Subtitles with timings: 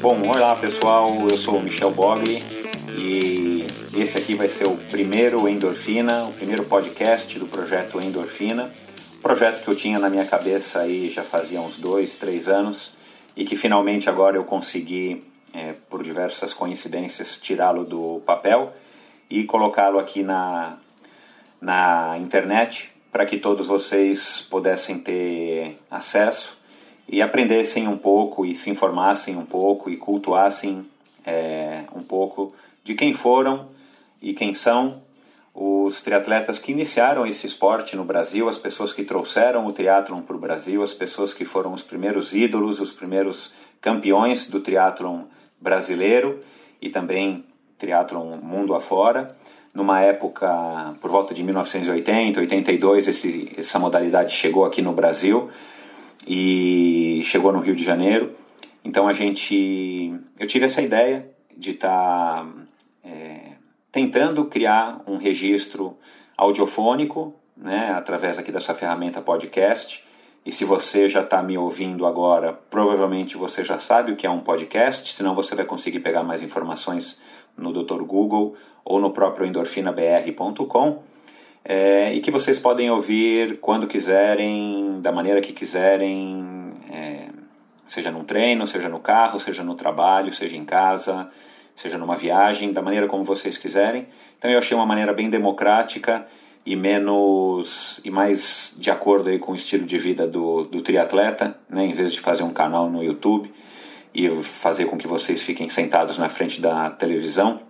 [0.00, 2.42] Bom, olá pessoal, eu sou o Michel Bogli
[2.98, 8.70] e esse aqui vai ser o primeiro Endorfina, o primeiro podcast do projeto Endorfina,
[9.22, 12.92] projeto que eu tinha na minha cabeça aí já fazia uns dois, três anos
[13.36, 15.22] e que finalmente agora eu consegui,
[16.20, 18.74] diversas coincidências, tirá-lo do papel
[19.30, 20.76] e colocá-lo aqui na,
[21.58, 26.58] na internet para que todos vocês pudessem ter acesso
[27.08, 30.86] e aprendessem um pouco e se informassem um pouco e cultuassem
[31.26, 33.68] é, um pouco de quem foram
[34.20, 35.00] e quem são
[35.54, 40.36] os triatletas que iniciaram esse esporte no Brasil, as pessoas que trouxeram o triatlon para
[40.36, 45.22] o Brasil, as pessoas que foram os primeiros ídolos, os primeiros campeões do triatlon
[45.60, 46.40] brasileiro
[46.80, 47.44] e também
[47.78, 49.36] triatlon mundo afora.
[49.72, 55.48] Numa época, por volta de 1980, 82, esse, essa modalidade chegou aqui no Brasil
[56.26, 58.32] e chegou no Rio de Janeiro.
[58.84, 62.46] Então a gente, eu tive essa ideia de estar tá,
[63.04, 63.52] é,
[63.92, 65.96] tentando criar um registro
[66.36, 70.04] audiofônico, né, através aqui dessa ferramenta podcast.
[70.44, 74.30] E se você já está me ouvindo agora, provavelmente você já sabe o que é
[74.30, 77.20] um podcast, senão você vai conseguir pegar mais informações
[77.56, 78.02] no Dr.
[78.02, 81.02] Google ou no próprio endorfinabr.com
[81.64, 87.28] é, e que vocês podem ouvir quando quiserem, da maneira que quiserem, é,
[87.86, 91.28] seja num treino, seja no carro, seja no trabalho, seja em casa,
[91.76, 94.08] seja numa viagem, da maneira como vocês quiserem.
[94.38, 96.26] Então eu achei uma maneira bem democrática
[96.70, 101.58] e menos e mais de acordo aí com o estilo de vida do, do triatleta,
[101.68, 103.52] né, em vez de fazer um canal no YouTube
[104.14, 107.60] e fazer com que vocês fiquem sentados na frente da televisão,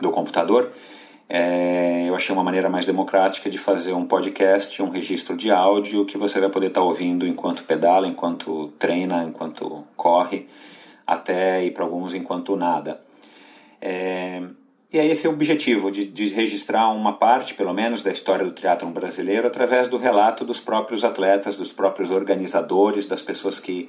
[0.00, 0.70] do computador.
[1.28, 6.06] É, eu achei uma maneira mais democrática de fazer um podcast, um registro de áudio
[6.06, 10.46] que você vai poder estar tá ouvindo enquanto pedala, enquanto treina, enquanto corre,
[11.04, 13.00] até e para alguns enquanto nada.
[13.80, 14.42] É,
[14.92, 18.52] e é esse o objetivo, de, de, registrar uma parte, pelo menos, da história do
[18.52, 23.88] triatlon brasileiro através do relato dos próprios atletas, dos próprios organizadores, das pessoas que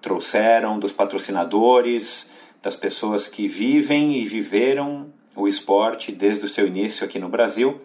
[0.00, 2.30] trouxeram, dos patrocinadores,
[2.62, 7.80] das pessoas que vivem e viveram o esporte desde o seu início aqui no Brasil.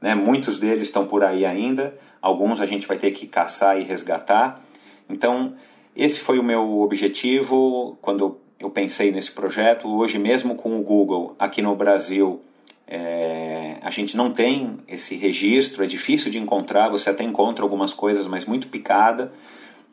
[0.00, 0.14] Né?
[0.14, 4.62] Muitos deles estão por aí ainda, alguns a gente vai ter que caçar e resgatar.
[5.10, 5.56] Então,
[5.96, 9.88] esse foi o meu objetivo quando eu pensei nesse projeto.
[9.88, 12.40] Hoje, mesmo com o Google aqui no Brasil,
[12.86, 16.88] é, a gente não tem esse registro, é difícil de encontrar.
[16.90, 19.32] Você até encontra algumas coisas, mas muito picada.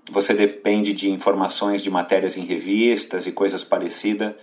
[0.10, 4.34] Você depende de informações de matérias em revistas e coisas parecidas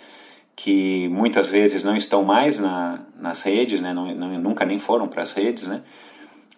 [0.54, 3.92] que muitas vezes não estão mais na, nas redes, né?
[3.92, 5.82] Não, não, nunca nem foram para as redes, né?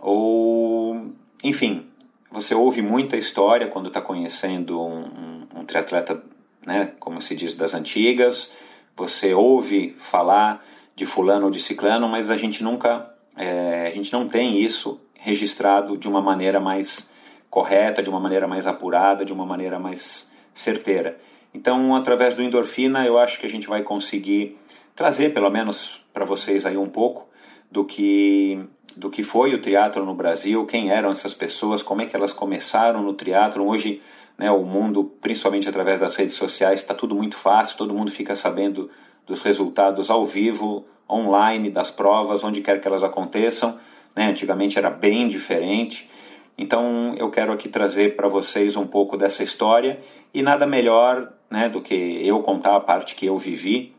[0.01, 1.13] ou
[1.45, 1.87] enfim,
[2.31, 6.23] você ouve muita história quando está conhecendo um, um, um, triatleta,
[6.65, 6.93] né?
[6.99, 8.53] como se diz, das antigas,
[8.97, 14.13] você ouve falar de fulano ou de ciclano, mas a gente nunca, é, a gente
[14.13, 17.11] não tem isso registrado de uma maneira mais
[17.49, 21.19] correta, de uma maneira mais apurada, de uma maneira mais certeira.
[21.53, 24.57] Então, através do endorfina, eu acho que a gente vai conseguir
[24.95, 27.29] trazer, pelo menos para vocês aí um pouco
[27.71, 28.59] do que
[28.97, 32.33] do que foi o teatro no Brasil, quem eram essas pessoas, como é que elas
[32.33, 33.65] começaram no teatro.
[33.65, 34.03] Hoje,
[34.41, 38.35] né, o mundo, principalmente através das redes sociais, está tudo muito fácil, todo mundo fica
[38.35, 38.91] sabendo
[39.27, 43.79] dos resultados ao vivo, online, das provas, onde quer que elas aconteçam.
[44.17, 44.29] Né?
[44.29, 46.09] Antigamente era bem diferente.
[46.57, 50.01] Então eu quero aqui trazer para vocês um pouco dessa história
[50.33, 51.95] e nada melhor né, do que
[52.27, 53.95] eu contar a parte que eu vivi,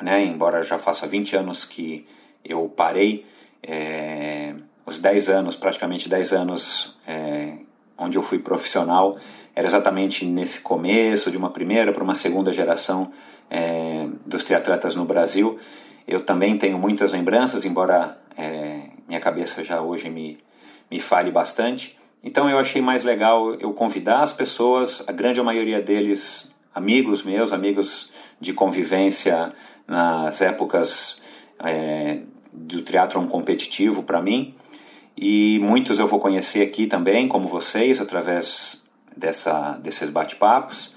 [0.00, 2.06] né, embora já faça 20 anos que
[2.42, 3.26] eu parei,
[3.62, 4.54] é,
[4.86, 7.58] os 10 anos, praticamente 10 anos é,
[8.00, 9.18] onde eu fui profissional,
[9.60, 13.12] era exatamente nesse começo de uma primeira para uma segunda geração
[13.50, 15.58] é, dos triatletas no Brasil.
[16.08, 20.38] Eu também tenho muitas lembranças, embora é, minha cabeça já hoje me
[20.90, 21.96] me fale bastante.
[22.24, 27.52] Então eu achei mais legal eu convidar as pessoas, a grande maioria deles amigos meus,
[27.52, 28.10] amigos
[28.40, 29.52] de convivência
[29.86, 31.20] nas épocas
[31.62, 32.20] é,
[32.52, 34.54] do triatlon competitivo para mim.
[35.16, 38.79] E muitos eu vou conhecer aqui também, como vocês, através
[39.20, 40.94] dessa, desses bate-papos.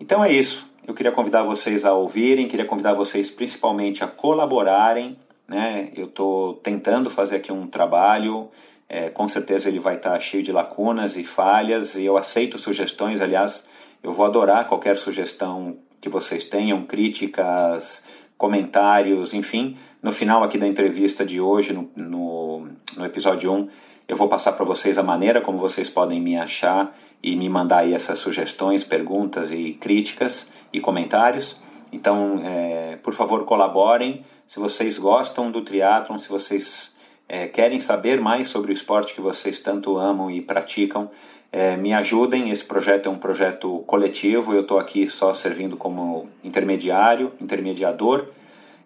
[0.00, 0.70] Então é isso.
[0.86, 5.18] Eu queria convidar vocês a ouvirem, queria convidar vocês principalmente a colaborarem.
[5.46, 5.90] Né?
[5.94, 8.50] Eu estou tentando fazer aqui um trabalho
[8.92, 13.22] é, com certeza ele vai estar cheio de lacunas e falhas e eu aceito sugestões.
[13.22, 13.66] Aliás,
[14.02, 18.04] eu vou adorar qualquer sugestão que vocês tenham, críticas,
[18.36, 19.78] comentários, enfim.
[20.02, 23.68] No final aqui da entrevista de hoje, no, no, no episódio 1,
[24.06, 27.78] eu vou passar para vocês a maneira como vocês podem me achar e me mandar
[27.78, 31.56] aí essas sugestões, perguntas e críticas e comentários.
[31.92, 34.24] Então, é, por favor, colaborem.
[34.48, 36.94] Se vocês gostam do triatlon, se vocês
[37.28, 41.10] é, querem saber mais sobre o esporte que vocês tanto amam e praticam,
[41.52, 42.50] é, me ajudem.
[42.50, 44.54] Esse projeto é um projeto coletivo.
[44.54, 48.26] Eu estou aqui só servindo como intermediário, intermediador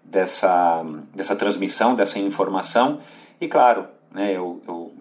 [0.04, 0.84] dessa,
[1.14, 3.00] dessa transmissão, dessa informação.
[3.40, 4.92] E claro, né, eu, eu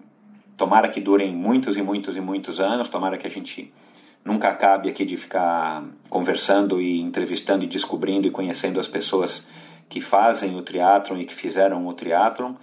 [0.56, 2.88] tomara que durem muitos e muitos e muitos anos.
[2.88, 3.72] Tomara que a gente
[4.24, 9.46] nunca acabe aqui de ficar conversando e entrevistando e descobrindo e conhecendo as pessoas
[9.88, 12.54] que fazem o triatlon e que fizeram o triatlon,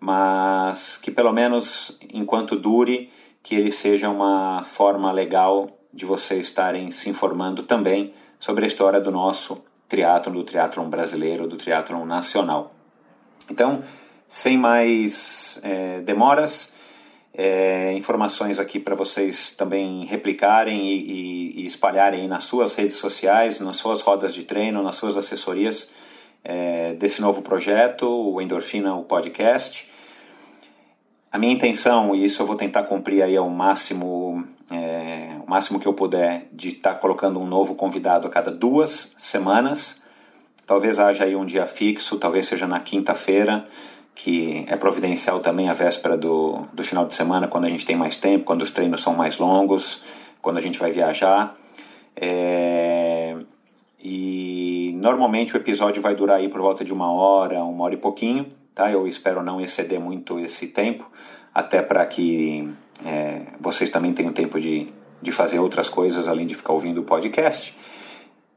[0.00, 3.10] mas que pelo menos enquanto dure,
[3.42, 9.00] que ele seja uma forma legal de vocês estarem se informando também sobre a história
[9.00, 12.74] do nosso triatlon, do triatlon brasileiro, do triatlon nacional.
[13.50, 13.82] Então,
[14.28, 16.72] sem mais é, demoras,
[17.34, 23.58] é, informações aqui para vocês também replicarem e, e, e, espalharem nas suas redes sociais,
[23.58, 25.88] nas suas rodas de treino, nas suas assessorias
[26.44, 29.90] é, desse novo projeto, o Endorfina, o podcast.
[31.30, 35.80] A minha intenção, e isso eu vou tentar cumprir aí ao máximo, é, o máximo
[35.80, 40.02] que eu puder, de estar tá colocando um novo convidado a cada duas semanas.
[40.66, 43.64] Talvez haja aí um dia fixo, talvez seja na quinta-feira
[44.14, 47.96] que é providencial também a véspera do, do final de semana, quando a gente tem
[47.96, 50.02] mais tempo, quando os treinos são mais longos,
[50.40, 51.56] quando a gente vai viajar.
[52.14, 53.36] É,
[54.02, 57.98] e normalmente o episódio vai durar aí por volta de uma hora, uma hora e
[57.98, 58.90] pouquinho, tá?
[58.90, 61.10] Eu espero não exceder muito esse tempo,
[61.54, 62.68] até para que
[63.04, 64.88] é, vocês também tenham tempo de,
[65.20, 67.76] de fazer outras coisas além de ficar ouvindo o podcast.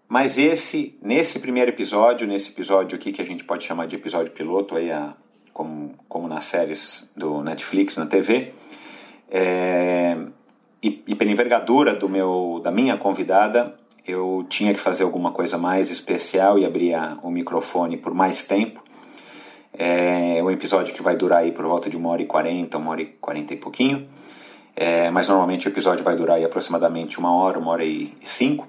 [0.07, 4.31] Mas esse, nesse primeiro episódio, nesse episódio aqui que a gente pode chamar de episódio
[4.31, 5.15] piloto, aí a,
[5.55, 8.51] como, como nas séries do Netflix, na TV.
[9.31, 10.17] É,
[10.83, 13.73] e, e pela envergadura do meu, da minha convidada,
[14.05, 16.93] eu tinha que fazer alguma coisa mais especial e abrir
[17.23, 18.83] o microfone por mais tempo.
[19.73, 22.91] É um episódio que vai durar aí por volta de uma hora e quarenta, uma
[22.91, 24.09] hora e quarenta e pouquinho.
[24.75, 28.67] É, mas normalmente o episódio vai durar aí aproximadamente uma hora, uma hora e cinco,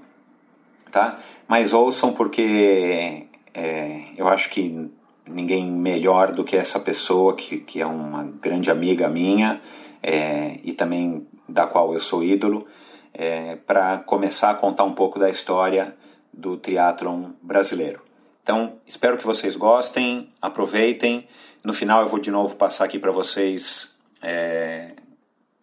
[0.92, 1.16] tá?
[1.48, 4.88] Mas ouçam porque é, eu acho que
[5.26, 9.60] ninguém melhor do que essa pessoa que, que é uma grande amiga minha
[10.02, 12.66] é, e também da qual eu sou ídolo,
[13.12, 15.96] é, para começar a contar um pouco da história
[16.32, 18.00] do triatlon brasileiro.
[18.42, 21.26] Então, espero que vocês gostem, aproveitem.
[21.64, 23.90] No final eu vou de novo passar aqui para vocês
[24.22, 24.92] é,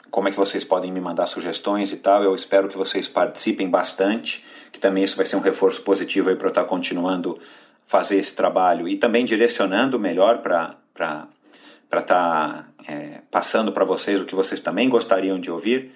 [0.10, 2.24] como é que vocês podem me mandar sugestões e tal.
[2.24, 6.48] Eu espero que vocês participem bastante, que também isso vai ser um reforço positivo para
[6.48, 7.40] eu estar continuando
[7.86, 14.26] fazer esse trabalho e também direcionando melhor para estar tá, é, passando para vocês o
[14.26, 15.92] que vocês também gostariam de ouvir.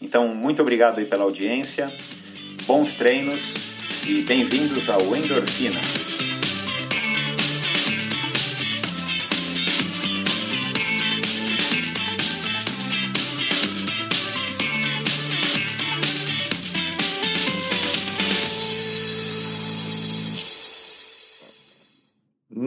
[0.00, 1.92] Então, muito obrigado aí pela audiência,
[2.66, 3.54] bons treinos
[4.08, 6.31] e bem-vindos ao Endorfina.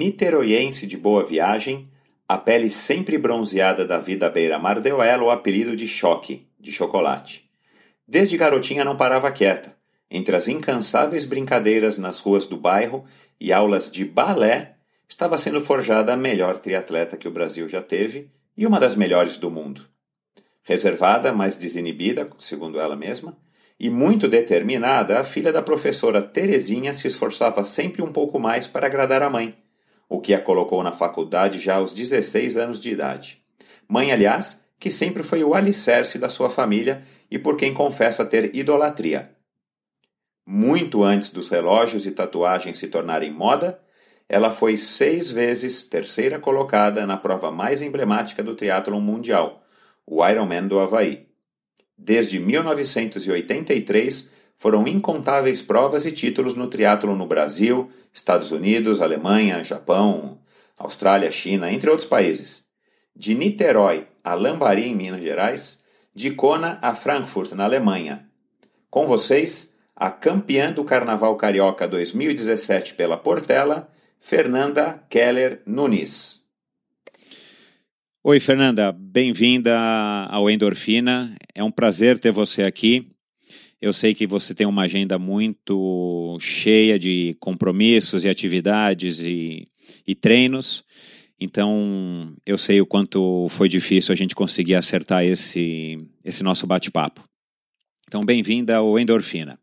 [0.05, 1.89] Niteroiense de boa viagem,
[2.29, 6.47] a pele sempre bronzeada da vida à beira-mar deu a ela o apelido de Choque,
[6.59, 7.49] de chocolate.
[8.07, 9.75] Desde garotinha não parava quieta.
[10.11, 13.03] Entre as incansáveis brincadeiras nas ruas do bairro
[13.39, 14.75] e aulas de balé,
[15.09, 19.39] estava sendo forjada a melhor triatleta que o Brasil já teve e uma das melhores
[19.39, 19.87] do mundo.
[20.61, 23.35] Reservada, mas desinibida, segundo ela mesma,
[23.79, 28.85] e muito determinada, a filha da professora Terezinha se esforçava sempre um pouco mais para
[28.85, 29.64] agradar a mãe
[30.07, 33.41] o que a colocou na faculdade já aos 16 anos de idade.
[33.87, 38.55] Mãe, aliás, que sempre foi o alicerce da sua família e por quem confessa ter
[38.55, 39.31] idolatria.
[40.45, 43.79] Muito antes dos relógios e tatuagens se tornarem moda,
[44.29, 49.63] ela foi seis vezes terceira colocada na prova mais emblemática do triatlon mundial,
[50.05, 51.27] o Ironman do Havaí.
[51.97, 60.39] Desde 1983, foram incontáveis provas e títulos no triatlo no Brasil, Estados Unidos, Alemanha, Japão,
[60.77, 62.65] Austrália, China, entre outros países.
[63.15, 65.83] De Niterói a Lambari, em Minas Gerais,
[66.13, 68.27] de Kona a Frankfurt, na Alemanha.
[68.89, 76.43] Com vocês, a campeã do Carnaval Carioca 2017 pela Portela, Fernanda Keller Nunes.
[78.23, 79.77] Oi, Fernanda, bem-vinda
[80.29, 81.35] ao Endorfina.
[81.53, 83.14] É um prazer ter você aqui.
[83.85, 89.67] Eu sei que você tem uma agenda muito cheia de compromissos e atividades e,
[90.07, 90.83] e treinos.
[91.39, 97.23] Então, eu sei o quanto foi difícil a gente conseguir acertar esse, esse nosso bate-papo.
[98.07, 99.59] Então, bem-vinda ao Endorfina.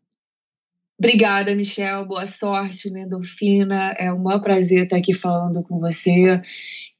[0.97, 2.07] Obrigada, Michel.
[2.07, 3.93] Boa sorte na Endorfina.
[3.97, 6.41] É um maior prazer estar aqui falando com você.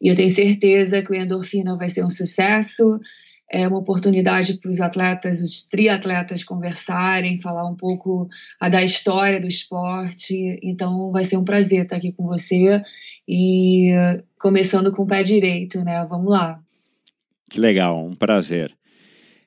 [0.02, 3.00] E eu tenho certeza que o Endorfina vai ser um sucesso.
[3.56, 8.28] É uma oportunidade para os atletas, os triatletas conversarem, falar um pouco
[8.60, 10.60] da história do esporte.
[10.64, 12.82] Então, vai ser um prazer estar aqui com você.
[13.28, 13.92] E
[14.40, 16.04] começando com o pé direito, né?
[16.10, 16.60] Vamos lá.
[17.48, 18.76] Que legal, um prazer.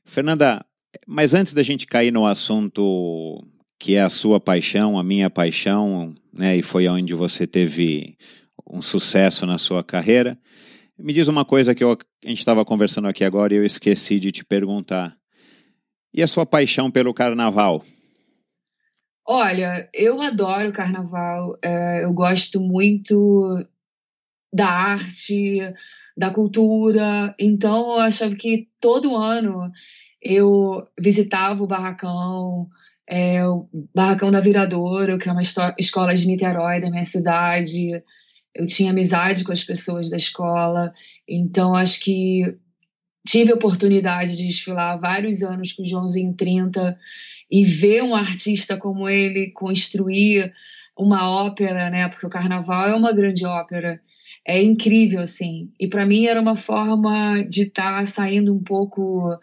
[0.05, 0.65] Fernanda,
[1.05, 3.45] mas antes da gente cair no assunto
[3.79, 8.17] que é a sua paixão, a minha paixão, né, e foi onde você teve
[8.69, 10.39] um sucesso na sua carreira,
[10.99, 11.93] me diz uma coisa que eu,
[12.25, 15.17] a gente estava conversando aqui agora e eu esqueci de te perguntar.
[16.13, 17.85] E a sua paixão pelo carnaval?
[19.29, 21.59] Olha, eu adoro carnaval.
[21.63, 23.67] É, eu gosto muito
[24.53, 25.59] da arte,
[26.17, 27.35] da cultura.
[27.39, 29.71] Então, eu achava que todo ano
[30.23, 32.69] eu visitava o barracão,
[33.09, 35.43] é, o barracão da Viradouro, que é uma
[35.79, 38.03] escola de Niterói, da minha cidade.
[38.57, 40.93] Eu tinha amizade com as pessoas da escola,
[41.29, 42.57] então acho que
[43.27, 46.97] tive a oportunidade de desfilar vários anos com o Joãozinho 30
[47.51, 50.53] e ver um artista como ele construir
[50.97, 52.09] uma ópera, né?
[52.09, 54.01] Porque o carnaval é uma grande ópera.
[54.47, 55.71] É incrível, assim.
[55.79, 59.39] E para mim era uma forma de estar tá saindo um pouco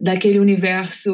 [0.00, 1.12] daquele universo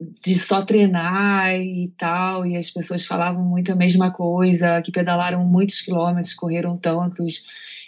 [0.00, 5.44] de só treinar e tal, e as pessoas falavam muito a mesma coisa, que pedalaram
[5.44, 7.44] muitos quilômetros, correram tantos,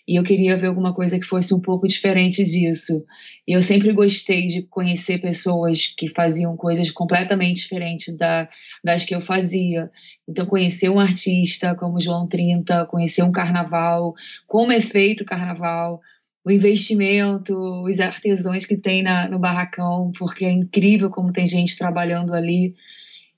[0.09, 3.05] e eu queria ver alguma coisa que fosse um pouco diferente disso.
[3.47, 8.49] E eu sempre gostei de conhecer pessoas que faziam coisas completamente diferentes da,
[8.83, 9.89] das que eu fazia.
[10.29, 14.13] Então, conhecer um artista como João 30, conhecer um carnaval,
[14.49, 16.01] como é feito o carnaval,
[16.45, 17.55] o investimento,
[17.85, 22.75] os artesãos que tem na, no barracão, porque é incrível como tem gente trabalhando ali.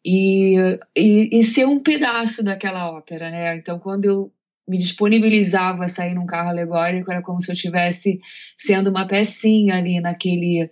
[0.04, 0.56] E,
[0.96, 3.56] e, e, ser um pedaço daquela ópera, né?
[3.56, 4.32] Então, quando eu
[4.66, 8.20] me disponibilizava a sair num carro alegórico, era como se eu estivesse
[8.56, 10.70] sendo uma pecinha ali naquele,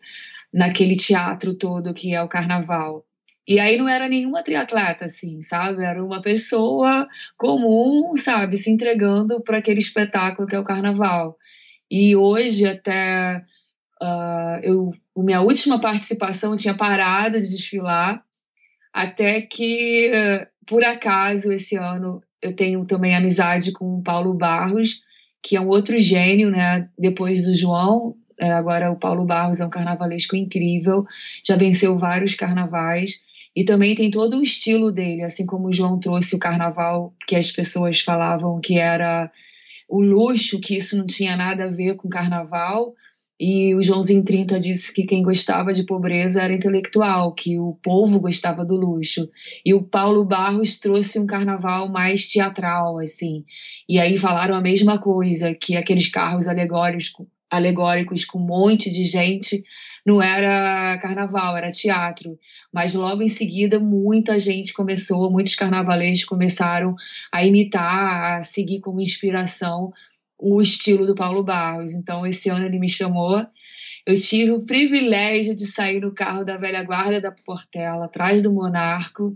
[0.53, 3.05] naquele teatro todo que é o carnaval.
[3.47, 5.85] E aí não era nenhuma triatleta, assim, sabe?
[5.85, 8.57] Era uma pessoa comum, sabe?
[8.57, 11.37] Se entregando para aquele espetáculo que é o carnaval.
[11.91, 13.43] E hoje, até
[14.01, 18.23] uh, eu, minha última participação, eu tinha parado de desfilar,
[18.93, 25.03] até que, uh, por acaso, esse ano, eu tenho também amizade com o Paulo Barros,
[25.43, 26.89] que é um outro gênio, né?
[26.99, 31.05] Depois do João, é, agora o Paulo Barros é um carnavalesco incrível,
[31.45, 33.23] já venceu vários carnavais
[33.55, 37.37] e também tem todo o estilo dele, assim como o João trouxe o carnaval que
[37.37, 39.31] as pessoas falavam que era
[39.91, 42.95] o luxo, que isso não tinha nada a ver com carnaval.
[43.39, 48.21] E o Joãozinho 30 disse que quem gostava de pobreza era intelectual, que o povo
[48.21, 49.29] gostava do luxo.
[49.65, 53.45] E o Paulo Barros trouxe um carnaval mais teatral, assim.
[53.89, 59.05] E aí falaram a mesma coisa, que aqueles carros alegóricos, alegóricos com um monte de
[59.05, 59.63] gente
[60.07, 62.39] não era carnaval, era teatro.
[62.73, 66.95] Mas logo em seguida, muita gente começou, muitos carnavalescos começaram
[67.33, 69.93] a imitar, a seguir como inspiração
[70.39, 71.93] o estilo do Paulo Barros.
[71.93, 73.45] Então, esse ano ele me chamou.
[74.07, 78.53] Eu tive o privilégio de sair no carro da velha guarda da Portela, atrás do
[78.53, 79.35] Monarco.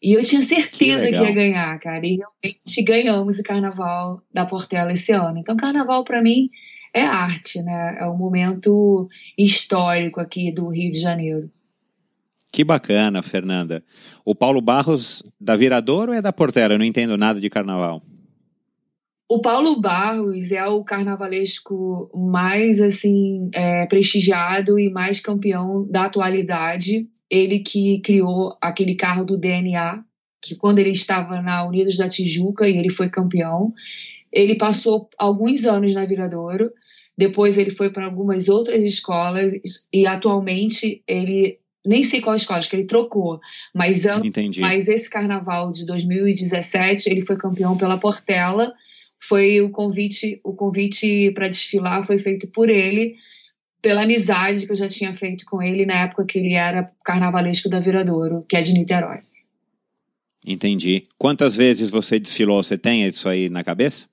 [0.00, 2.06] E eu tinha certeza que, que, ia ganhar, cara.
[2.06, 5.38] E realmente ganhamos o carnaval da Portela esse ano.
[5.38, 6.48] Então, carnaval para mim
[6.94, 7.98] é arte, né?
[8.00, 11.50] É um momento histórico aqui do Rio de Janeiro.
[12.52, 13.84] Que bacana, Fernanda.
[14.24, 16.74] O Paulo Barros da Viradouro ou é da Portela?
[16.74, 18.02] Eu não entendo nada de carnaval.
[19.28, 27.06] O Paulo Barros é o carnavalesco mais assim é, prestigiado e mais campeão da atualidade.
[27.28, 30.02] Ele que criou aquele carro do DNA,
[30.40, 33.74] que quando ele estava na Unidos da Tijuca e ele foi campeão,
[34.32, 36.70] ele passou alguns anos na Viradouro,
[37.16, 39.52] depois ele foi para algumas outras escolas
[39.92, 43.40] e atualmente ele nem sei qual escola, acho que ele trocou,
[43.74, 44.60] mas, Entendi.
[44.60, 48.74] mas esse carnaval de 2017 ele foi campeão pela Portela.
[49.20, 53.16] Foi o convite, o convite para desfilar foi feito por ele,
[53.80, 57.68] pela amizade que eu já tinha feito com ele na época que ele era carnavalesco
[57.68, 59.20] da Viradouro, que é de Niterói.
[60.46, 61.02] Entendi.
[61.16, 62.62] Quantas vezes você desfilou?
[62.62, 64.06] Você tem isso aí na cabeça?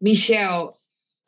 [0.00, 0.72] Michel,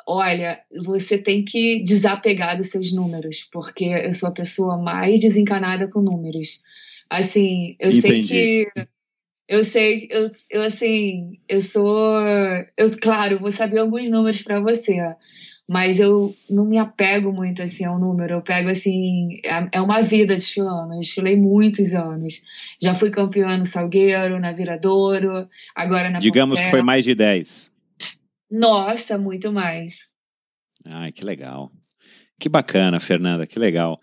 [0.07, 5.89] olha, você tem que desapegar dos seus números, porque eu sou a pessoa mais desencanada
[5.89, 6.62] com números.
[7.09, 8.00] Assim, eu Entendi.
[8.00, 8.89] sei que
[9.50, 12.21] eu sei, eu, eu assim, eu sou,
[12.77, 14.97] eu claro, vou saber alguns números para você,
[15.67, 18.35] mas eu não me apego muito assim ao número.
[18.35, 20.95] Eu pego assim, é, é uma vida desfilando.
[20.95, 22.43] Eu desfilei muitos anos.
[22.81, 27.70] Já fui campeã no Salgueiro, na Viradouro, agora na Digamos que foi mais de 10.
[28.50, 30.12] Nossa, muito mais.
[30.87, 31.71] Ai, que legal.
[32.38, 34.00] Que bacana, Fernanda, que legal.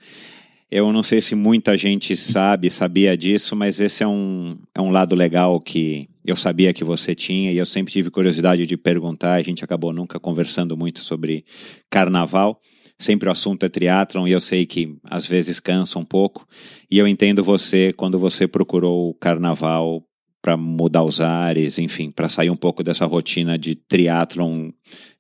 [0.69, 4.89] Eu não sei se muita gente sabe, sabia disso, mas esse é um, é um
[4.89, 9.35] lado legal que eu sabia que você tinha e eu sempre tive curiosidade de perguntar.
[9.35, 11.45] A gente acabou nunca conversando muito sobre
[11.89, 12.59] carnaval.
[12.99, 16.45] Sempre o assunto é triatlon e eu sei que às vezes cansa um pouco.
[16.91, 20.03] E eu entendo você quando você procurou o carnaval
[20.47, 24.71] para mudar os ares, enfim, para sair um pouco dessa rotina de triatlon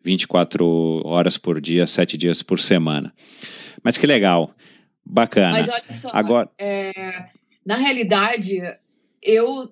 [0.01, 3.13] 24 horas por dia, 7 dias por semana.
[3.83, 4.55] Mas que legal,
[5.05, 5.57] bacana.
[5.57, 6.49] Mas olha só, Agora...
[6.57, 6.93] É,
[7.65, 8.61] na realidade,
[9.21, 9.69] eu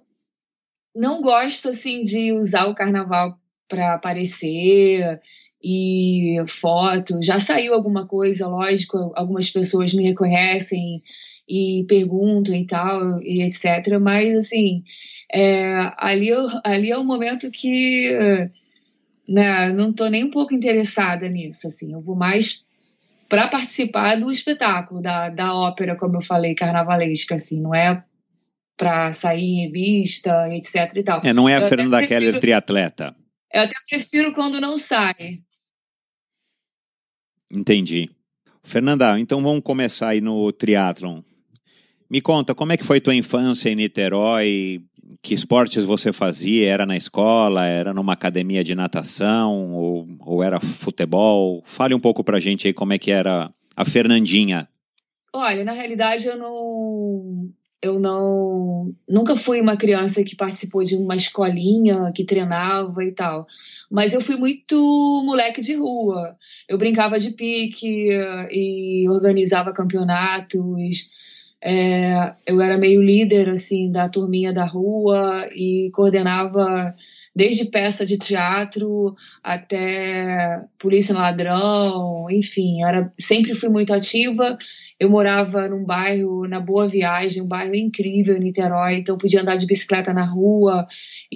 [0.94, 5.22] não gosto assim de usar o carnaval para aparecer
[5.64, 7.18] e foto.
[7.24, 11.02] Já saiu alguma coisa, lógico, algumas pessoas me reconhecem
[11.48, 13.98] e perguntam e tal, e etc.
[14.02, 14.84] Mas, assim,
[15.36, 16.30] é, ali,
[16.64, 18.10] ali é o momento que
[19.28, 21.68] né, não estou nem um pouco interessada nisso.
[21.68, 22.66] Assim, eu vou mais
[23.28, 28.04] para participar do espetáculo, da, da ópera, como eu falei, carnavalesca, assim, não é
[28.78, 31.22] para sair em revista, etc e tal.
[31.24, 33.16] É, não é a eu Fernanda prefiro, Keller triatleta.
[33.54, 35.42] Eu até prefiro quando não sai.
[37.52, 38.10] Entendi.
[38.64, 41.22] Fernanda, então vamos começar aí no triatlon.
[42.10, 44.84] Me conta, como é que foi tua infância em Niterói?
[45.22, 46.68] Que esportes você fazia?
[46.68, 47.66] Era na escola?
[47.66, 49.74] Era numa academia de natação?
[49.74, 51.62] Ou, ou era futebol?
[51.66, 54.68] Fale um pouco pra gente aí como é que era a Fernandinha.
[55.34, 57.50] Olha, na realidade eu não
[57.82, 63.46] eu não nunca fui uma criança que participou de uma escolinha que treinava e tal
[63.92, 64.76] mas eu fui muito
[65.26, 66.36] moleque de rua
[66.68, 68.10] eu brincava de pique
[68.50, 71.12] e organizava campeonatos
[71.64, 76.94] é, eu era meio líder assim da turminha da rua e coordenava
[77.36, 84.58] desde peça de teatro até polícia ladrão enfim era sempre fui muito ativa
[85.00, 89.58] eu morava num bairro, na Boa Viagem, um bairro incrível em Niterói, então podia andar
[89.58, 90.88] de bicicleta na rua,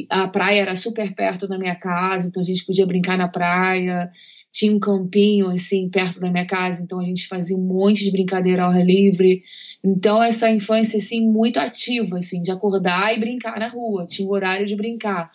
[0.10, 4.10] a praia era super perto da minha casa, então a gente podia brincar na praia,
[4.52, 8.12] tinha um campinho assim perto da minha casa, então a gente fazia um monte de
[8.12, 9.44] brincadeira ao ar livre.
[9.84, 14.32] Então essa infância assim muito ativa assim, de acordar e brincar na rua, tinha o
[14.32, 15.32] horário de brincar.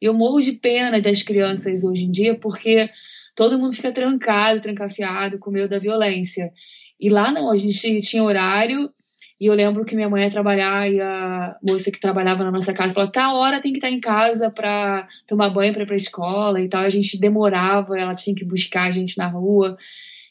[0.00, 2.90] Eu morro de pena das crianças hoje em dia porque
[3.34, 6.52] todo mundo fica trancado, trancafiado com medo da violência.
[7.00, 8.90] E lá não, a gente tinha horário.
[9.38, 12.72] E eu lembro que minha mãe ia trabalhar e a moça que trabalhava na nossa
[12.72, 15.96] casa falou: tá, hora tem que estar em casa para tomar banho para ir para
[15.96, 16.82] escola e tal.
[16.82, 19.76] A gente demorava, ela tinha que buscar a gente na rua.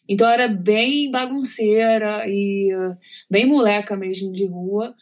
[0.07, 2.97] Então era bem bagunceira e uh,
[3.29, 4.95] bem moleca mesmo de rua.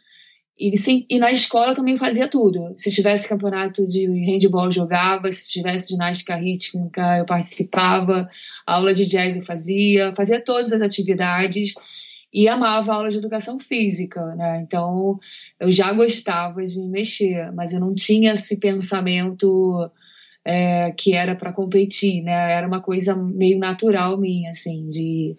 [0.58, 2.74] E, sim, e na escola também fazia tudo.
[2.76, 5.30] Se tivesse campeonato de handball, eu jogava.
[5.32, 8.28] Se tivesse ginástica rítmica, eu participava.
[8.64, 10.12] Aula de jazz eu fazia.
[10.12, 11.74] Fazia todas as atividades.
[12.32, 14.60] E amava aula de educação física, né?
[14.60, 15.18] Então,
[15.60, 19.90] eu já gostava de mexer, mas eu não tinha esse pensamento
[20.44, 22.52] é, que era para competir, né?
[22.52, 25.36] Era uma coisa meio natural minha, assim, de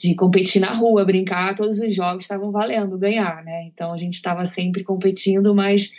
[0.00, 3.64] de competir na rua, brincar, todos os jogos estavam valendo ganhar, né?
[3.64, 5.92] Então a gente estava sempre competindo, mas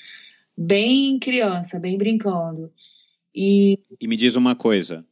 [0.57, 2.71] bem criança, bem brincando.
[3.35, 3.77] E...
[3.99, 5.05] e me diz uma coisa: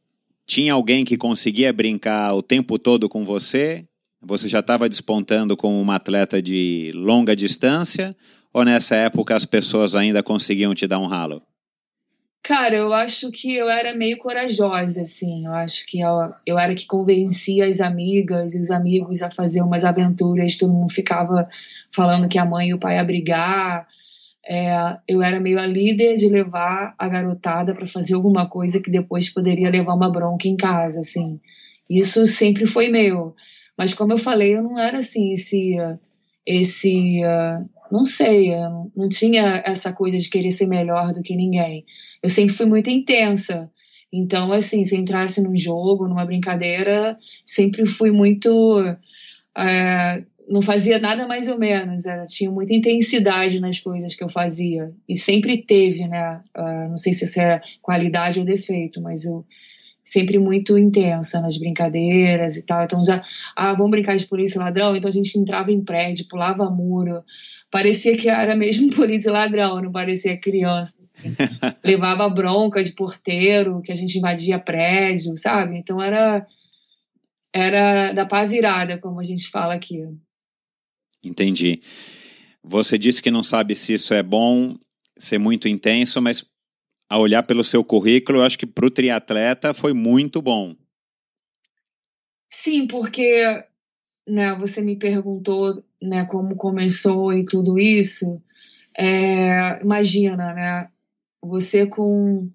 [0.46, 3.86] tinha alguém que conseguia brincar o tempo todo com você?
[4.22, 8.16] Você já estava despontando como uma atleta de longa distância?
[8.52, 11.42] Ou nessa época as pessoas ainda conseguiam te dar um ralo?
[12.42, 15.46] Cara, eu acho que eu era meio corajosa, assim.
[15.46, 19.60] Eu acho que eu, eu era que convencia as amigas e os amigos a fazer
[19.62, 20.56] umas aventuras.
[20.56, 21.48] Todo mundo ficava
[21.94, 23.86] falando que a mãe e o pai iam brigar.
[24.46, 28.90] É, eu era meio a líder de levar a garotada para fazer alguma coisa que
[28.90, 31.38] depois poderia levar uma bronca em casa, assim.
[31.88, 33.34] Isso sempre foi meu.
[33.76, 35.76] Mas como eu falei, eu não era assim esse
[36.46, 38.50] esse uh, não sei,
[38.96, 41.84] não tinha essa coisa de querer ser melhor do que ninguém.
[42.22, 43.70] Eu sempre fui muito intensa.
[44.12, 48.48] Então, assim, se entrasse num jogo, numa brincadeira, sempre fui muito.
[49.56, 54.28] É, não fazia nada mais ou menos, era, tinha muita intensidade nas coisas que eu
[54.28, 54.90] fazia.
[55.06, 56.40] E sempre teve, né?
[56.56, 59.44] Uh, não sei se isso é qualidade ou defeito, mas eu
[60.08, 62.82] sempre muito intensa nas brincadeiras e tal.
[62.82, 63.22] Então já,
[63.54, 64.96] ah, vamos brincar de polícia e ladrão?
[64.96, 67.22] Então a gente entrava em prédio, pulava muro.
[67.70, 71.00] Parecia que era mesmo polícia e ladrão, não parecia criança.
[71.00, 71.36] Assim.
[71.84, 75.76] Levava bronca de porteiro, que a gente invadia prédio, sabe?
[75.76, 76.46] Então era
[77.52, 80.02] era da pá virada, como a gente fala aqui.
[81.24, 81.80] Entendi.
[82.62, 84.76] Você disse que não sabe se isso é bom
[85.18, 86.44] ser muito intenso, mas
[87.08, 90.76] a olhar pelo seu currículo, eu acho que para o triatleta foi muito bom.
[92.50, 93.64] Sim, porque
[94.28, 98.42] né, você me perguntou né, como começou e tudo isso.
[98.96, 100.88] É, imagina, né?
[101.42, 102.50] Você com.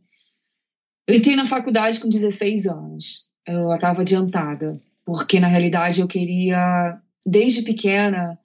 [1.07, 3.27] Eu entrei na faculdade com 16 anos.
[3.45, 8.39] Eu estava adiantada, porque na realidade eu queria, desde pequena,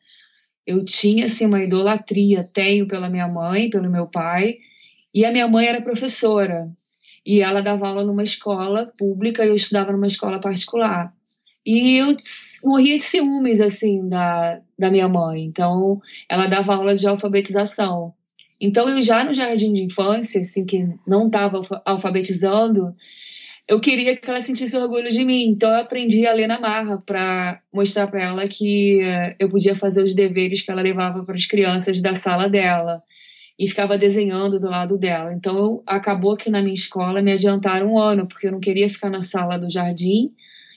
[0.66, 4.58] eu tinha assim, uma idolatria, tenho pela minha mãe, pelo meu pai,
[5.18, 6.70] e a minha mãe era professora
[7.26, 11.12] e ela dava aula numa escola pública e eu estudava numa escola particular.
[11.66, 12.16] E eu
[12.64, 15.42] morria de ciúmes, assim, da, da minha mãe.
[15.42, 18.14] Então, ela dava aula de alfabetização.
[18.61, 22.94] Então, eu já no jardim de infância, assim, que não estava alfabetizando,
[23.66, 25.48] eu queria que ela sentisse orgulho de mim.
[25.48, 29.74] Então, eu aprendi a ler na marra para mostrar para ela que eh, eu podia
[29.74, 33.02] fazer os deveres que ela levava para as crianças da sala dela
[33.58, 35.32] e ficava desenhando do lado dela.
[35.32, 39.10] Então, acabou que na minha escola me adiantaram um ano, porque eu não queria ficar
[39.10, 40.32] na sala do jardim,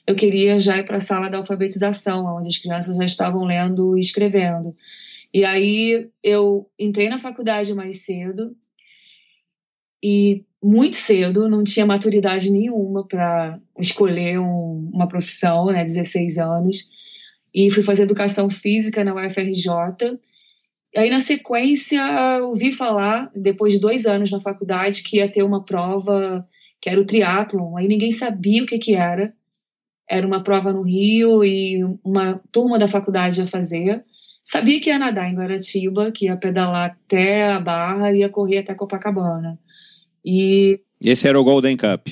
[0.07, 3.95] eu queria já ir para a sala da alfabetização, onde as crianças já estavam lendo
[3.95, 4.73] e escrevendo.
[5.31, 8.55] E aí eu entrei na faculdade mais cedo
[10.03, 16.89] e muito cedo, não tinha maturidade nenhuma para escolher um, uma profissão, né, 16 anos,
[17.53, 19.69] e fui fazer educação física na UFRJ
[20.95, 22.01] Aí, na sequência,
[22.43, 26.45] ouvi falar, depois de dois anos na faculdade, que ia ter uma prova
[26.81, 27.77] que era o triatlon.
[27.77, 29.33] Aí ninguém sabia o que, que era.
[30.09, 34.03] Era uma prova no Rio e uma turma da faculdade ia fazer.
[34.43, 38.57] Sabia que ia nadar em Guaratiba, que ia pedalar até a Barra e ia correr
[38.57, 39.57] até Copacabana.
[40.25, 42.09] E esse era o Golden Cup.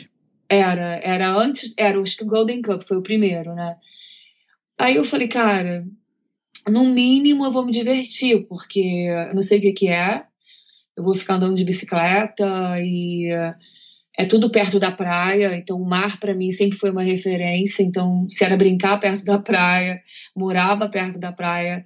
[0.48, 3.76] Era, era antes, era acho que o Golden Cup foi o primeiro, né?
[4.78, 5.86] Aí eu falei, cara,
[6.67, 10.24] no mínimo eu vou me divertir, porque eu não sei o que, que é.
[10.98, 12.45] Eu vou ficar andando de bicicleta
[12.80, 13.30] e
[14.19, 17.84] é tudo perto da praia, então o mar para mim sempre foi uma referência.
[17.84, 20.02] Então, se era brincar perto da praia,
[20.36, 21.86] morava perto da praia,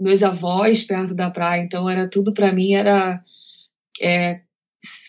[0.00, 3.22] meus avós perto da praia, então era tudo para mim era
[4.00, 4.40] é,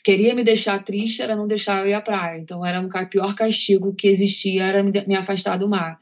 [0.03, 2.39] queria me deixar triste era não deixar eu ir à praia.
[2.39, 5.99] Então era um pior castigo que existia era me afastar do mar.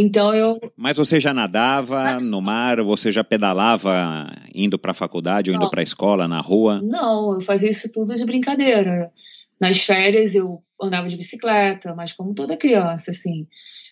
[0.00, 0.60] Então eu.
[0.76, 2.80] Mas você já nadava no mar?
[2.82, 6.80] Você já pedalava indo para a faculdade ou indo para a escola na rua?
[6.80, 9.10] Não, eu fazia isso tudo de brincadeira.
[9.60, 13.48] Nas férias eu andava de bicicleta, mas como toda criança, assim.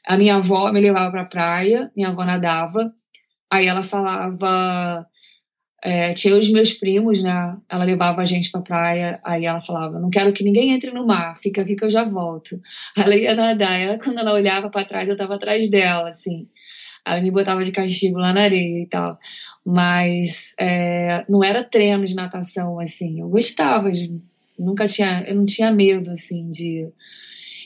[0.07, 2.92] A minha avó me levava para a praia, minha avó nadava,
[3.51, 5.05] aí ela falava
[5.87, 7.57] é, tinha os meus primos, né?
[7.68, 11.07] Ela levava a gente pra praia, aí ela falava: Não quero que ninguém entre no
[11.07, 12.61] mar, fica aqui que eu já volto.
[12.99, 16.49] Ela ia nadar, ela, quando ela olhava para trás, eu tava atrás dela, assim.
[17.07, 19.16] Ela me botava de castigo lá na areia e tal.
[19.64, 23.20] Mas é, não era treino de natação, assim.
[23.20, 24.20] Eu gostava de.
[24.59, 25.22] Nunca tinha.
[25.25, 26.88] Eu não tinha medo, assim, de.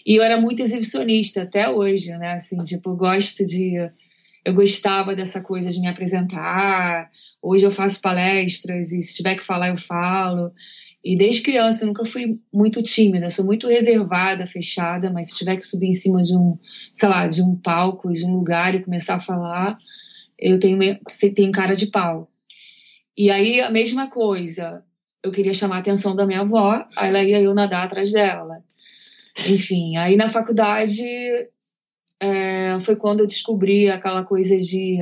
[0.04, 2.34] E eu era muito exibicionista até hoje, né?
[2.34, 3.88] Assim, tipo, eu gosto de.
[4.44, 7.10] Eu gostava dessa coisa de me apresentar
[7.42, 10.52] Hoje eu faço palestras e se tiver que falar, eu falo.
[11.02, 15.56] E desde criança eu nunca fui muito tímida, sou muito reservada, fechada, mas se tiver
[15.56, 16.58] que subir em cima de um,
[16.94, 19.78] sei lá, de um palco, de um lugar e começar a falar,
[20.38, 20.78] eu tenho,
[21.34, 22.30] tenho cara de pau.
[23.16, 24.84] E aí a mesma coisa,
[25.22, 28.62] eu queria chamar a atenção da minha avó, aí ela ia eu nadar atrás dela.
[29.46, 31.02] Enfim, aí na faculdade
[32.20, 34.98] é, foi quando eu descobri aquela coisa de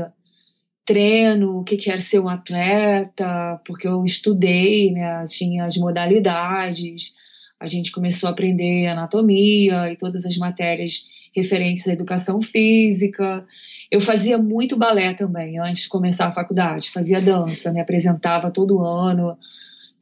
[0.85, 7.15] treino, o que, que era ser um atleta, porque eu estudei, né, tinha as modalidades,
[7.61, 13.45] a gente começou a aprender anatomia e todas as matérias referentes à educação física.
[13.91, 18.81] Eu fazia muito balé também, antes de começar a faculdade, fazia dança, me apresentava todo
[18.81, 19.37] ano,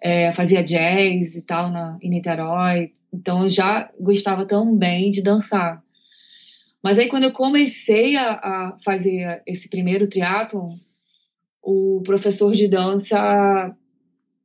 [0.00, 5.82] é, fazia jazz e tal na, em Niterói, então eu já gostava também de dançar.
[6.86, 10.72] Mas aí, quando eu comecei a, a fazer esse primeiro triatlon,
[11.60, 13.74] o professor de dança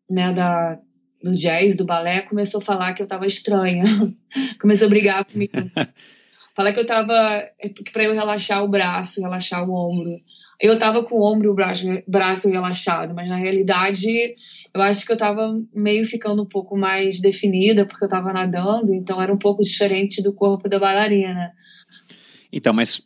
[0.10, 0.80] né, da,
[1.24, 3.84] do jazz, do balé, começou a falar que eu estava estranha.
[4.60, 5.54] começou a brigar comigo.
[6.56, 7.14] falar que eu estava.
[7.60, 10.20] É para eu relaxar o braço, relaxar o ombro.
[10.60, 14.10] eu tava com o ombro e o braço, braço relaxado, mas na realidade
[14.74, 18.96] eu acho que eu tava meio ficando um pouco mais definida porque eu tava nadando,
[18.96, 21.54] então era um pouco diferente do corpo da bailarina.
[22.52, 23.02] Então, mas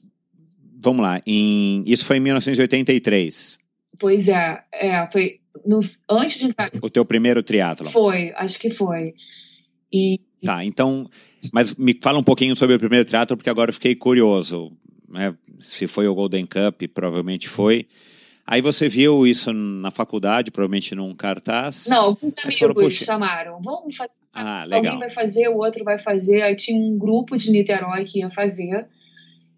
[0.78, 3.58] vamos lá, em, isso foi em 1983.
[3.98, 5.80] Pois é, é foi no,
[6.10, 6.72] antes de entrar.
[6.82, 7.90] O teu primeiro triatlo?
[7.90, 9.14] Foi, acho que foi.
[9.92, 11.10] E, tá, então,
[11.54, 14.72] mas me fala um pouquinho sobre o primeiro triatlo, porque agora eu fiquei curioso.
[15.08, 15.34] Né?
[15.60, 17.88] Se foi o Golden Cup, provavelmente foi.
[18.48, 21.88] Aí você viu isso na faculdade, provavelmente num cartaz?
[21.88, 23.60] Não, alguns amigos falou, chamaram.
[23.60, 24.12] Vamos fazer.
[24.32, 24.94] Ah, legal.
[24.94, 26.44] Alguém vai fazer, o outro vai fazer.
[26.44, 28.88] Aí tinha um grupo de Niterói que ia fazer.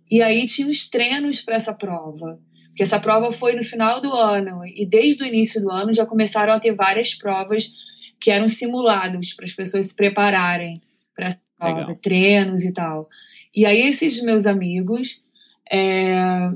[0.09, 2.39] E aí tinha os treinos para essa prova.
[2.67, 4.65] Porque essa prova foi no final do ano.
[4.65, 7.73] E desde o início do ano já começaram a ter várias provas
[8.19, 10.81] que eram simulados para as pessoas se prepararem
[11.15, 11.95] para essa prova, legal.
[11.95, 13.09] treinos e tal.
[13.55, 15.25] E aí esses meus amigos,
[15.71, 16.51] é,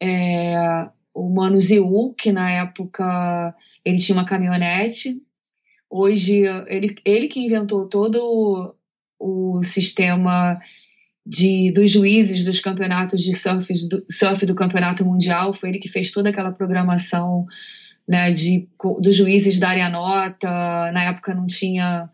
[0.00, 5.20] é, o Mano Ziu, que na época ele tinha uma caminhonete,
[5.90, 8.74] hoje ele, ele que inventou todo
[9.18, 10.60] o, o sistema
[11.28, 15.88] de, dos juízes dos campeonatos de surf do, surf do campeonato mundial, foi ele que
[15.88, 17.46] fez toda aquela programação
[18.08, 18.66] né, de,
[18.98, 20.48] dos juízes darem a nota.
[20.92, 22.08] Na época não tinha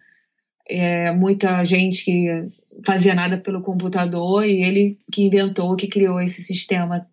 [0.68, 2.48] é, muita gente que
[2.84, 7.06] fazia nada pelo computador e ele que inventou, que criou esse sistema.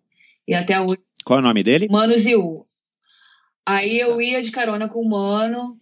[0.46, 0.98] E até hoje.
[1.24, 1.86] Qual é o nome dele?
[1.88, 2.66] Mano Ziu.
[3.64, 4.22] Aí eu tá.
[4.24, 5.78] ia de carona com o Mano,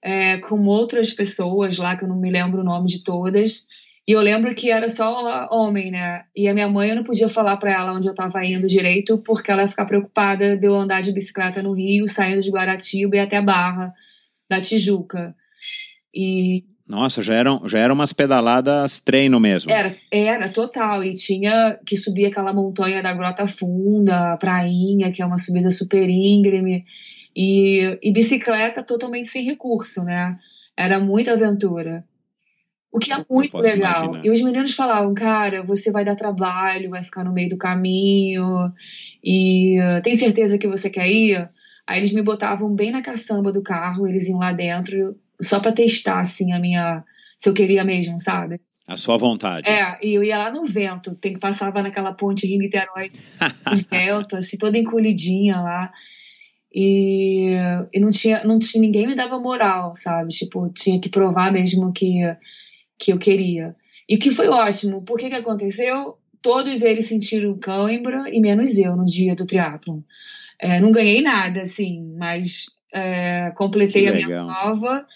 [0.00, 3.66] é, com outras pessoas lá, que eu não me lembro o nome de todas.
[4.10, 6.24] E eu lembro que era só homem, né?
[6.34, 9.18] E a minha mãe, eu não podia falar para ela onde eu estava indo direito,
[9.18, 13.14] porque ela ia ficar preocupada de eu andar de bicicleta no Rio, saindo de Guaratiba
[13.14, 13.94] e até a Barra
[14.50, 15.32] da Tijuca.
[16.12, 19.70] E nossa, já eram, já eram umas pedaladas treino mesmo.
[19.70, 21.04] Era, era, total.
[21.04, 26.10] E tinha que subir aquela montanha da Grota Funda, Prainha, que é uma subida super
[26.10, 26.84] íngreme.
[27.36, 30.36] E, e bicicleta totalmente sem recurso, né?
[30.76, 32.04] Era muita aventura.
[32.92, 34.04] O que é muito legal.
[34.04, 34.26] Imaginar.
[34.26, 38.72] E os meninos falavam, cara, você vai dar trabalho, vai ficar no meio do caminho,
[39.22, 41.48] e tem certeza que você quer ir?
[41.86, 45.72] Aí eles me botavam bem na caçamba do carro, eles iam lá dentro, só para
[45.72, 47.04] testar, assim, a minha.
[47.38, 48.60] se eu queria mesmo, sabe?
[48.86, 49.68] A sua vontade.
[49.68, 53.10] É, e eu ia lá no vento, tem que passava naquela ponte Rio-Niterói,
[53.88, 55.92] vento, assim, toda encolhidinha lá.
[56.74, 57.54] E,
[57.92, 58.80] e não, tinha, não tinha.
[58.80, 60.30] ninguém me dava moral, sabe?
[60.30, 62.20] Tipo, tinha que provar mesmo que
[63.00, 63.74] que eu queria.
[64.06, 65.02] E que foi ótimo.
[65.02, 66.18] Por que que aconteceu?
[66.42, 70.00] Todos eles sentiram cãibra e menos eu no dia do triatlon.
[70.58, 75.06] É, não ganhei nada, assim, mas é, completei a minha prova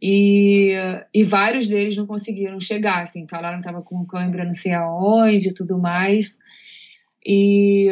[0.00, 0.74] e,
[1.12, 5.48] e vários deles não conseguiram chegar, assim, falaram que estava com cãibra não sei aonde
[5.48, 6.38] e tudo mais.
[7.24, 7.88] E,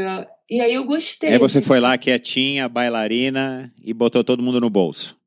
[0.51, 1.31] e aí eu gostei.
[1.31, 5.18] Aí você foi lá quietinha, bailarina e botou todo mundo no bolso.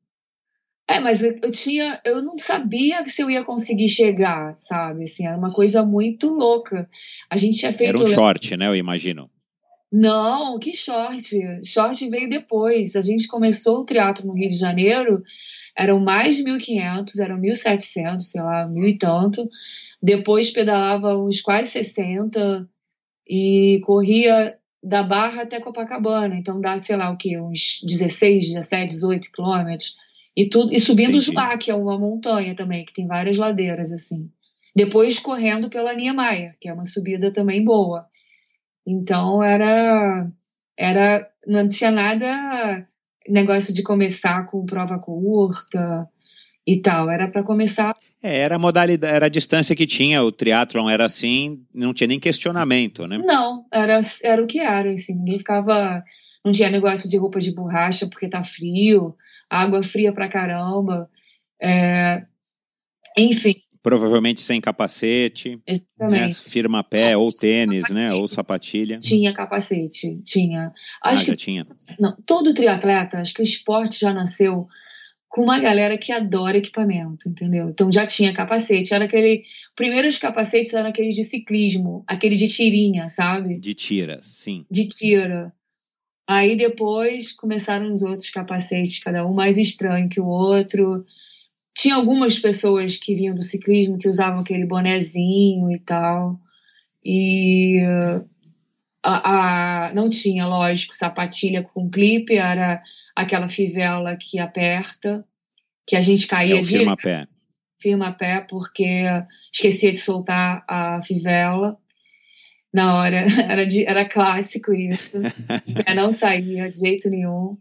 [0.92, 5.04] É, mas eu, eu, tinha, eu não sabia se eu ia conseguir chegar, sabe?
[5.04, 6.86] Assim, era uma coisa muito louca.
[7.30, 7.96] A gente tinha feito.
[7.96, 8.68] Era um short, né?
[8.68, 9.30] Eu imagino.
[9.90, 11.24] Não, que short.
[11.64, 12.94] Short veio depois.
[12.94, 15.22] A gente começou o teatro no Rio de Janeiro,
[15.74, 19.48] eram mais de 1.500, eram 1.700, sei lá, mil e tanto.
[20.02, 22.68] Depois pedalava uns quase 60
[23.26, 26.34] e corria da Barra até Copacabana.
[26.34, 27.40] Então dá, sei lá, o quê?
[27.40, 29.96] Uns 16, 17, 18 quilômetros.
[30.36, 31.18] E, tudo, e subindo Entendi.
[31.18, 34.30] o Jubá, que é uma montanha também, que tem várias ladeiras, assim.
[34.74, 38.06] Depois correndo pela Niemeyer, que é uma subida também boa.
[38.86, 40.26] Então era.
[40.76, 42.86] era não tinha nada
[43.28, 46.08] negócio de começar com prova curta
[46.66, 47.10] e tal.
[47.10, 47.94] Era para começar.
[48.22, 52.06] É, era a modalidade, era a distância que tinha, o triatlon era assim, não tinha
[52.06, 53.18] nem questionamento, né?
[53.18, 56.02] Não, era, era o que era, assim, ninguém ficava.
[56.44, 59.14] Não tinha negócio de roupa de borracha porque tá frio
[59.52, 61.08] água fria pra caramba.
[61.60, 62.24] É,
[63.18, 63.54] enfim.
[63.82, 65.56] Provavelmente sem capacete.
[65.56, 65.62] Né?
[65.66, 66.38] Exatamente.
[66.38, 66.44] Né?
[66.46, 68.12] Firma pé, ou tênis, né?
[68.12, 68.98] Ou sapatilha.
[68.98, 70.72] Tinha capacete, tinha.
[71.02, 71.66] Acho ah, que, tinha.
[72.00, 74.68] Não, todo triatleta, acho que o esporte já nasceu
[75.28, 77.70] com uma galera que adora equipamento, entendeu?
[77.70, 79.42] Então já tinha capacete, era aquele.
[79.74, 83.58] Primeiros capacetes eram aquele de ciclismo, aquele de tirinha, sabe?
[83.58, 84.64] De tira, sim.
[84.70, 85.52] De tira.
[86.28, 91.04] Aí depois começaram os outros capacetes, cada um mais estranho que o outro.
[91.74, 96.38] Tinha algumas pessoas que vinham do ciclismo que usavam aquele bonezinho e tal.
[97.04, 97.80] E
[99.02, 102.82] a, a, não tinha, lógico, sapatilha com clipe, era
[103.16, 105.24] aquela fivela que aperta,
[105.86, 107.26] que a gente caía é firma pé.
[107.80, 109.04] Firma pé, porque
[109.52, 111.76] esquecia de soltar a fivela.
[112.72, 113.24] Na hora.
[113.48, 115.10] Era, de, era clássico isso.
[115.86, 117.56] eu não saía de jeito nenhum.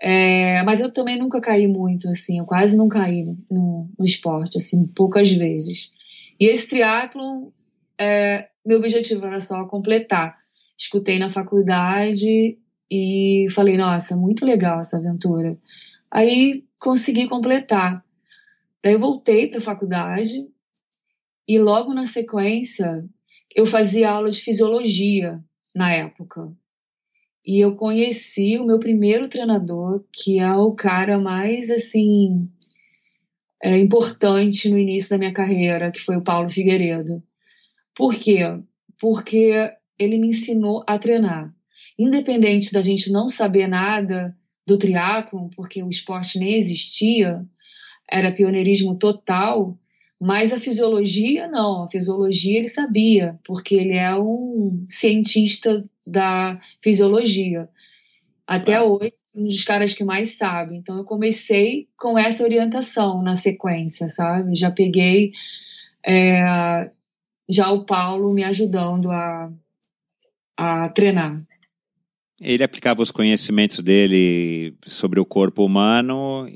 [0.00, 2.38] É, mas eu também nunca caí muito, assim.
[2.38, 5.92] Eu quase não caí no, no esporte, assim, poucas vezes.
[6.38, 7.52] E esse triatlo,
[7.96, 10.36] é, meu objetivo era só completar.
[10.76, 12.58] Escutei na faculdade
[12.90, 15.56] e falei, nossa, muito legal essa aventura.
[16.10, 18.04] Aí consegui completar.
[18.82, 20.48] Daí eu voltei para a faculdade
[21.46, 23.04] e logo na sequência
[23.54, 25.42] eu fazia aula de fisiologia
[25.74, 26.52] na época.
[27.44, 32.48] E eu conheci o meu primeiro treinador, que é o cara mais assim
[33.62, 37.22] é, importante no início da minha carreira, que foi o Paulo Figueiredo.
[37.94, 38.40] Por quê?
[39.00, 41.52] Porque ele me ensinou a treinar.
[41.98, 44.36] Independente da gente não saber nada
[44.66, 47.44] do triatlon, porque o esporte nem existia,
[48.10, 49.78] era pioneirismo total,
[50.24, 51.82] mas a fisiologia, não.
[51.82, 57.68] A fisiologia ele sabia, porque ele é um cientista da fisiologia.
[58.46, 60.76] Até hoje, um dos caras que mais sabe.
[60.76, 64.54] Então, eu comecei com essa orientação na sequência, sabe?
[64.54, 65.32] Já peguei
[66.06, 66.88] é,
[67.48, 69.52] já o Paulo me ajudando a,
[70.56, 71.42] a treinar.
[72.40, 76.46] Ele aplicava os conhecimentos dele sobre o corpo humano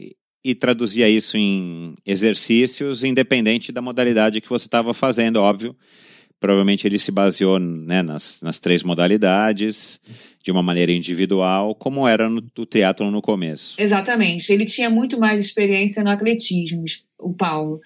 [0.46, 5.74] e traduzia isso em exercícios, independente da modalidade que você estava fazendo, óbvio.
[6.38, 9.98] Provavelmente ele se baseou né, nas, nas três modalidades,
[10.44, 13.74] de uma maneira individual, como era no, no no começo.
[13.76, 14.52] Exatamente.
[14.52, 16.84] Ele tinha muito mais experiência no atletismo,
[17.18, 17.80] o Paulo.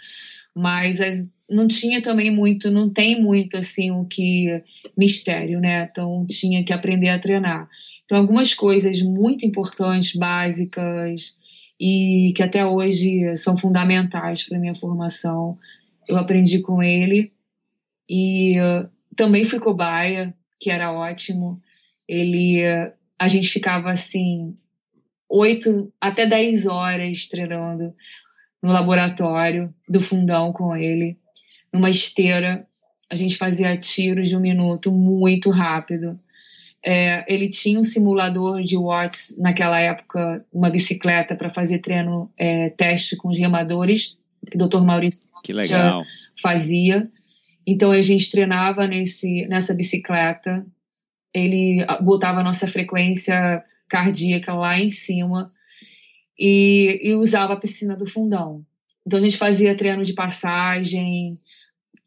[0.54, 4.62] Mas as, não tinha também muito, não tem muito assim o que
[4.94, 5.88] mistério, né?
[5.90, 7.66] Então tinha que aprender a treinar.
[8.04, 11.38] Então algumas coisas muito importantes, básicas,
[11.80, 15.58] e que até hoje são fundamentais para minha formação.
[16.06, 17.32] Eu aprendi com ele
[18.06, 21.58] e uh, também fui cobaia, que era ótimo.
[22.06, 24.54] Ele, uh, a gente ficava assim
[25.26, 27.94] oito até dez horas treinando
[28.62, 31.16] no laboratório do fundão com ele,
[31.72, 32.66] numa esteira.
[33.08, 36.20] A gente fazia tiros de um minuto muito rápido.
[36.84, 42.70] É, ele tinha um simulador de watts naquela época, uma bicicleta para fazer treino é,
[42.70, 44.18] teste com os remadores,
[44.50, 44.80] que o Dr.
[44.80, 46.02] Maurício que legal.
[46.40, 47.10] fazia.
[47.66, 50.66] Então a gente treinava nesse, nessa bicicleta,
[51.34, 55.52] ele botava a nossa frequência cardíaca lá em cima
[56.38, 58.64] e, e usava a piscina do fundão.
[59.06, 61.38] Então a gente fazia treino de passagem,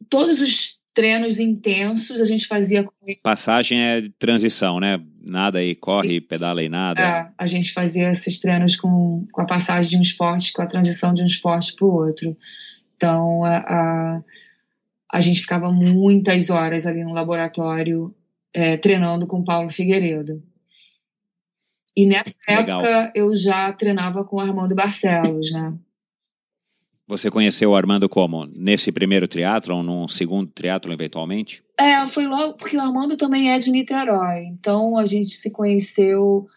[0.10, 2.88] todos os treinos intensos a gente fazia.
[3.22, 5.02] Passagem é transição, né?
[5.28, 6.28] Nada aí, corre, Isso.
[6.28, 7.02] pedala e nada.
[7.02, 10.68] É, a gente fazia esses treinos com, com a passagem de um esporte, com a
[10.68, 12.38] transição de um esporte para o outro.
[12.96, 14.22] Então, a, a,
[15.12, 18.14] a, gente ficava muitas horas ali no laboratório
[18.54, 20.44] é, treinando com Paulo Figueiredo.
[21.96, 22.82] E nessa Legal.
[22.82, 25.74] época eu já treinava com Armando Barcelos, né?
[27.14, 28.48] Você conheceu o Armando como?
[28.48, 31.64] Nesse primeiro triatlon, num segundo triatlon eventualmente?
[31.80, 34.46] É, foi logo porque o Armando também é de Niterói.
[34.46, 36.48] Então a gente se conheceu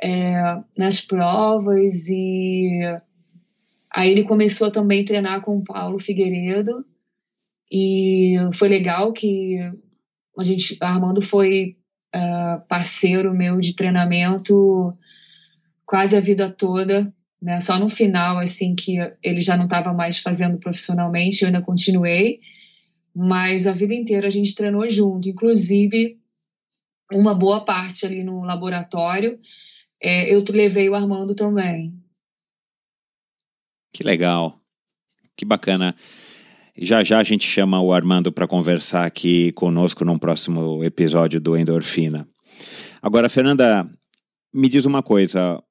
[0.00, 2.80] é, nas provas e
[3.92, 6.84] aí ele começou também a treinar com o Paulo Figueiredo
[7.68, 9.58] e foi legal que
[10.38, 11.76] a gente, Armando foi
[12.14, 14.96] uh, parceiro meu de treinamento
[15.84, 17.12] quase a vida toda
[17.44, 17.60] né?
[17.60, 22.40] Só no final, assim, que ele já não estava mais fazendo profissionalmente, eu ainda continuei,
[23.14, 26.18] mas a vida inteira a gente treinou junto, inclusive
[27.12, 29.38] uma boa parte ali no laboratório,
[30.02, 31.92] é, eu levei o Armando também.
[33.92, 34.58] Que legal,
[35.36, 35.94] que bacana.
[36.76, 41.56] Já já a gente chama o Armando para conversar aqui conosco num próximo episódio do
[41.56, 42.26] Endorfina.
[43.02, 43.86] Agora, Fernanda,
[44.52, 45.62] me diz uma coisa.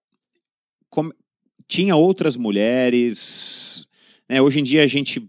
[1.68, 3.88] Tinha outras mulheres.
[4.30, 4.42] Né?
[4.42, 5.22] Hoje em dia a gente.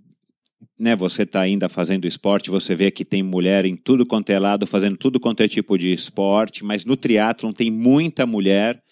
[0.76, 4.38] Né, você está ainda fazendo esporte, você vê que tem mulher em tudo quanto é
[4.40, 8.82] lado, fazendo tudo quanto é tipo de esporte, mas no triatlon tem muita mulher,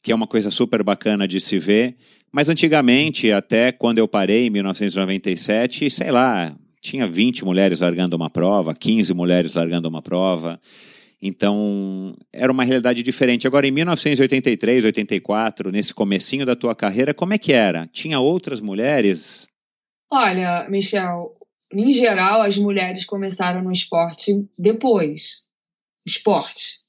[0.00, 1.96] que é uma coisa super bacana de se ver.
[2.30, 8.30] Mas antigamente, até quando eu parei, em 1997, sei lá, tinha 20 mulheres largando uma
[8.30, 10.60] prova, 15 mulheres largando uma prova.
[11.22, 13.46] Então, era uma realidade diferente.
[13.46, 17.86] Agora, em 1983, 84, nesse comecinho da tua carreira, como é que era?
[17.88, 19.46] Tinha outras mulheres?
[20.10, 21.34] Olha, Michel,
[21.72, 25.46] em geral, as mulheres começaram no esporte depois.
[26.06, 26.80] Esporte.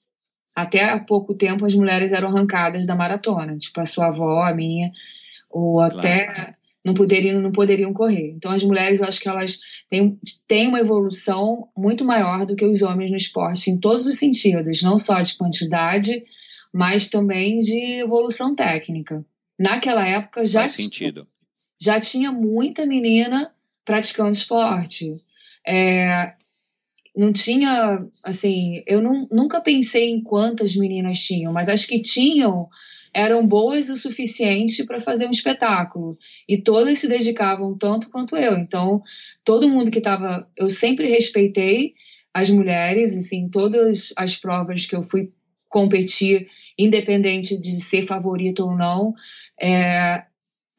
[0.56, 3.58] Até há pouco tempo, as mulheres eram arrancadas da maratona.
[3.58, 4.92] Tipo, a sua avó, a minha,
[5.50, 6.00] ou claro.
[6.00, 8.32] até não poderiam, não poderiam correr.
[8.32, 9.60] Então, as mulheres, eu acho que elas
[9.90, 14.18] têm, têm uma evolução muito maior do que os homens no esporte, em todos os
[14.18, 16.24] sentidos, não só de quantidade,
[16.74, 19.24] mas também de evolução técnica.
[19.60, 21.28] Naquela época já, sentido.
[21.80, 23.54] já tinha muita menina
[23.86, 25.22] praticando esporte.
[25.68, 26.34] É,
[27.16, 32.68] não tinha, assim, eu não, nunca pensei em quantas meninas tinham, mas as que tinham
[33.14, 36.18] eram boas o suficiente para fazer um espetáculo.
[36.48, 38.58] E todas se dedicavam tanto quanto eu.
[38.58, 39.02] Então,
[39.44, 40.48] todo mundo que estava.
[40.56, 41.94] Eu sempre respeitei
[42.34, 45.32] as mulheres, assim, todas as provas que eu fui
[45.68, 46.48] competir,
[46.78, 49.14] independente de ser favorita ou não,
[49.62, 50.24] é,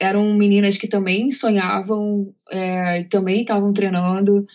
[0.01, 4.47] eram meninas que também sonhavam, é, também estavam treinando.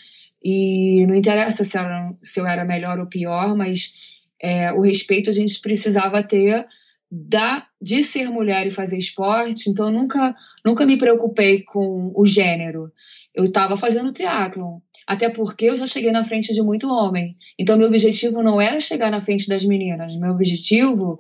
[0.44, 1.78] E não interessa se,
[2.22, 3.96] se eu era melhor ou pior, mas
[4.42, 6.66] é, o respeito a gente precisava ter
[7.10, 10.36] da, de ser mulher e fazer esporte, então eu nunca,
[10.66, 12.92] nunca me preocupei com o gênero.
[13.34, 17.38] Eu estava fazendo triatlon, até porque eu já cheguei na frente de muito homem.
[17.58, 21.20] Então meu objetivo não era chegar na frente das meninas, meu objetivo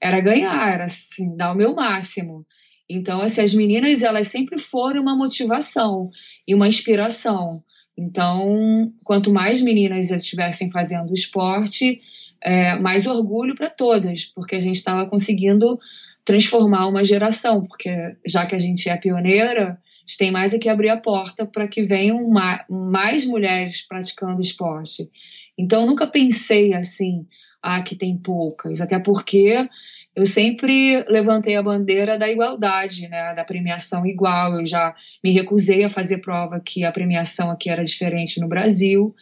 [0.00, 2.46] era ganhar, era assim, dar o meu máximo.
[2.88, 6.10] Então, assim, as meninas, elas sempre foram uma motivação
[6.46, 7.62] e uma inspiração.
[7.96, 12.02] Então, quanto mais meninas estivessem fazendo esporte,
[12.44, 15.78] é, mais orgulho para todas, porque a gente estava conseguindo
[16.24, 17.90] transformar uma geração, porque
[18.26, 21.46] já que a gente é pioneira, a gente tem mais é que abrir a porta
[21.46, 22.30] para que venham
[22.68, 25.10] mais mulheres praticando esporte.
[25.56, 27.26] Então, nunca pensei assim,
[27.62, 29.66] ah, que tem poucas, até porque
[30.14, 34.60] eu sempre levantei a bandeira da igualdade, né, da premiação igual.
[34.60, 39.14] Eu já me recusei a fazer prova que a premiação aqui era diferente no Brasil.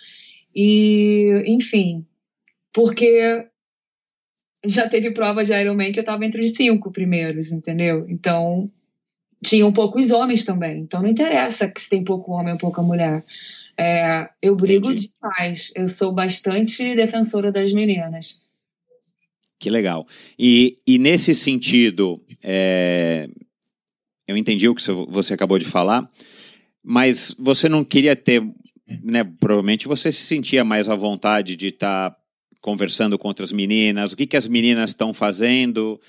[0.55, 2.05] E, enfim,
[2.73, 3.47] porque
[4.65, 8.07] já teve prova de Ironman que eu estava entre os cinco primeiros, entendeu?
[8.09, 8.71] Então,
[9.45, 10.81] tinham poucos homens também.
[10.81, 13.25] Então, não interessa que se tem pouco homem ou pouca mulher.
[13.77, 15.09] É, eu brigo Entendi.
[15.21, 15.73] demais.
[15.75, 18.43] Eu sou bastante defensora das meninas.
[19.59, 20.07] Que legal.
[20.39, 23.29] E, e nesse sentido, é,
[24.27, 26.09] eu entendi o que você acabou de falar,
[26.83, 28.43] mas você não queria ter,
[29.03, 32.22] né, provavelmente você se sentia mais à vontade de estar tá
[32.63, 36.01] conversando com outras meninas, o que, que as meninas estão fazendo.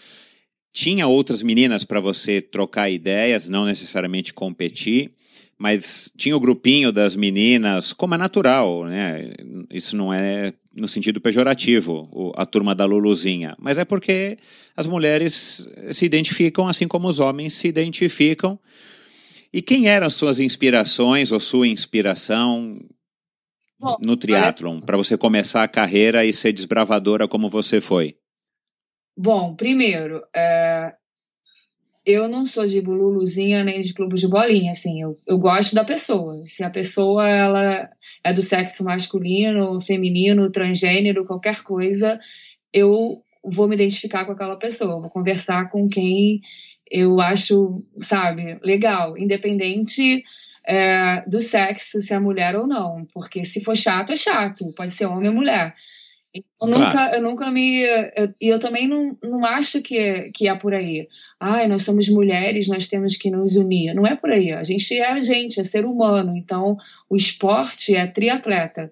[0.72, 5.12] Tinha outras meninas para você trocar ideias, não necessariamente competir,
[5.58, 9.34] mas tinha o grupinho das meninas, como é natural, né?
[9.72, 14.38] Isso não é no sentido pejorativo, a turma da Luluzinha, mas é porque
[14.76, 18.60] as mulheres se identificam assim como os homens se identificam.
[19.52, 22.80] E quem eram suas inspirações ou sua inspiração?
[23.84, 28.16] Bom, no triatlon, para você começar a carreira e ser desbravadora como você foi?
[29.16, 30.94] Bom, primeiro, é...
[32.06, 35.84] eu não sou de bululuzinha nem de clube de bolinha, assim, eu, eu gosto da
[35.84, 36.42] pessoa.
[36.46, 37.90] Se a pessoa ela
[38.24, 42.18] é do sexo masculino, feminino, transgênero, qualquer coisa,
[42.72, 46.40] eu vou me identificar com aquela pessoa, vou conversar com quem
[46.90, 50.24] eu acho, sabe, legal, independente
[50.66, 53.02] é, do sexo, se é mulher ou não.
[53.14, 54.74] Porque se for chato, é chato.
[54.74, 55.76] Pode ser homem ou mulher.
[56.34, 56.80] Eu claro.
[56.80, 57.84] nunca, eu nunca me.
[57.84, 61.08] E eu, eu, também não, não acho que, que é por aí.
[61.40, 63.94] Ai, nós somos mulheres, nós temos que nos unir.
[63.94, 64.52] Não é por aí.
[64.52, 66.36] A gente é a gente, é ser humano.
[66.36, 66.76] Então,
[67.08, 68.92] o esporte é triatleta.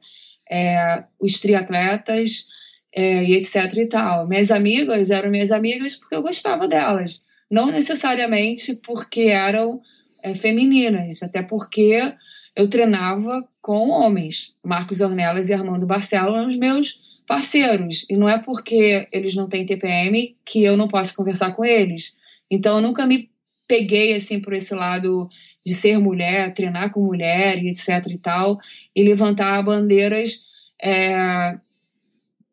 [0.49, 2.47] É, os triatletas
[2.93, 4.27] é, e etc e tal.
[4.27, 7.25] Minhas amigas eram minhas amigas porque eu gostava delas.
[7.49, 9.81] Não necessariamente porque eram
[10.21, 12.13] é, femininas, até porque
[12.55, 14.55] eu treinava com homens.
[14.63, 18.05] Marcos Ornelas e Armando Barcelo eram os meus parceiros.
[18.09, 22.17] E não é porque eles não têm TPM que eu não posso conversar com eles.
[22.49, 23.29] Então eu nunca me
[23.67, 25.29] peguei assim por esse lado
[25.65, 28.59] de ser mulher, treinar com mulher e etc e tal,
[28.95, 30.45] e levantar bandeiras
[30.81, 31.57] é,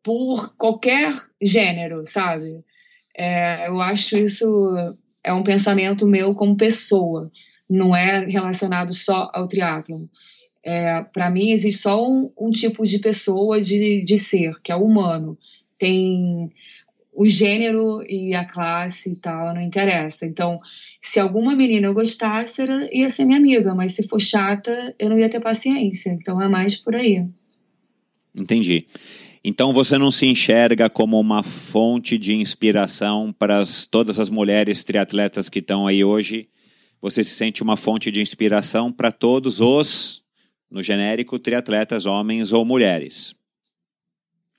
[0.03, 2.63] por qualquer gênero, sabe?
[3.17, 7.29] É, eu acho isso é um pensamento meu como pessoa
[7.69, 10.05] não é relacionado só ao triatlon.
[10.63, 14.75] É, Para mim, existe só um, um, tipo de pessoa de, de ser, que é
[14.75, 15.37] o humano.
[15.77, 16.51] Tem
[17.13, 20.25] o gênero e a classe e tal, não interessa.
[20.25, 20.59] Então,
[21.01, 25.19] se alguma menina eu gostasse, ia ser minha amiga, mas se for chata, eu não
[25.19, 26.09] ia ter paciência.
[26.11, 27.25] Então, é mais por aí.
[28.35, 28.85] Entendi.
[29.43, 34.83] Então você não se enxerga como uma fonte de inspiração para as, todas as mulheres
[34.83, 36.49] triatletas que estão aí hoje
[37.01, 40.23] você se sente uma fonte de inspiração para todos os,
[40.69, 43.35] no genérico, triatletas, homens ou mulheres.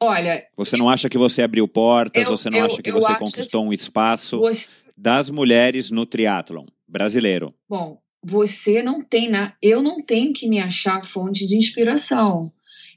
[0.02, 0.46] Olha.
[0.56, 3.66] Você não acha que você abriu portas, eu, você não eu, acha que você conquistou
[3.66, 4.80] um espaço você...
[4.96, 7.54] das mulheres no triatlon brasileiro?
[7.68, 12.50] Bom, você não tem na, eu não tenho que me achar fonte de inspiração.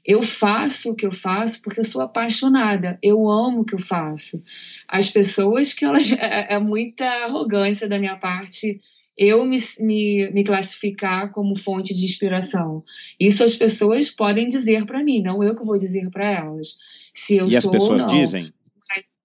[0.04, 2.98] Eu faço o que eu faço porque eu sou apaixonada.
[3.02, 4.42] Eu amo o que eu faço.
[4.86, 8.80] As pessoas que elas é, é muita arrogância da minha parte
[9.16, 12.82] eu me, me, me, classificar como fonte de inspiração.
[13.18, 16.78] Isso as pessoas podem dizer para mim, não eu que vou dizer para elas.
[17.12, 18.06] Se eu e sou as pessoas ou não.
[18.06, 18.52] dizem?
[18.88, 19.16] Mas,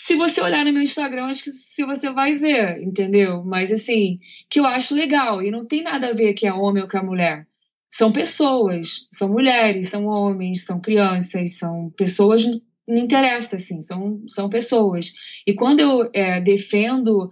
[0.00, 3.44] se você olhar no meu Instagram, acho que se você vai ver, entendeu?
[3.44, 4.18] Mas assim,
[4.50, 6.96] que eu acho legal e não tem nada a ver que é homem ou que
[6.96, 7.46] é mulher.
[7.88, 12.44] São pessoas, são mulheres, são homens, são crianças, são pessoas
[12.86, 15.12] não interessa assim, são, são pessoas.
[15.46, 17.30] E quando eu é, defendo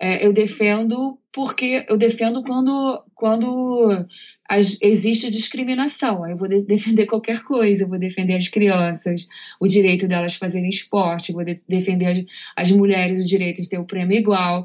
[0.00, 4.06] é, eu defendo porque eu defendo quando, quando
[4.48, 6.26] as, existe discriminação.
[6.28, 9.26] Eu vou de, defender qualquer coisa, eu vou defender as crianças,
[9.60, 12.24] o direito delas fazerem esporte, vou de, defender as,
[12.56, 14.64] as mulheres o direito de ter o prêmio igual,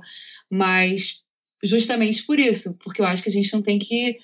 [0.49, 1.23] mas
[1.63, 4.17] justamente por isso, porque eu acho que a gente não tem que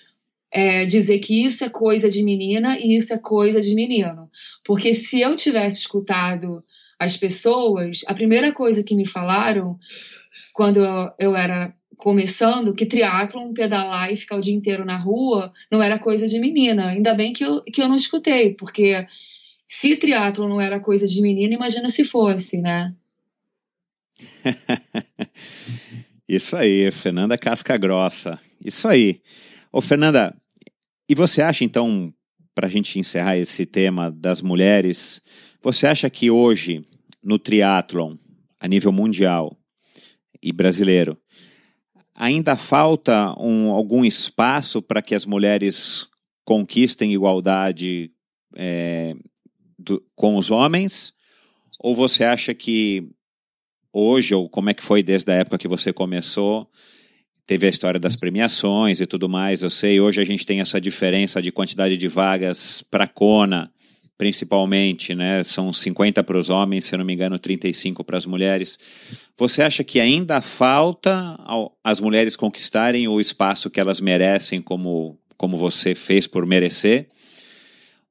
[0.51, 4.29] é, dizer que isso é coisa de menina e isso é coisa de menino.
[4.65, 6.63] Porque se eu tivesse escutado
[6.99, 9.79] as pessoas, a primeira coisa que me falaram
[10.53, 15.51] quando eu, eu era começando, que triatlon, pedalar e ficar o dia inteiro na rua
[15.71, 16.89] não era coisa de menina.
[16.89, 19.07] Ainda bem que eu, que eu não escutei, porque
[19.67, 22.93] se triatlon não era coisa de menina, imagina se fosse, né?
[26.27, 28.39] Isso aí, Fernanda Casca Grossa.
[28.63, 29.21] Isso aí.
[29.71, 30.35] Ô, Fernanda,
[31.07, 32.13] e você acha, então,
[32.53, 35.21] para a gente encerrar esse tema das mulheres,
[35.61, 36.85] você acha que hoje,
[37.23, 38.15] no triatlon,
[38.59, 39.57] a nível mundial,
[40.41, 41.17] e brasileiro.
[42.15, 46.07] Ainda falta um, algum espaço para que as mulheres
[46.43, 48.11] conquistem igualdade
[48.55, 49.15] é,
[49.77, 51.13] do, com os homens?
[51.79, 53.09] Ou você acha que
[53.93, 56.69] hoje, ou como é que foi desde a época que você começou,
[57.45, 59.61] teve a história das premiações e tudo mais.
[59.61, 63.71] Eu sei, hoje a gente tem essa diferença de quantidade de vagas para Kona,
[64.19, 65.41] principalmente, né?
[65.45, 68.77] São 50 para os homens, se não me engano, 35 para as mulheres.
[69.37, 71.39] Você acha que ainda falta
[71.81, 77.07] as mulheres conquistarem o espaço que elas merecem, como, como você fez por merecer?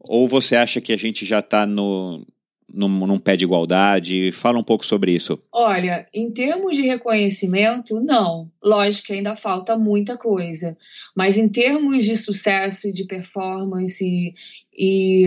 [0.00, 2.26] Ou você acha que a gente já está no,
[2.72, 4.32] num, num, pé de igualdade?
[4.32, 5.38] Fala um pouco sobre isso.
[5.52, 8.50] Olha, em termos de reconhecimento, não.
[8.64, 10.74] Lógico que ainda falta muita coisa.
[11.14, 14.32] Mas em termos de sucesso, de performance
[14.74, 15.26] e,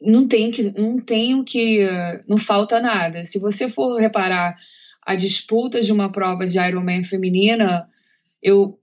[0.00, 1.86] não tem que não tem o que
[2.28, 3.24] não falta nada.
[3.24, 4.56] Se você for reparar
[5.04, 7.88] a disputa de uma prova de Ironman feminina,
[8.42, 8.78] eu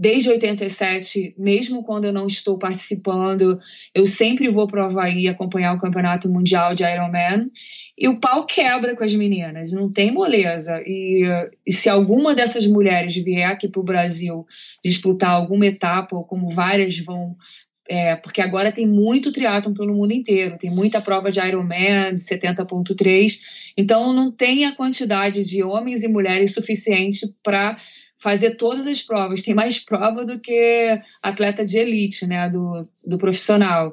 [0.00, 3.58] desde 87, mesmo quando eu não estou participando,
[3.94, 7.50] eu sempre vou para o Havaí acompanhar o Campeonato Mundial de Ironman
[7.98, 10.82] e o pau quebra com as meninas, não tem moleza.
[10.86, 11.22] E,
[11.66, 14.46] e se alguma dessas mulheres vier aqui para o Brasil
[14.82, 17.36] disputar alguma etapa, ou como várias vão
[17.90, 23.40] é, porque agora tem muito triatlon pelo mundo inteiro, tem muita prova de Ironman, 70.3,
[23.76, 27.76] então não tem a quantidade de homens e mulheres suficiente para
[28.16, 29.42] fazer todas as provas.
[29.42, 33.92] Tem mais prova do que atleta de elite, né, do, do profissional.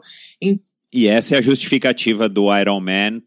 [0.93, 3.23] E essa é a justificativa do Ironman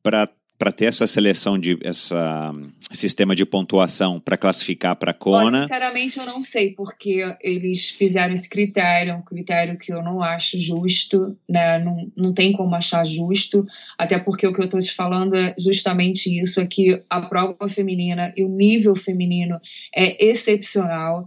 [0.00, 0.28] para
[0.58, 2.52] para ter essa seleção de essa
[2.90, 5.62] sistema de pontuação para classificar para Kona?
[5.62, 10.58] Sinceramente, eu não sei porque eles fizeram esse critério, um critério que eu não acho
[10.58, 11.78] justo, né?
[11.78, 13.64] Não, não tem como achar justo,
[13.96, 17.68] até porque o que eu estou te falando é justamente isso, é que a prova
[17.68, 19.60] feminina e o nível feminino
[19.94, 21.26] é excepcional.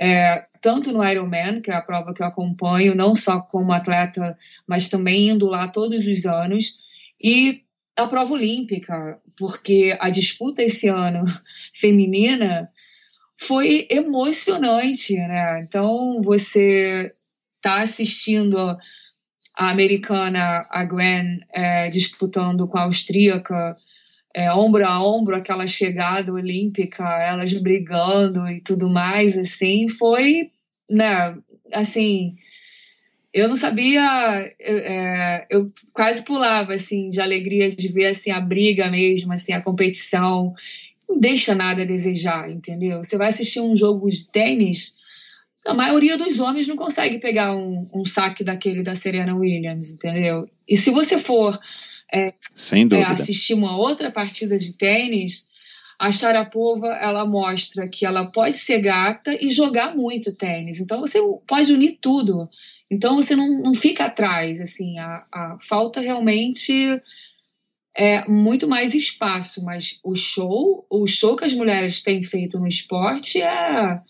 [0.00, 4.38] É, tanto no Ironman, que é a prova que eu acompanho, não só como atleta,
[4.66, 6.78] mas também indo lá todos os anos.
[7.22, 7.62] E
[8.04, 11.22] a prova olímpica, porque a disputa esse ano
[11.74, 12.68] feminina
[13.36, 15.62] foi emocionante, né?
[15.62, 17.12] Então você
[17.56, 18.58] está assistindo
[19.56, 23.76] a americana, a Gwen, é, disputando com a austríaca,
[24.34, 30.50] é, ombro a ombro, aquela chegada olímpica, elas brigando e tudo mais, assim, foi,
[30.88, 31.36] né,
[31.72, 32.36] assim,
[33.32, 38.40] eu não sabia, eu, é, eu, quase pulava assim de alegria de ver assim a
[38.40, 40.52] briga mesmo, assim a competição.
[41.08, 43.02] Não deixa nada a desejar, entendeu?
[43.02, 44.96] Você vai assistir um jogo de tênis,
[45.66, 50.48] a maioria dos homens não consegue pegar um, um saque daquele da Serena Williams, entendeu?
[50.66, 51.58] E se você for
[52.12, 52.28] é.
[52.96, 55.48] É, assistir uma outra partida de tênis,
[55.98, 60.80] a Sharapova ela mostra que ela pode ser gata e jogar muito tênis.
[60.80, 62.48] Então você pode unir tudo.
[62.90, 67.00] Então você não, não fica atrás, assim, a, a falta realmente
[67.96, 72.66] é muito mais espaço, mas o show, o show que as mulheres têm feito no
[72.66, 74.00] esporte é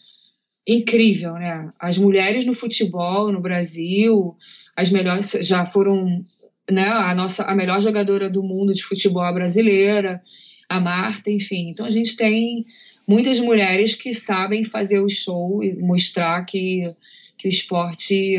[0.67, 1.71] incrível, né?
[1.79, 4.37] As mulheres no futebol no Brasil,
[4.77, 6.25] as melhores já foram,
[6.71, 6.89] né?
[6.89, 10.23] A nossa a melhor jogadora do mundo de futebol brasileira,
[10.69, 11.71] a Marta, enfim.
[11.71, 12.65] Então a gente tem
[13.07, 16.95] muitas mulheres que sabem fazer o show e mostrar que,
[17.37, 18.37] que o esporte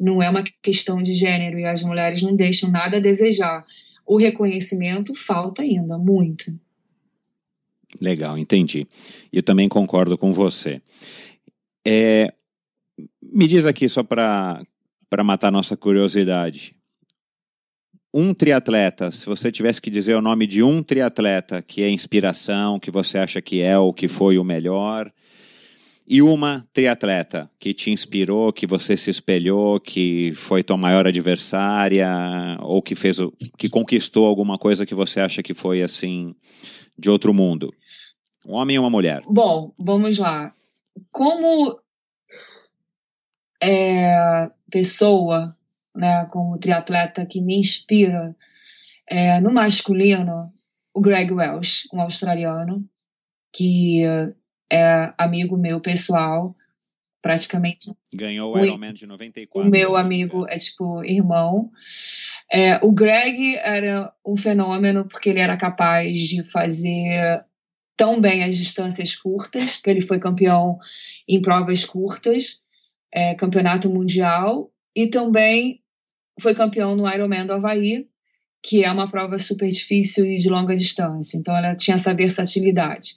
[0.00, 3.64] não é uma questão de gênero e as mulheres não deixam nada a desejar.
[4.06, 6.52] O reconhecimento falta ainda muito.
[8.00, 8.86] Legal, entendi.
[9.32, 10.80] Eu também concordo com você.
[11.86, 12.32] É,
[13.22, 14.64] me diz aqui, só para
[15.24, 16.74] matar nossa curiosidade.
[18.12, 22.80] Um triatleta, se você tivesse que dizer o nome de um triatleta que é inspiração,
[22.80, 25.12] que você acha que é ou que foi o melhor,
[26.12, 32.08] e uma triatleta que te inspirou, que você se espelhou, que foi tua maior adversária
[32.58, 33.18] ou que fez,
[33.56, 36.34] que conquistou alguma coisa que você acha que foi assim
[36.98, 37.72] de outro mundo?
[38.44, 39.22] Um homem ou uma mulher?
[39.24, 40.52] Bom, vamos lá.
[41.12, 41.80] Como
[43.62, 45.56] é, pessoa,
[45.94, 48.34] né, como triatleta que me inspira,
[49.08, 50.52] é, no masculino,
[50.92, 52.84] o Greg Welsh, um australiano,
[53.52, 54.02] que
[54.70, 56.54] é amigo meu pessoal,
[57.22, 57.92] praticamente.
[58.14, 59.68] Ganhou o Ironman de 94.
[59.68, 61.70] O meu amigo é tipo irmão.
[62.52, 67.44] É, o Greg era um fenômeno porque ele era capaz de fazer
[67.96, 70.78] tão bem as distâncias curtas, que ele foi campeão
[71.28, 72.62] em provas curtas,
[73.12, 75.82] é, campeonato mundial, e também
[76.40, 78.08] foi campeão no Ironman do Havaí,
[78.62, 81.36] que é uma prova super difícil e de longa distância.
[81.36, 83.14] Então ela tinha essa versatilidade.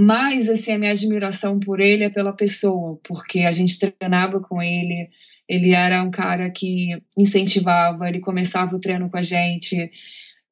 [0.00, 4.62] Mas, assim, a minha admiração por ele é pela pessoa, porque a gente treinava com
[4.62, 5.10] ele,
[5.48, 9.90] ele era um cara que incentivava, ele começava o treino com a gente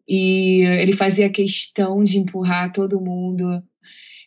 [0.09, 3.62] e ele fazia questão de empurrar todo mundo.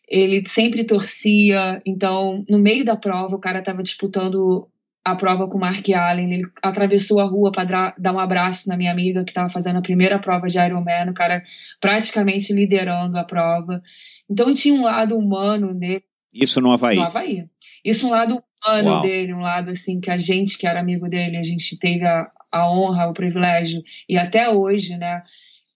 [0.07, 4.69] Ele sempre torcia, então, no meio da prova, o cara estava disputando
[5.03, 8.77] a prova com o Mark Allen, ele atravessou a rua para dar um abraço na
[8.77, 11.43] minha amiga que estava fazendo a primeira prova de Ironman, o cara
[11.81, 13.81] praticamente liderando a prova.
[14.29, 16.03] Então tinha um lado humano dele.
[16.33, 16.97] Isso no Havaí?
[16.97, 17.45] No Havaí.
[17.83, 19.01] Isso um lado humano Uau.
[19.01, 22.29] dele, um lado assim que a gente que era amigo dele, a gente teve a,
[22.51, 25.23] a honra, o privilégio e até hoje, né,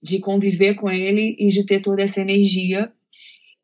[0.02, 2.92] de conviver com ele e de ter toda essa energia.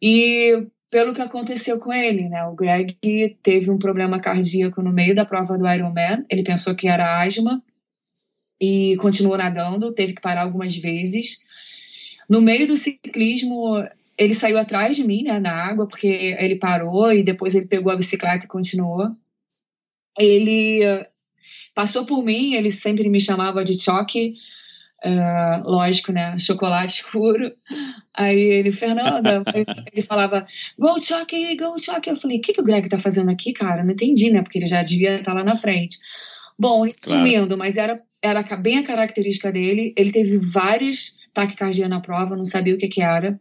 [0.01, 2.45] E pelo que aconteceu com ele, né?
[2.45, 2.97] O Greg
[3.43, 6.25] teve um problema cardíaco no meio da prova do Ironman.
[6.29, 7.61] Ele pensou que era asma
[8.59, 11.43] e continuou nadando, teve que parar algumas vezes.
[12.27, 13.83] No meio do ciclismo,
[14.19, 17.89] ele saiu atrás de mim, né, na água, porque ele parou e depois ele pegou
[17.89, 19.07] a bicicleta e continuou.
[20.17, 21.05] Ele
[21.73, 24.35] passou por mim, ele sempre me chamava de choque,
[25.05, 27.53] uh, lógico, né, chocolate escuro.
[28.13, 29.41] Aí ele, Fernanda,
[29.89, 30.45] ele falava,
[30.77, 32.09] go choque, go choque.
[32.09, 33.85] Eu falei, o que, que o Greg tá fazendo aqui, cara?
[33.85, 35.97] Não entendi, né, porque ele já devia estar tá lá na frente.
[36.59, 37.57] Bom, resumindo, claro.
[37.57, 39.93] mas era, era bem a característica dele.
[39.95, 43.39] Ele teve vários taquicardia na prova, não sabia o que que era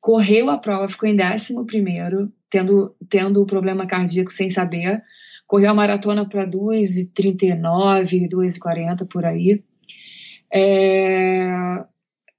[0.00, 5.02] correu a prova, ficou em 11 primeiro, tendo, tendo problema cardíaco sem saber.
[5.46, 9.62] Correu a maratona para 2h39, 2h40 por aí.
[10.52, 11.84] É,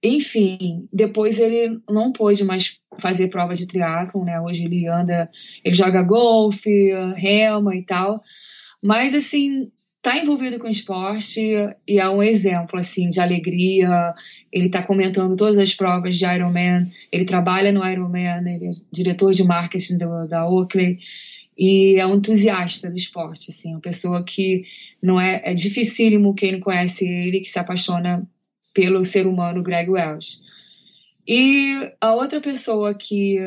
[0.04, 4.40] enfim, depois ele não pôde mais fazer prova de triatlon, né?
[4.40, 5.30] Hoje ele anda,
[5.64, 8.22] ele joga golfe, rema e tal.
[8.82, 9.72] Mas assim,
[10.08, 11.42] tá envolvido com esporte
[11.86, 14.16] e é um exemplo assim de alegria.
[14.50, 16.90] Ele está comentando todas as provas de Ironman.
[17.12, 18.40] Ele trabalha no Ironman.
[18.40, 21.00] Ele é diretor de marketing do, da Oakley
[21.58, 23.52] e é um entusiasta do esporte.
[23.52, 24.64] Assim, uma pessoa que
[25.04, 28.26] não é é dificílimo quem não conhece ele que se apaixona
[28.74, 30.42] pelo ser humano Greg Welsh.
[31.28, 33.40] E a outra pessoa que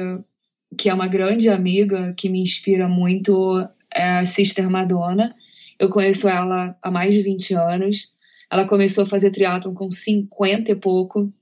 [0.77, 5.35] que é uma grande amiga que me inspira muito é a Sister Madonna
[5.81, 8.15] eu conheço ela há mais de 20 anos.
[8.53, 11.33] Ela começou a fazer triatlon com 50 e pouco.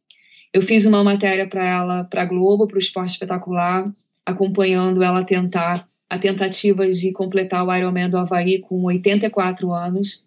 [0.55, 3.93] Eu fiz uma matéria para ela, para Globo, para o Esporte Espetacular,
[4.25, 10.25] acompanhando ela tentar a tentativa de completar o Ironman do Havaí com 84 anos.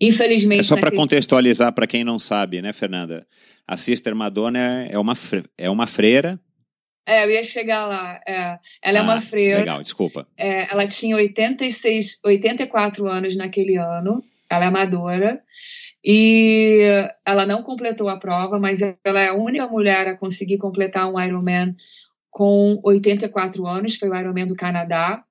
[0.00, 0.60] Infelizmente.
[0.60, 3.24] É só para contextualizar para quem não sabe, né, Fernanda?
[3.66, 5.14] A Sister Madonna é uma,
[5.56, 6.38] é uma freira
[7.06, 8.20] é, eu ia chegar lá.
[8.26, 8.58] É.
[8.82, 9.60] Ela é uma ah, freira.
[9.60, 10.26] Legal, desculpa.
[10.36, 14.22] É, ela tinha 86, 84 anos naquele ano.
[14.50, 15.40] Ela é amadora.
[16.04, 21.08] E ela não completou a prova, mas ela é a única mulher a conseguir completar
[21.08, 21.76] um Ironman
[22.28, 23.96] com 84 anos.
[23.96, 25.24] Foi o Ironman do Canadá.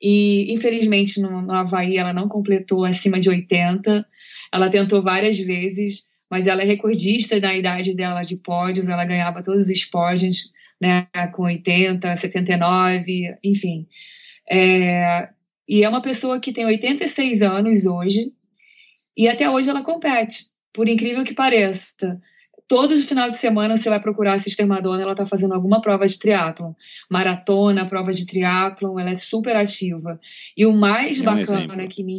[0.00, 4.06] E, infelizmente, no, no Havaí, ela não completou acima de 80.
[4.52, 9.42] Ela tentou várias vezes, mas ela é recordista na idade dela de pódios, ela ganhava
[9.42, 13.86] todos os pódios, né, com 80, 79, enfim.
[14.50, 15.28] É,
[15.68, 18.32] e é uma pessoa que tem 86 anos hoje,
[19.16, 22.20] e até hoje ela compete, por incrível que pareça.
[22.68, 25.80] Todos os finais de semana você vai procurar a Sister Madonna, ela está fazendo alguma
[25.80, 26.72] prova de triatlon.
[27.10, 30.20] Maratona, prova de triatlon, ela é super ativa.
[30.56, 31.88] E o mais é um bacana exemplo.
[31.88, 32.16] que me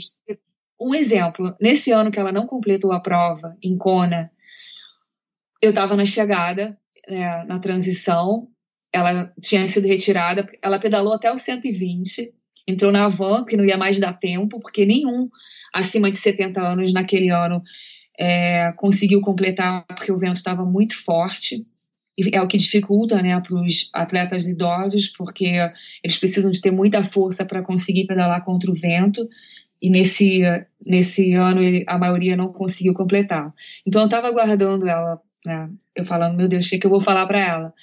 [0.80, 4.32] um exemplo, nesse ano que ela não completou a prova em Kona,
[5.62, 6.78] eu estava na chegada,
[7.08, 8.47] né, na transição,
[8.93, 12.34] ela tinha sido retirada, ela pedalou até o 120,
[12.68, 15.30] entrou na van, que não ia mais dar tempo, porque nenhum
[15.74, 17.62] acima de 70 anos naquele ano
[18.20, 21.66] é, conseguiu completar, porque o vento estava muito forte.
[22.18, 25.54] E é o que dificulta né, para os atletas idosos, porque
[26.04, 29.28] eles precisam de ter muita força para conseguir pedalar contra o vento
[29.82, 30.41] e nesse,
[30.86, 33.50] nesse ano a maioria não conseguiu completar.
[33.86, 37.25] Então eu estava aguardando ela, né, eu falando, meu Deus, o que, eu vou falar
[37.25, 37.73] para ela?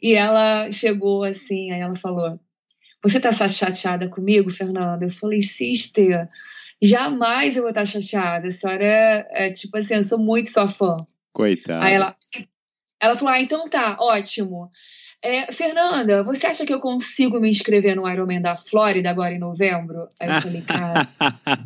[0.00, 2.38] E ela chegou assim, aí ela falou:
[3.02, 5.04] Você tá chateada comigo, Fernanda?
[5.04, 6.28] Eu falei, sister,
[6.82, 8.48] jamais eu vou estar chateada.
[8.48, 10.96] A senhora é, é tipo assim, eu sou muito sua fã.
[11.32, 11.84] Coitada.
[11.84, 12.16] Aí ela,
[13.00, 14.70] ela falou: Ah, então tá, ótimo.
[15.24, 19.38] É, Fernanda, você acha que eu consigo me inscrever no Ironman da Flórida agora em
[19.38, 20.06] novembro?
[20.20, 21.08] Aí eu falei, cara,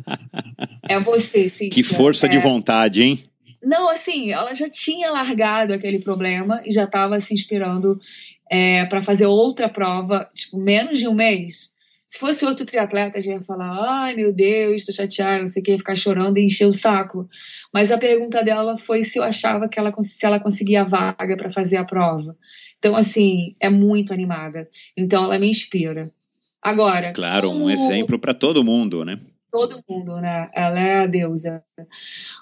[0.87, 1.69] é você, sim.
[1.69, 2.29] Que força é...
[2.29, 3.21] de vontade, hein?
[3.69, 8.01] Não, assim, ela já tinha largado aquele problema e já estava se inspirando
[8.49, 11.75] é, para fazer outra prova, tipo, menos de um mês.
[12.07, 15.63] Se fosse outro triatleta, já ia falar, ai meu Deus, estou chateada, não sei o
[15.63, 17.29] que, ia ficar chorando e encher o saco.
[17.71, 21.51] Mas a pergunta dela foi se eu achava que ela, se ela conseguia vaga para
[21.51, 22.35] fazer a prova.
[22.79, 24.67] Então, assim, é muito animada.
[24.97, 26.11] Então, ela me inspira.
[26.59, 27.13] Agora.
[27.13, 27.65] Claro, como...
[27.65, 29.19] um exemplo para todo mundo, né?
[29.51, 30.49] Todo mundo, né?
[30.53, 31.63] Ela é a deusa.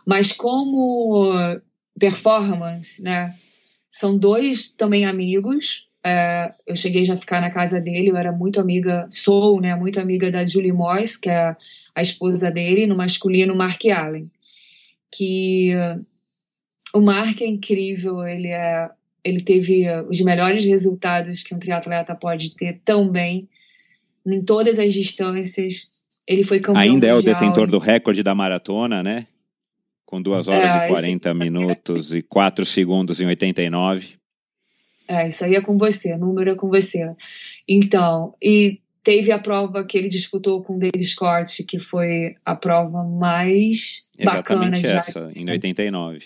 [0.06, 1.32] Mas como
[2.00, 3.36] performance, né?
[3.90, 5.88] São dois também amigos.
[6.04, 9.76] É, eu cheguei já a ficar na casa dele, eu era muito amiga, sou, né?
[9.76, 11.56] Muito amiga da Julie Moyes, que é
[11.96, 14.30] a esposa dele, no masculino, Mark Allen.
[15.12, 15.72] Que
[16.94, 18.90] o Mark é incrível, ele é
[19.28, 23.50] ele teve os melhores resultados que um triatleta pode ter também
[24.26, 25.92] em todas as distâncias.
[26.28, 27.18] Ele foi campeão Ainda mundial.
[27.18, 29.28] é o detentor do recorde da maratona, né?
[30.06, 32.18] Com 2 horas é, e 40 isso, minutos é...
[32.18, 34.18] e 4 segundos em 89.
[35.08, 37.16] É, isso aí é com você, número é com você.
[37.68, 42.56] Então, e teve a prova que ele disputou com o David Scott, que foi a
[42.56, 45.40] prova mais Exatamente bacana essa, já.
[45.40, 46.26] em 89.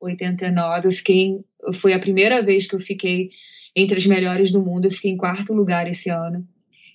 [0.00, 0.88] 89.
[0.88, 3.30] Eu fiquei, foi a primeira vez que eu fiquei
[3.76, 4.86] entre as melhores do mundo.
[4.86, 6.44] Eu fiquei em quarto lugar esse ano.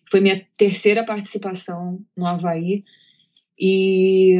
[0.09, 2.83] Foi minha terceira participação no Havaí.
[3.59, 4.37] E,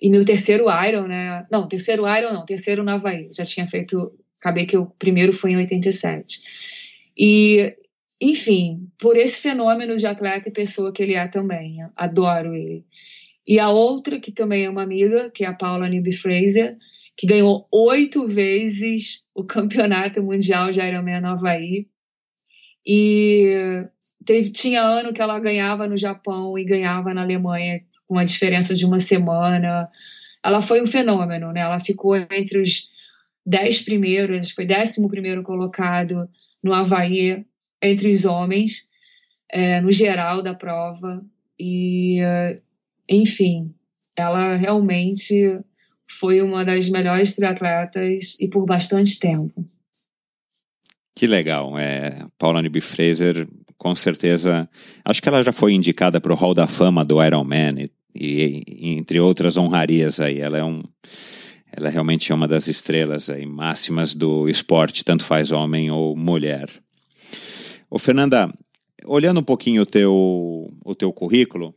[0.00, 1.46] e meu terceiro Iron, né?
[1.50, 3.28] Não, terceiro Iron não, terceiro no Havaí.
[3.32, 6.42] Já tinha feito, acabei que o primeiro foi em 87.
[7.16, 7.76] E,
[8.20, 11.78] enfim, por esse fenômeno de atleta e pessoa que ele é também.
[11.96, 12.84] Adoro ele.
[13.46, 16.76] E a outra, que também é uma amiga, que é a Paula Newby Fraser,
[17.16, 21.86] que ganhou oito vezes o campeonato mundial de Ironman no Havaí.
[22.86, 23.84] E
[24.24, 28.74] teve, tinha ano que ela ganhava no Japão e ganhava na Alemanha com a diferença
[28.74, 29.88] de uma semana.
[30.42, 31.60] Ela foi um fenômeno, né?
[31.60, 32.90] Ela ficou entre os
[33.46, 36.28] dez primeiros, foi décimo primeiro colocado
[36.62, 37.44] no Havaí
[37.82, 38.88] entre os homens,
[39.50, 41.24] é, no geral da prova.
[41.58, 42.18] E,
[43.08, 43.74] enfim,
[44.16, 45.60] ela realmente
[46.06, 49.64] foi uma das melhores triatletas e por bastante tempo.
[51.16, 51.78] Que legal.
[51.78, 53.46] É, Paula Nibby Fraser,
[53.84, 54.66] com certeza.
[55.04, 58.88] Acho que ela já foi indicada para o Hall da Fama do Ironman e, e,
[58.96, 60.40] entre outras honrarias aí.
[60.40, 60.82] Ela é um.
[61.70, 66.70] Ela realmente é uma das estrelas aí, máximas do esporte, tanto faz homem ou mulher.
[67.90, 68.50] Ô, Fernanda,
[69.04, 71.74] olhando um pouquinho o teu, o teu currículo,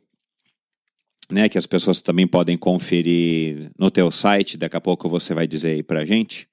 [1.30, 5.46] né, que as pessoas também podem conferir no teu site, daqui a pouco você vai
[5.46, 6.48] dizer aí pra gente.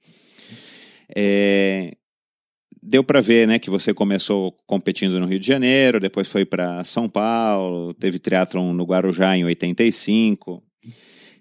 [1.15, 1.95] É,
[2.87, 6.85] deu para ver, né, que você começou competindo no Rio de Janeiro, depois foi para
[6.85, 10.63] São Paulo, teve triatlon no Guarujá em 85,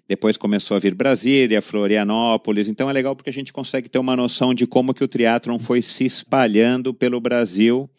[0.08, 4.16] depois começou a vir Brasília, Florianópolis, então é legal porque a gente consegue ter uma
[4.16, 7.90] noção de como que o triatlon foi se espalhando pelo Brasil,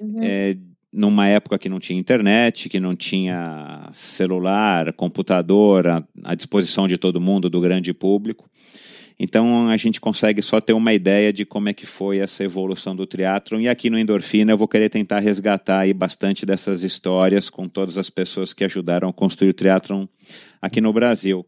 [0.00, 0.20] uhum.
[0.20, 0.56] é,
[0.92, 6.98] numa época que não tinha internet, que não tinha celular, computador à, à, disposição de
[6.98, 8.50] todo mundo, do grande público.
[9.20, 12.94] Então a gente consegue só ter uma ideia de como é que foi essa evolução
[12.94, 13.60] do triatlon.
[13.60, 17.98] E aqui no Endorfina eu vou querer tentar resgatar aí bastante dessas histórias com todas
[17.98, 20.06] as pessoas que ajudaram a construir o triatlon
[20.62, 21.44] aqui no Brasil.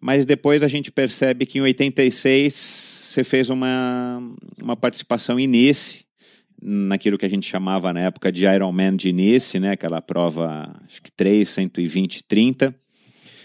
[0.00, 4.22] mas depois a gente percebe que em 86 você fez uma,
[4.62, 6.04] uma participação em Nice,
[6.62, 9.72] naquilo que a gente chamava na época de Ironman de Nice, né?
[9.72, 12.74] Aquela prova, acho que 3, 120, 30.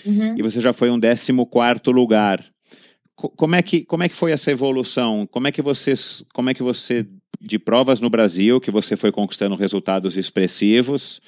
[0.06, 0.38] Uhum.
[0.38, 1.32] E você já foi um 14
[1.88, 2.46] lugar.
[3.16, 5.26] Como é, que, como é que foi essa evolução?
[5.32, 5.94] Como é que você,
[6.34, 7.08] como é que você
[7.40, 11.22] de provas no Brasil, que você foi conquistando resultados expressivos,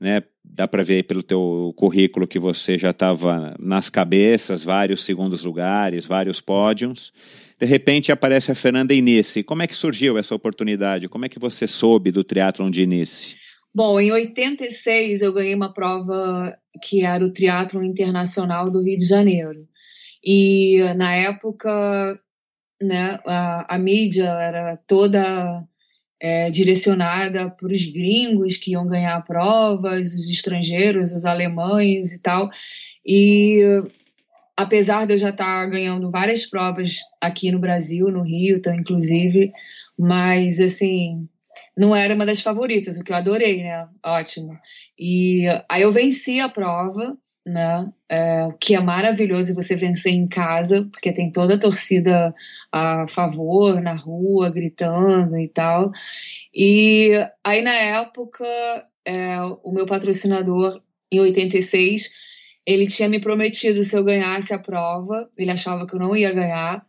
[0.00, 0.22] né?
[0.44, 6.04] Dá para ver pelo teu currículo que você já estava nas cabeças, vários segundos lugares,
[6.04, 7.12] vários pódios.
[7.58, 9.42] De repente aparece a Fernanda Inice.
[9.42, 11.08] Como é que surgiu essa oportunidade?
[11.08, 13.36] Como é que você soube do triatlon de Inice?
[13.74, 19.06] Bom, em 86 eu ganhei uma prova que era o Triatlon Internacional do Rio de
[19.06, 19.66] Janeiro.
[20.24, 22.20] E na época,
[22.80, 25.64] né, a, a mídia era toda
[26.20, 32.48] é, direcionada para os gringos que iam ganhar provas, os estrangeiros, os alemães e tal.
[33.04, 33.82] E
[34.56, 39.52] apesar de eu já estar ganhando várias provas aqui no Brasil, no Rio, então, inclusive,
[39.98, 41.28] mas assim,
[41.76, 43.88] não era uma das favoritas, o que eu adorei, né?
[44.04, 44.56] Ótimo.
[44.98, 47.88] E aí eu venci a prova, né?
[48.08, 52.34] É, que é maravilhoso você vencer em casa, porque tem toda a torcida
[52.70, 55.90] a favor, na rua, gritando e tal.
[56.54, 57.10] E
[57.44, 58.44] aí na época,
[59.04, 60.80] é, o meu patrocinador,
[61.10, 62.14] em 86,
[62.66, 66.32] ele tinha me prometido se eu ganhasse a prova, ele achava que eu não ia
[66.32, 66.86] ganhar,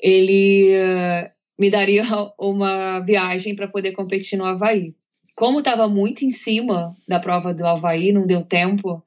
[0.00, 2.02] ele uh, me daria
[2.38, 4.94] uma viagem para poder competir no Havaí.
[5.34, 9.02] Como estava muito em cima da prova do Havaí, não deu tempo,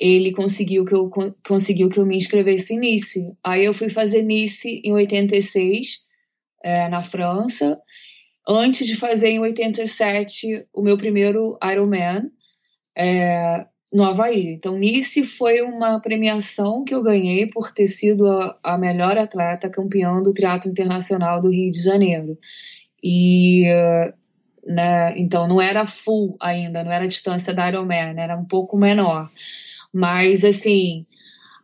[0.00, 1.10] ele conseguiu que eu
[1.46, 3.36] conseguiu que eu me inscrevesse em Nice.
[3.44, 6.06] Aí eu fui fazer Nice em 86,
[6.64, 7.78] é, na França,
[8.48, 12.30] antes de fazer em 87 o meu primeiro Ironman.
[12.96, 14.54] É, no Havaí.
[14.54, 19.68] Então, Nice foi uma premiação que eu ganhei por ter sido a, a melhor atleta
[19.68, 22.38] campeã do Teatro Internacional do Rio de Janeiro.
[23.02, 23.64] E,
[24.64, 28.78] né, então, não era full ainda, não era a distância da Ironman, era um pouco
[28.78, 29.28] menor.
[29.92, 31.04] Mas, assim,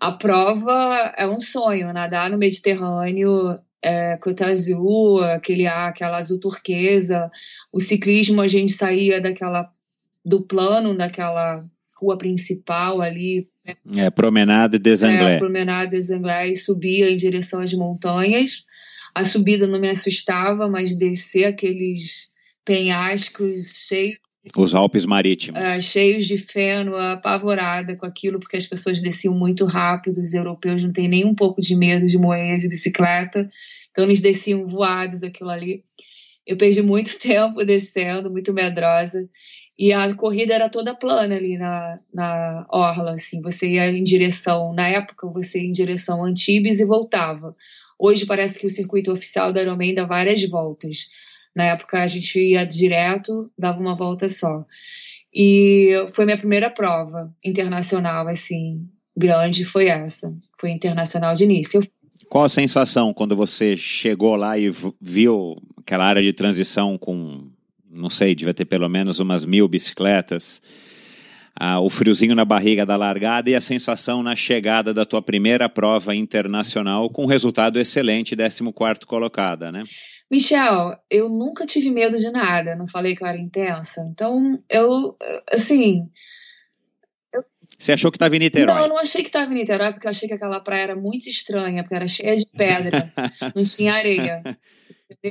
[0.00, 7.30] a prova é um sonho, nadar no Mediterrâneo, é, Côte Azul, aquele aquela azul turquesa.
[7.72, 9.70] O ciclismo, a gente saía daquela
[10.24, 11.64] do plano daquela
[11.94, 13.48] rua principal ali.
[13.96, 15.36] É, Promenade des Anglais.
[15.36, 18.64] É, Promenade des Anglais, subia em direção às montanhas.
[19.14, 22.32] A subida não me assustava, mas descer aqueles
[22.64, 24.18] penhascos cheios
[24.56, 25.60] os Alpes Marítimos.
[25.60, 30.82] É, cheios de feno, apavorada com aquilo, porque as pessoas desciam muito rápido, os europeus
[30.82, 33.48] não têm nem um pouco de medo de morrer de bicicleta,
[33.90, 35.82] então eles desciam voados aquilo ali.
[36.46, 39.28] Eu perdi muito tempo descendo, muito medrosa,
[39.78, 44.72] e a corrida era toda plana ali na, na orla, assim, você ia em direção,
[44.72, 47.54] na época você ia em direção a Antibes e voltava.
[47.98, 51.08] Hoje parece que o circuito oficial da Ironman dá várias voltas.
[51.56, 54.64] Na época a gente ia direto, dava uma volta só.
[55.34, 58.86] E foi minha primeira prova internacional, assim,
[59.16, 60.36] grande, foi essa.
[60.60, 61.80] Foi internacional de início.
[62.28, 67.50] Qual a sensação quando você chegou lá e viu aquela área de transição com
[67.96, 70.60] não sei, devia ter pelo menos umas mil bicicletas.
[71.58, 75.70] Ah, o friozinho na barriga da largada e a sensação na chegada da tua primeira
[75.70, 79.84] prova internacional com resultado excelente, 14 colocada, né?
[80.30, 84.06] Michel, eu nunca tive medo de nada, não falei que eu era intensa.
[84.10, 85.16] Então, eu,
[85.52, 86.08] assim.
[87.32, 87.40] Eu...
[87.78, 88.74] Você achou que estava em Niterói?
[88.74, 90.96] Não, eu não achei que estava em Niterói, porque eu achei que aquela praia era
[90.96, 93.12] muito estranha, porque era cheia de pedra,
[93.54, 94.42] não tinha areia.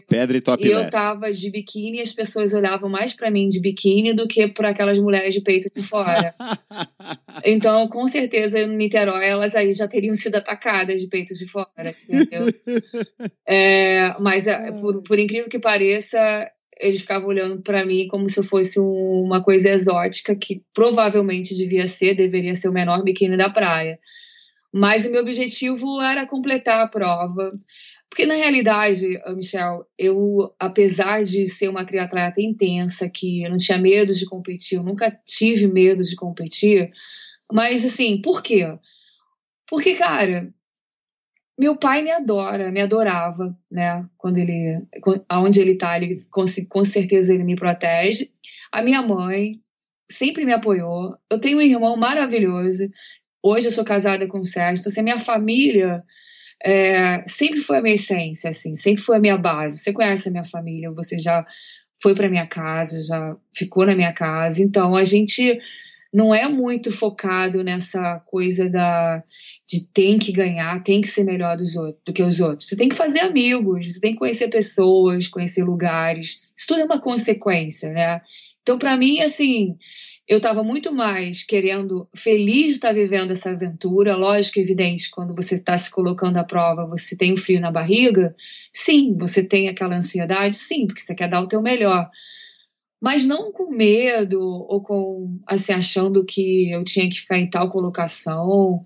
[0.08, 3.50] Pedra e top E eu tava de biquíni e as pessoas olhavam mais para mim
[3.50, 6.34] de biquíni do que para aquelas mulheres de peito de fora.
[7.44, 11.96] então, com certeza, em Niterói, elas aí já teriam sido atacadas de peito de fora,
[12.08, 12.54] entendeu?
[13.48, 16.50] é, mas, é, por, por incrível que pareça,
[16.80, 21.56] eles ficavam olhando para mim como se eu fosse um, uma coisa exótica, que provavelmente
[21.56, 24.00] devia ser, deveria ser o menor biquíni da praia.
[24.74, 27.54] Mas o meu objetivo era completar a prova.
[28.10, 33.78] Porque, na realidade, Michel, eu, apesar de ser uma triatleta intensa, que eu não tinha
[33.78, 36.92] medo de competir, eu nunca tive medo de competir,
[37.52, 38.78] mas, assim, por quê?
[39.68, 40.54] Porque, cara,
[41.58, 44.08] meu pai me adora, me adorava, né?
[44.18, 44.82] Quando ele,
[45.30, 48.30] aonde ele tá, ele com, com certeza ele me protege.
[48.72, 49.62] A minha mãe
[50.10, 51.18] sempre me apoiou.
[51.30, 52.90] Eu tenho um irmão maravilhoso.
[53.42, 56.04] Hoje eu sou casada com o Sérgio, então assim, a minha família
[56.64, 59.80] é, sempre foi a minha essência, assim, sempre foi a minha base.
[59.80, 61.46] Você conhece a minha família, você já
[62.02, 65.60] foi para minha casa, já ficou na minha casa, então a gente
[66.14, 69.22] não é muito focado nessa coisa da
[69.68, 72.70] de tem que ganhar, tem que ser melhor dos outros, do que os outros.
[72.70, 76.42] Você tem que fazer amigos, você tem que conhecer pessoas, conhecer lugares.
[76.56, 78.22] Isso tudo é uma consequência, né?
[78.62, 79.76] Então, para mim, assim,
[80.28, 84.16] eu estava muito mais querendo, feliz de estar vivendo essa aventura.
[84.16, 88.36] Lógico, evidente, quando você está se colocando à prova, você tem um frio na barriga.
[88.74, 92.10] Sim, você tem aquela ansiedade, sim, porque você quer dar o teu melhor.
[93.00, 97.70] Mas não com medo ou com, assim, achando que eu tinha que ficar em tal
[97.70, 98.84] colocação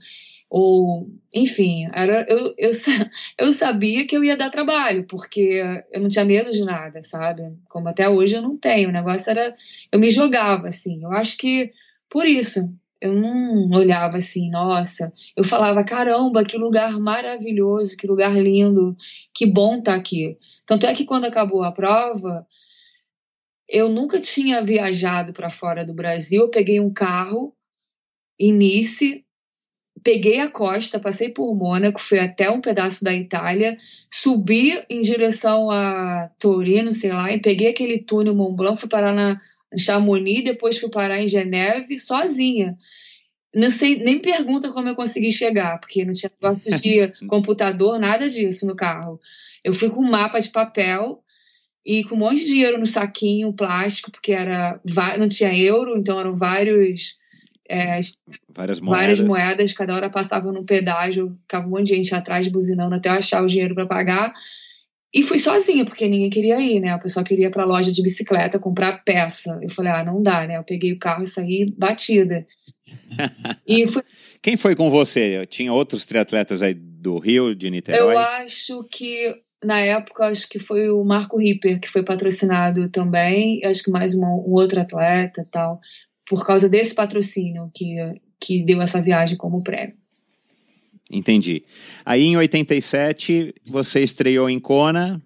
[0.49, 2.71] ou enfim, era eu, eu,
[3.37, 7.43] eu sabia que eu ia dar trabalho, porque eu não tinha medo de nada, sabe?
[7.69, 8.89] Como até hoje eu não tenho.
[8.89, 9.55] O negócio era
[9.91, 11.03] eu me jogava assim.
[11.03, 11.71] Eu acho que
[12.09, 18.33] por isso eu não olhava assim, nossa, eu falava, caramba, que lugar maravilhoso, que lugar
[18.33, 18.95] lindo,
[19.33, 20.37] que bom tá aqui.
[20.65, 22.45] Tanto é que quando acabou a prova,
[23.69, 27.55] eu nunca tinha viajado para fora do Brasil, eu peguei um carro
[28.39, 29.25] Nice
[30.03, 33.77] peguei a costa, passei por Mônaco, fui até um pedaço da Itália,
[34.09, 39.13] subi em direção a Torino, sei lá, e peguei aquele túnel Mont Blanc, fui parar
[39.13, 39.41] na
[39.77, 42.77] Chamonix, depois fui parar em Geneve sozinha.
[43.53, 48.29] Não sei, nem pergunta como eu consegui chegar, porque não tinha negócio de computador, nada
[48.29, 49.19] disso no carro.
[49.63, 51.23] Eu fui com um mapa de papel
[51.85, 54.79] e com um monte de dinheiro no saquinho plástico, porque era
[55.17, 57.17] não tinha euro, então eram vários
[57.69, 57.99] é,
[58.49, 59.01] várias, moedas.
[59.01, 63.09] várias moedas, cada hora passava num pedágio, ficava um monte de gente atrás buzinando até
[63.09, 64.33] eu achar o dinheiro para pagar.
[65.13, 66.95] E fui sozinha, porque ninguém queria ir, né?
[66.95, 69.59] O pessoal queria ir pra loja de bicicleta comprar peça.
[69.61, 70.57] Eu falei, ah, não dá, né?
[70.57, 72.45] Eu peguei o carro e saí batida.
[73.67, 74.03] e fui...
[74.41, 75.45] Quem foi com você?
[75.47, 78.13] Tinha outros triatletas aí do Rio, de Niterói?
[78.13, 83.61] Eu acho que, na época, acho que foi o Marco Ripper, que foi patrocinado também.
[83.65, 85.79] Acho que mais uma, um outro atleta tal
[86.29, 87.95] por causa desse patrocínio que,
[88.39, 89.95] que deu essa viagem como prêmio.
[91.11, 91.63] Entendi.
[92.05, 95.19] Aí em 87 você estreou em Kona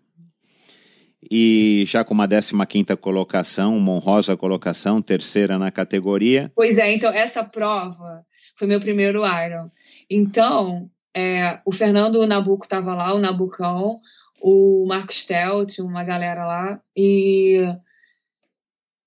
[1.29, 6.49] e já com uma 15 colocação, uma honrosa colocação, terceira na categoria.
[6.55, 8.25] Pois é, então essa prova
[8.55, 9.69] foi meu primeiro Iron.
[10.09, 13.99] Então, é, o Fernando Nabuco estava lá, o Nabucão,
[14.41, 17.61] o Marcos Stelt, uma galera lá, e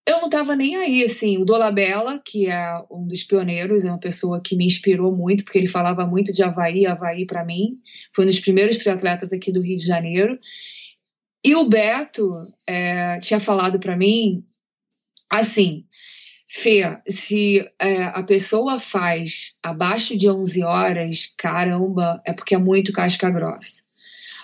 [0.07, 3.99] eu não estava nem aí, assim, o Dolabella, que é um dos pioneiros, é uma
[3.99, 7.79] pessoa que me inspirou muito, porque ele falava muito de Havaí, Havaí para mim,
[8.15, 10.39] foi um dos primeiros triatletas aqui do Rio de Janeiro,
[11.45, 12.31] e o Beto
[12.67, 14.45] é, tinha falado para mim,
[15.29, 15.85] assim,
[16.49, 22.93] Fê, se é, a pessoa faz abaixo de 11 horas, caramba, é porque é muito
[22.93, 23.83] casca grossa.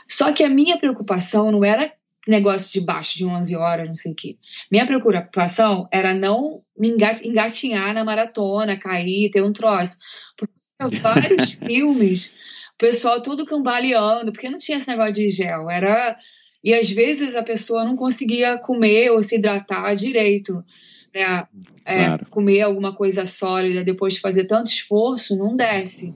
[0.09, 1.93] Só que a minha preocupação não era
[2.27, 4.37] negócio de baixo, de 11 horas, não sei o quê.
[4.71, 6.89] Minha preocupação era não me
[7.25, 9.99] engatinhar na maratona, cair, ter um troço.
[10.37, 10.55] Porque
[10.99, 12.37] vários filmes,
[12.75, 16.17] o pessoal todo cambaleando, porque não tinha esse negócio de gel, era...
[16.65, 20.65] E às vezes a pessoa não conseguia comer ou se hidratar direito.
[21.13, 21.45] Né?
[21.85, 22.27] É, claro.
[22.31, 26.15] Comer alguma coisa sólida depois de fazer tanto esforço, não desce.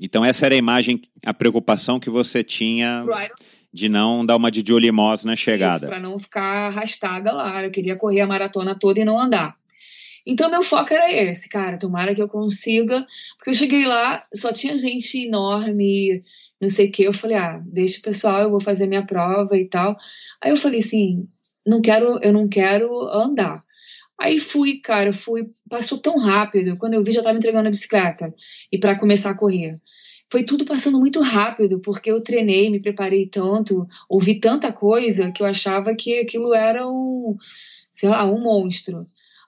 [0.00, 3.04] Então essa era a imagem, a preocupação que você tinha
[3.76, 5.86] de não dar uma de Moss na chegada.
[5.86, 7.62] Para não ficar arrastada lá.
[7.62, 9.54] Eu queria correr a maratona toda e não andar.
[10.24, 11.78] Então, meu foco era esse, cara.
[11.78, 13.06] Tomara que eu consiga.
[13.36, 16.24] Porque eu cheguei lá, só tinha gente enorme,
[16.58, 17.06] não sei o quê.
[17.06, 19.94] Eu falei, ah, deixa o pessoal, eu vou fazer minha prova e tal.
[20.42, 21.28] Aí eu falei assim,
[21.66, 23.62] não quero, eu não quero andar.
[24.18, 26.78] Aí fui, cara, fui, passou tão rápido.
[26.78, 28.34] Quando eu vi, já estava entregando a bicicleta
[28.72, 29.78] e para começar a correr
[30.30, 35.42] foi tudo passando muito rápido, porque eu treinei, me preparei tanto, ouvi tanta coisa que
[35.42, 37.36] eu achava que aquilo era um,
[37.92, 39.06] sei lá, um monstro.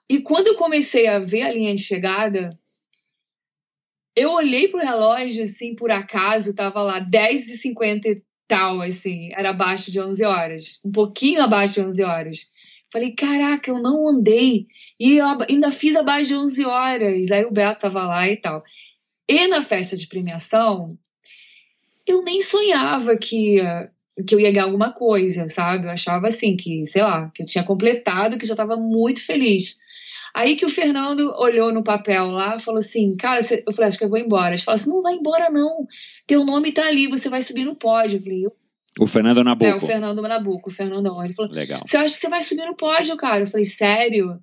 [0.09, 2.57] E quando eu comecei a ver a linha de chegada,
[4.15, 9.91] eu olhei pro relógio, assim, por acaso, tava lá 10h50 e tal, assim, era abaixo
[9.91, 12.51] de 11 horas, um pouquinho abaixo de 11 horas.
[12.91, 14.65] Falei, caraca, eu não andei,
[14.99, 17.31] e eu ainda fiz abaixo de 11 horas.
[17.31, 18.63] Aí o Beto tava lá e tal.
[19.29, 20.97] E na festa de premiação,
[22.07, 23.59] eu nem sonhava que,
[24.27, 25.85] que eu ia ganhar alguma coisa, sabe?
[25.85, 29.77] Eu achava assim que, sei lá, que eu tinha completado, que já estava muito feliz.
[30.33, 33.99] Aí que o Fernando olhou no papel lá e falou assim: Cara, eu falei, acho
[33.99, 34.55] que eu vou embora.
[34.55, 35.85] Ele falou assim: Não vai embora, não.
[36.25, 38.17] Teu nome tá ali, você vai subir no pódio.
[38.17, 38.45] Eu falei:
[38.99, 39.69] O Fernando Nabuco.
[39.69, 41.21] É, o Fernando Nabuco, o Fernando.
[41.23, 41.81] Ele falou: Legal.
[41.85, 43.43] Você acha que você vai subir no pódio, cara?
[43.43, 44.39] Eu falei: Sério?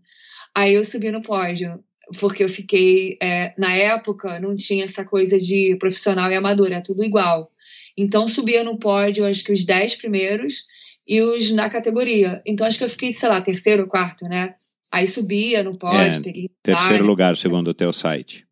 [0.54, 1.82] Aí eu subi no pódio
[2.18, 6.80] porque eu fiquei, é, na época, não tinha essa coisa de profissional e amador, é
[6.80, 7.50] tudo igual.
[7.96, 10.64] Então subia no pódio, acho que os 10 primeiros
[11.06, 12.42] e os na categoria.
[12.46, 14.54] Então acho que eu fiquei, sei lá, terceiro ou quarto, né?
[14.92, 16.50] Aí subia no pódio, é, peguei.
[16.62, 18.46] Terceiro lugar, segundo o teu site.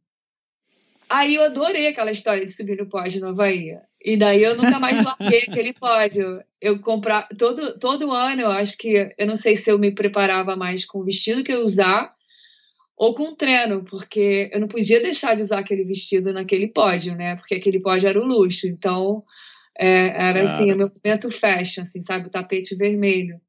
[1.09, 3.77] Aí eu adorei aquela história de subir no pódio no Havaí.
[4.05, 6.43] E daí eu nunca mais larguei aquele pódio.
[6.61, 10.57] Eu comprar todo, todo ano, eu acho que eu não sei se eu me preparava
[10.57, 12.13] mais com o vestido que eu usar
[12.97, 17.37] ou com treino, porque eu não podia deixar de usar aquele vestido naquele pódio, né?
[17.37, 18.67] Porque aquele pódio era o luxo.
[18.67, 19.25] Então,
[19.77, 22.29] é, era assim, o meu momento fashion, assim, sabe?
[22.29, 23.41] O tapete vermelho.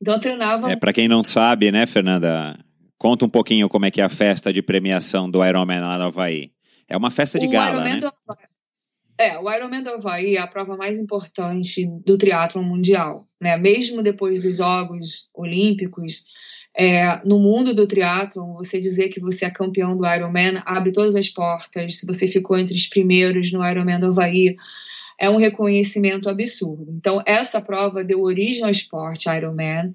[0.00, 0.72] Então eu treinava.
[0.72, 2.58] É, para quem não sabe, né, Fernanda?
[2.96, 6.04] Conta um pouquinho como é que é a festa de premiação do Ironman lá no
[6.04, 6.52] Havaí.
[6.88, 8.00] É uma festa de o gala, Ironman né?
[8.00, 8.12] Do...
[9.18, 13.56] É, o Ironman do Havaí é a prova mais importante do triatlo mundial, né?
[13.58, 16.24] Mesmo depois dos Jogos Olímpicos,
[16.76, 21.16] é, no mundo do triatlo, você dizer que você é campeão do Ironman abre todas
[21.16, 21.96] as portas.
[21.96, 24.56] Se você ficou entre os primeiros no Ironman do Havaí,
[25.18, 26.90] é um reconhecimento absurdo.
[26.96, 29.92] Então, essa prova deu origem ao esporte Ironman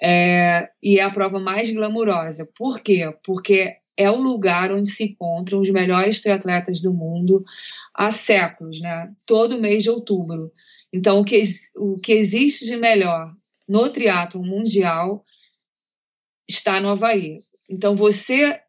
[0.00, 2.48] é, e é a prova mais glamurosa.
[2.56, 3.12] Por quê?
[3.24, 7.42] Porque é o lugar onde se encontram os melhores triatletas do mundo
[7.94, 9.10] há séculos, né?
[9.26, 10.52] Todo mês de outubro.
[10.92, 11.42] Então, o que,
[11.76, 13.32] o que existe de melhor
[13.68, 15.24] no triatlo mundial
[16.52, 17.38] está no Havaí.
[17.68, 18.60] Então, você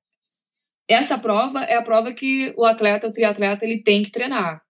[0.87, 4.61] essa prova é a prova que o atleta, o triatleta, ele tem que treinar.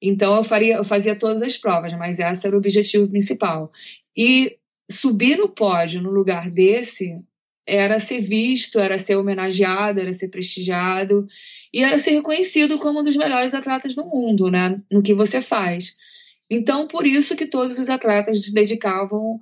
[0.00, 3.70] Então eu, faria, eu fazia todas as provas, mas esse era o objetivo principal.
[4.16, 4.58] E
[4.90, 7.18] subir no pódio no lugar desse
[7.66, 11.26] era ser visto, era ser homenageado, era ser prestigiado
[11.72, 14.80] e era ser reconhecido como um dos melhores atletas do mundo, né?
[14.90, 15.96] No que você faz.
[16.50, 19.40] Então, por isso que todos os atletas dedicavam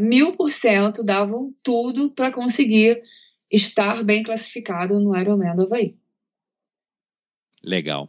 [0.00, 3.02] mil por cento, davam tudo para conseguir
[3.50, 5.94] estar bem classificado no Ironman do Havaí.
[7.62, 8.08] Legal.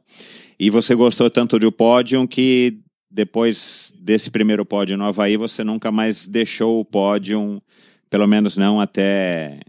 [0.58, 2.80] E você gostou tanto do pódio que
[3.14, 7.62] depois desse primeiro pódio no Havaí, você nunca mais deixou o pódio,
[8.10, 9.60] pelo menos não até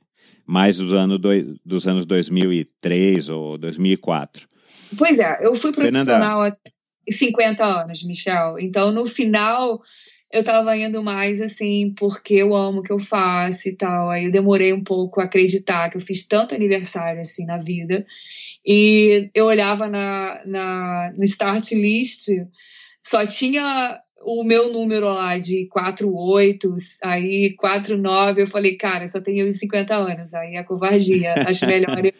[0.46, 1.28] mais dos, anos do,
[1.64, 4.48] dos anos 2003 ou 2004.
[4.96, 6.58] Pois é, eu fui profissional Fernanda...
[6.64, 8.58] há 50 anos, Michel.
[8.58, 9.80] Então, no final,
[10.34, 14.10] eu estava indo mais assim, porque eu amo o que eu faço e tal.
[14.10, 18.04] Aí eu demorei um pouco a acreditar que eu fiz tanto aniversário assim na vida.
[18.66, 22.30] E eu olhava na, na, no start list,
[23.00, 26.74] só tinha o meu número lá de 48,
[27.04, 31.34] aí 49, eu falei, cara, só tenho 50 anos, aí é covardia.
[31.46, 32.12] Acho melhor eu,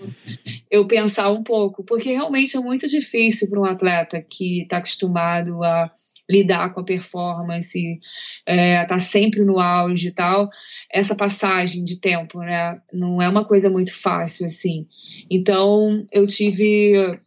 [0.71, 5.65] eu pensar um pouco, porque realmente é muito difícil para um atleta que está acostumado
[5.65, 5.91] a
[6.29, 8.01] lidar com a performance,
[8.47, 10.49] é, tá sempre no auge e tal,
[10.91, 12.81] essa passagem de tempo, né?
[12.93, 14.87] Não é uma coisa muito fácil assim.
[15.31, 17.19] Então, eu tive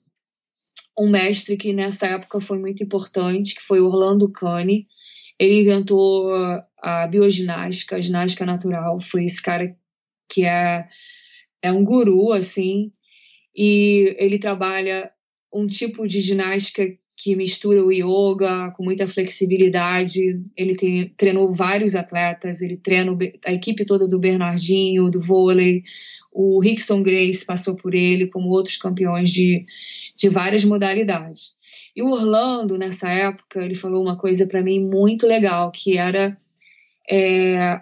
[0.98, 4.88] um mestre que nessa época foi muito importante, que foi Orlando Cane.
[5.40, 6.32] Ele inventou
[6.82, 9.00] a bioginástica, a ginástica natural.
[9.00, 9.76] Foi esse cara
[10.28, 10.88] que é,
[11.62, 12.92] é um guru, assim,
[13.56, 15.12] e ele trabalha
[15.54, 16.84] um tipo de ginástica
[17.18, 20.40] que mistura o yoga com muita flexibilidade.
[20.56, 25.84] Ele tem, treinou vários atletas, ele treina a equipe toda do Bernardinho, do vôlei.
[26.32, 29.66] O Rickson Grace passou por ele, como outros campeões de,
[30.16, 31.58] de várias modalidades.
[31.96, 36.38] E o Orlando, nessa época, ele falou uma coisa para mim muito legal, que era
[37.10, 37.82] é,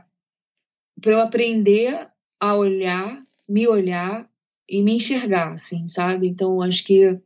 [1.02, 2.08] para eu aprender
[2.40, 4.30] a olhar, me olhar
[4.70, 6.26] e me enxergar, assim, sabe?
[6.26, 7.20] Então, acho que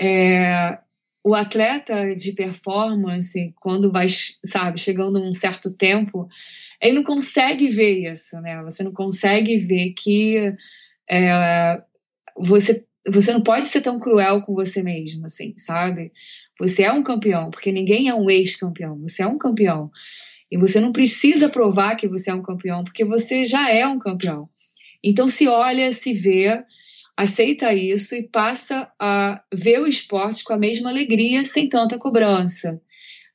[0.00, 0.78] é,
[1.28, 6.26] o atleta de performance, quando vai, sabe, chegando um certo tempo,
[6.80, 8.62] ele não consegue ver isso, né?
[8.62, 10.54] Você não consegue ver que
[11.10, 11.82] é,
[12.34, 16.12] você, você não pode ser tão cruel com você mesmo, assim, sabe?
[16.58, 19.90] Você é um campeão, porque ninguém é um ex-campeão, você é um campeão.
[20.50, 23.98] E você não precisa provar que você é um campeão, porque você já é um
[23.98, 24.48] campeão.
[25.04, 26.64] Então se olha, se vê
[27.18, 32.80] aceita isso e passa a ver o esporte com a mesma alegria, sem tanta cobrança.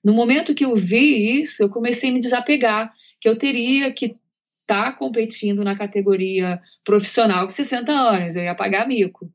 [0.01, 4.15] No momento que eu vi isso, eu comecei a me desapegar, que eu teria que
[4.61, 9.29] estar tá competindo na categoria profissional com 60 anos, eu ia pagar mico.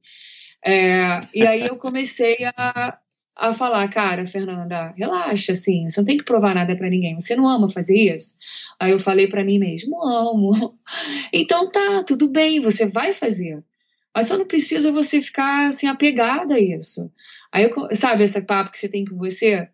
[0.64, 2.98] É, e aí eu comecei a,
[3.36, 7.36] a falar, cara, Fernanda, relaxa, assim, você não tem que provar nada para ninguém, você
[7.36, 8.38] não ama fazer isso?
[8.80, 10.78] Aí eu falei para mim mesmo, amo.
[11.34, 13.62] Então tá, tudo bem, você vai fazer.
[14.14, 17.10] Mas só não precisa você ficar assim apegada a isso.
[17.52, 19.68] Aí, eu, sabe esse papo que você tem com você?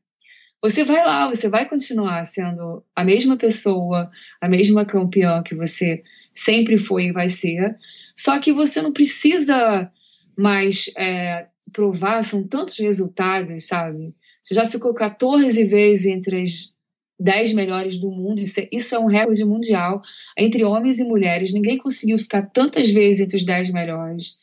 [0.62, 6.02] Você vai lá, você vai continuar sendo a mesma pessoa, a mesma campeã que você
[6.32, 7.76] sempre foi e vai ser.
[8.16, 9.90] Só que você não precisa
[10.36, 14.14] mais é, provar, são tantos resultados, sabe?
[14.42, 16.73] Você já ficou 14 vezes entre as
[17.18, 18.40] 10 melhores do mundo.
[18.40, 20.02] Isso é, isso é um recorde mundial
[20.36, 21.52] entre homens e mulheres.
[21.52, 24.38] Ninguém conseguiu ficar tantas vezes entre os 10 melhores.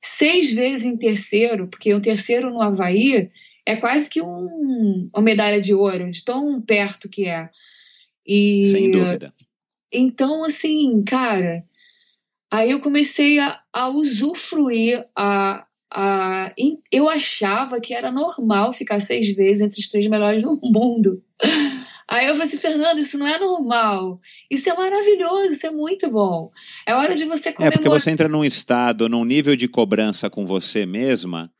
[0.00, 3.30] Seis vezes em terceiro, porque o terceiro no Havaí
[3.64, 7.48] é quase que um, uma medalha de ouro, de tão perto que é.
[8.26, 9.32] E, Sem dúvida.
[9.92, 11.64] Então, assim, cara,
[12.50, 16.54] aí eu comecei a, a usufruir, a, a,
[16.90, 21.22] eu achava que era normal ficar seis vezes entre os três melhores do mundo.
[22.12, 24.20] Aí eu falei assim, Fernando, isso não é normal.
[24.50, 26.50] Isso é maravilhoso, isso é muito bom.
[26.86, 27.72] É hora de você comemorar.
[27.72, 31.50] É porque você entra num estado, num nível de cobrança com você mesma,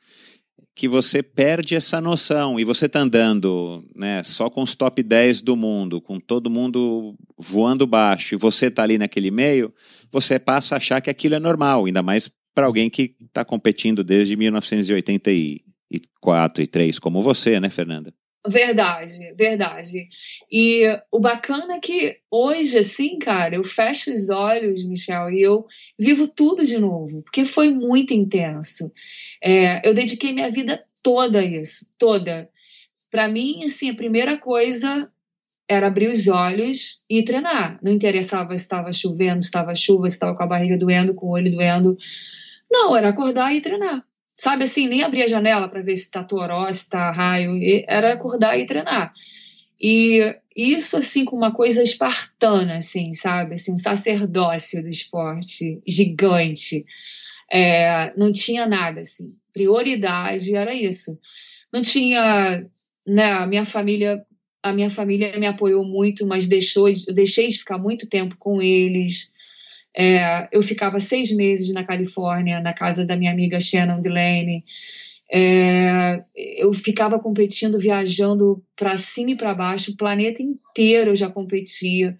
[0.74, 5.40] que você perde essa noção e você está andando né, só com os top 10
[5.40, 9.72] do mundo, com todo mundo voando baixo, e você está ali naquele meio,
[10.10, 14.04] você passa a achar que aquilo é normal, ainda mais para alguém que está competindo
[14.04, 18.12] desde 1984 e 3, como você, né, Fernanda?
[18.46, 20.08] Verdade, verdade.
[20.50, 20.82] E
[21.12, 25.64] o bacana é que hoje, assim, cara, eu fecho os olhos, Michel, e eu
[25.96, 28.92] vivo tudo de novo, porque foi muito intenso.
[29.40, 32.50] É, eu dediquei minha vida toda a isso, toda.
[33.12, 35.08] Para mim, assim, a primeira coisa
[35.68, 37.78] era abrir os olhos e treinar.
[37.80, 41.26] Não interessava se estava chovendo, se estava chuva, se estava com a barriga doendo, com
[41.26, 41.96] o olho doendo.
[42.70, 44.04] Não, era acordar e treinar.
[44.36, 47.52] Sabe assim, nem abrir a janela para ver se está toró, se está raio.
[47.86, 49.12] Era acordar e treinar.
[49.80, 53.54] E isso, assim, com uma coisa espartana, assim, sabe?
[53.54, 56.84] Assim, um sacerdócio do esporte gigante.
[57.50, 59.36] É, não tinha nada, assim.
[59.52, 61.18] Prioridade era isso.
[61.72, 62.64] Não tinha,
[63.06, 64.24] né, a minha família,
[64.62, 68.62] a minha família me apoiou muito, mas deixou, eu deixei de ficar muito tempo com
[68.62, 69.32] eles.
[69.96, 74.64] É, eu ficava seis meses na Califórnia, na casa da minha amiga Shannon Delaney.
[75.30, 81.30] É, eu ficava competindo, viajando para cima e para baixo, o planeta inteiro eu já
[81.30, 82.16] competia.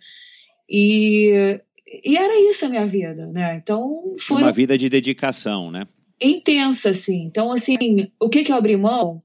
[0.69, 1.61] E
[2.05, 3.61] e era isso a minha vida, né?
[3.63, 5.87] Então foi uma vida de dedicação, né?
[6.21, 7.25] Intensa, assim.
[7.25, 7.77] Então, assim,
[8.19, 9.23] o que que eu abri mão?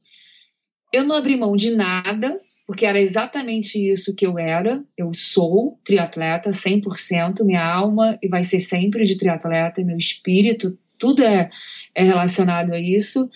[0.91, 4.83] Eu não abri mão de nada, porque era exatamente isso que eu era.
[4.97, 11.23] Eu sou triatleta 100%, minha alma e vai ser sempre de triatleta, meu espírito, tudo
[11.23, 11.49] é,
[11.95, 13.29] é relacionado a isso.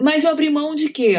[0.00, 1.14] Mas eu abri mão de quê?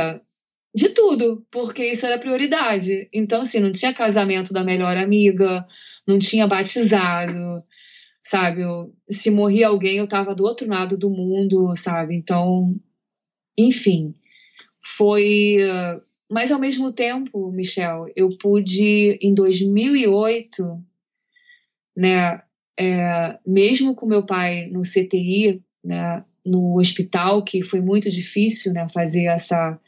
[0.75, 3.09] De tudo, porque isso era prioridade.
[3.13, 5.65] Então, assim, não tinha casamento da melhor amiga,
[6.05, 7.63] não tinha batizado,
[8.21, 8.61] sabe?
[8.61, 12.13] Eu, se morria alguém, eu estava do outro lado do mundo, sabe?
[12.15, 12.75] Então,
[13.57, 14.13] enfim,
[14.81, 15.57] foi.
[16.29, 20.83] Mas ao mesmo tempo, Michel, eu pude, em 2008,
[21.97, 22.41] né,
[22.79, 28.87] é, mesmo com meu pai no CTI, né, no hospital, que foi muito difícil, né,
[28.93, 29.79] fazer essa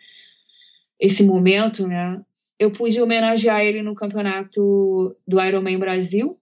[1.00, 2.22] esse momento, né,
[2.60, 6.41] eu pude homenagear ele no campeonato do Ironman Brasil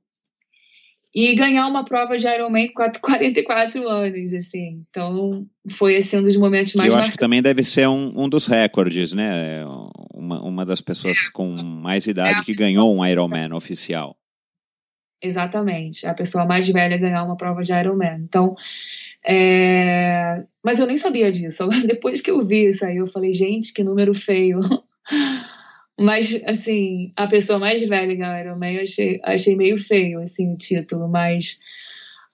[1.13, 4.83] e ganhar uma prova de Ironman com 44 anos, assim.
[4.89, 7.09] Então, foi assim, um dos momentos mais Eu marcantes.
[7.09, 9.65] acho que também deve ser um, um dos recordes, né?
[10.13, 14.15] Uma, uma das pessoas com mais idade que ganhou um Ironman oficial.
[15.21, 16.05] Exatamente.
[16.05, 18.21] A pessoa mais velha ganhar uma prova de Ironman.
[18.23, 18.55] Então,
[19.25, 20.43] é...
[20.63, 21.67] mas eu nem sabia disso.
[21.85, 24.59] Depois que eu vi isso aí, eu falei, gente, que número feio.
[25.99, 30.57] Mas, assim, a pessoa mais velha da Ironman, eu achei, achei meio feio, assim, o
[30.57, 31.59] título, mas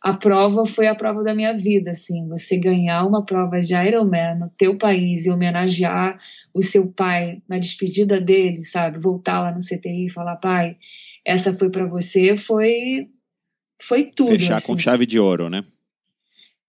[0.01, 4.37] a prova foi a prova da minha vida, assim, você ganhar uma prova de Ironman
[4.37, 6.19] no teu país e homenagear
[6.53, 8.99] o seu pai na despedida dele, sabe?
[8.99, 10.77] Voltar lá no CTI e falar, pai,
[11.25, 13.09] essa foi para você, foi
[13.81, 14.29] foi tudo.
[14.29, 14.67] Fechar assim.
[14.67, 15.63] com chave de ouro, né?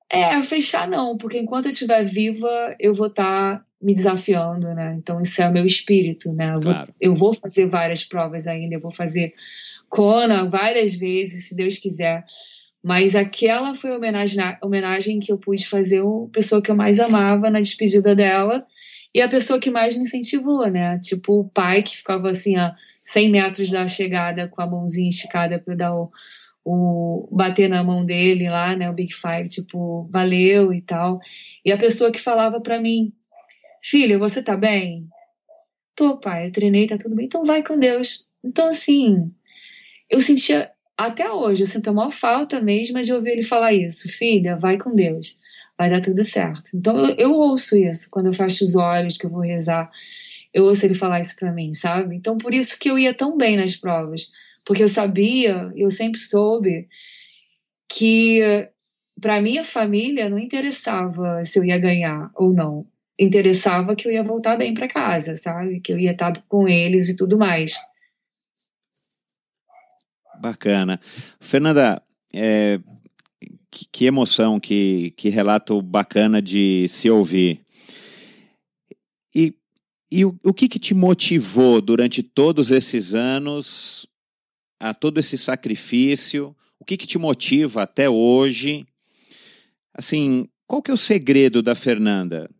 [0.09, 4.95] É, fechar não, porque enquanto eu estiver viva, eu vou estar tá me desafiando, né?
[4.99, 6.55] Então isso é o meu espírito, né?
[6.55, 6.87] Eu, claro.
[6.87, 9.35] vou, eu vou fazer várias provas ainda, eu vou fazer
[9.89, 12.25] Kona várias vezes, se Deus quiser.
[12.83, 17.01] Mas aquela foi a homenagem, homenagem que eu pude fazer a pessoa que eu mais
[17.01, 18.65] amava na despedida dela
[19.15, 20.99] e a pessoa que mais me incentivou, né?
[21.01, 25.59] Tipo o pai que ficava assim a 100 metros da chegada com a mãozinha esticada
[25.59, 26.11] para dar o,
[26.65, 28.91] o bater na mão dele lá, né?
[28.91, 31.21] O Big Five, tipo, valeu e tal.
[31.65, 33.13] E a pessoa que falava para mim,
[33.89, 35.09] Filha, você tá bem?
[35.95, 37.27] Tô, pai, eu treinei, tá tudo bem.
[37.27, 38.27] Então vai com Deus.
[38.43, 39.33] Então, assim,
[40.11, 44.09] eu sentia, até hoje, eu sinto a maior falta mesmo de ouvir ele falar isso.
[44.09, 45.39] Filha, vai com Deus.
[45.79, 46.71] Vai dar tudo certo.
[46.75, 49.89] Então, eu, eu ouço isso quando eu fecho os olhos, que eu vou rezar.
[50.53, 52.17] Eu ouço ele falar isso para mim, sabe?
[52.17, 54.33] Então, por isso que eu ia tão bem nas provas.
[54.65, 56.89] Porque eu sabia, eu sempre soube
[57.89, 58.69] que
[59.21, 62.85] para minha família não interessava se eu ia ganhar ou não
[63.19, 65.81] interessava que eu ia voltar bem para casa, sabe?
[65.81, 67.77] Que eu ia estar com eles e tudo mais.
[70.39, 71.01] Bacana.
[71.41, 72.03] Fernanda,
[72.33, 72.79] é,
[73.71, 77.61] que, que, emoção, que, que relato bacana de se ouvir.
[79.35, 79.55] E,
[80.11, 84.07] e o, o que, que te motivou durante todos esses anos
[84.79, 86.55] a todo esse sacrifício?
[86.79, 88.87] O que, que te motiva até hoje?
[89.95, 92.51] Assim, qual que é o segredo da Fernanda?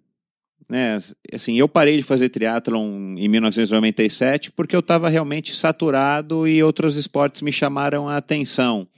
[0.69, 0.99] Né,
[1.33, 6.97] assim, eu parei de fazer triatlon em 1997 porque eu estava realmente saturado e outros
[6.97, 8.89] esportes me chamaram a atenção.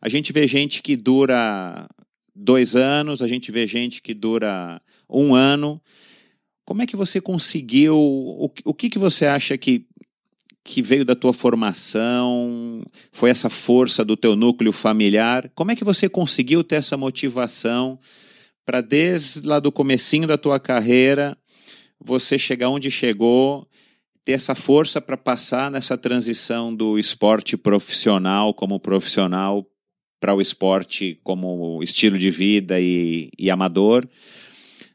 [0.00, 1.86] A gente vê gente que dura
[2.34, 5.80] dois anos, a gente vê gente que dura um ano.
[6.64, 7.94] Como é que você conseguiu?
[7.94, 9.86] O, o que, que você acha que
[10.64, 15.50] que veio da tua formação, foi essa força do teu núcleo familiar.
[15.54, 17.98] Como é que você conseguiu ter essa motivação
[18.64, 21.36] para desde lá do comecinho da tua carreira
[21.98, 23.68] você chegar onde chegou,
[24.24, 29.66] ter essa força para passar nessa transição do esporte profissional como profissional
[30.20, 34.08] para o esporte como estilo de vida e, e amador.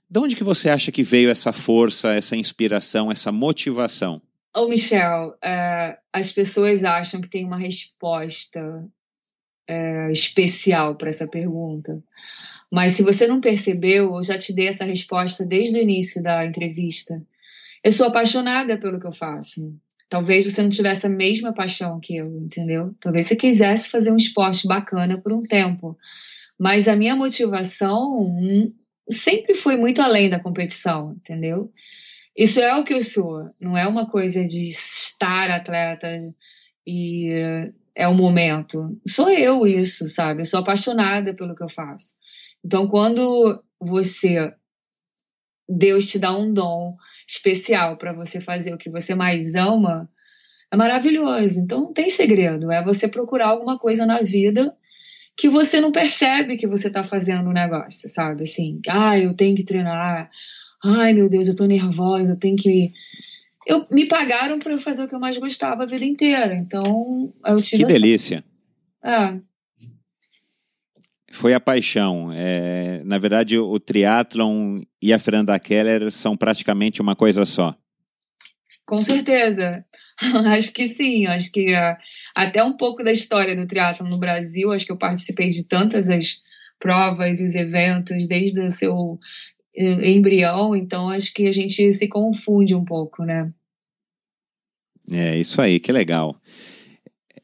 [0.10, 4.22] De onde que você acha que veio essa força, essa inspiração, essa motivação?
[4.56, 8.90] Oh, Michel, uh, as pessoas acham que tem uma resposta
[9.70, 12.02] uh, especial para essa pergunta.
[12.72, 16.46] Mas se você não percebeu, eu já te dei essa resposta desde o início da
[16.46, 17.22] entrevista.
[17.84, 19.74] Eu sou apaixonada pelo que eu faço.
[20.10, 22.96] Talvez você não tivesse a mesma paixão que eu, entendeu?
[23.00, 25.98] Talvez você quisesse fazer um esporte bacana por um tempo.
[26.58, 28.74] Mas a minha motivação hum,
[29.10, 31.72] sempre foi muito além da competição, entendeu?
[32.36, 36.08] Isso é o que eu sou, não é uma coisa de estar atleta
[36.86, 37.30] e
[37.96, 38.96] é o momento.
[39.08, 40.42] Sou eu isso, sabe?
[40.42, 42.16] Eu sou apaixonada pelo que eu faço.
[42.68, 44.54] Então, quando você
[45.70, 46.96] Deus te dá um dom
[47.28, 50.10] especial para você fazer o que você mais ama,
[50.72, 51.60] é maravilhoso.
[51.60, 54.76] Então não tem segredo, é você procurar alguma coisa na vida
[55.36, 58.44] que você não percebe que você está fazendo um negócio, sabe?
[58.44, 60.30] Assim, ah, eu tenho que treinar,
[60.84, 62.94] Ai, meu Deus, eu tô nervosa, eu tenho que.
[63.66, 66.56] Eu, me pagaram para eu fazer o que eu mais gostava a vida inteira.
[66.56, 67.84] Então, eu tive.
[67.84, 68.44] Que delícia.
[69.04, 69.40] É.
[71.38, 72.32] Foi a paixão.
[72.34, 77.76] É, na verdade, o, triatlon e a Fernanda Keller são praticamente uma coisa só.
[78.88, 79.86] Com certeza.
[80.48, 81.28] acho que sim.
[81.28, 81.96] Acho que uh,
[82.34, 86.10] até um pouco da história do triatlon no Brasil, acho que eu participei de tantas
[86.10, 86.42] as
[86.80, 89.20] provas, os eventos, desde o seu
[89.76, 93.54] embrião, então acho que a gente se confunde um pouco, né?
[95.12, 96.36] É, isso aí, que legal.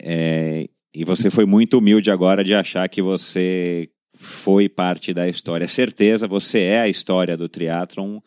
[0.01, 5.67] É, e você foi muito humilde agora de achar que você foi parte da história.
[5.67, 8.19] Certeza, você é a história do triatlon.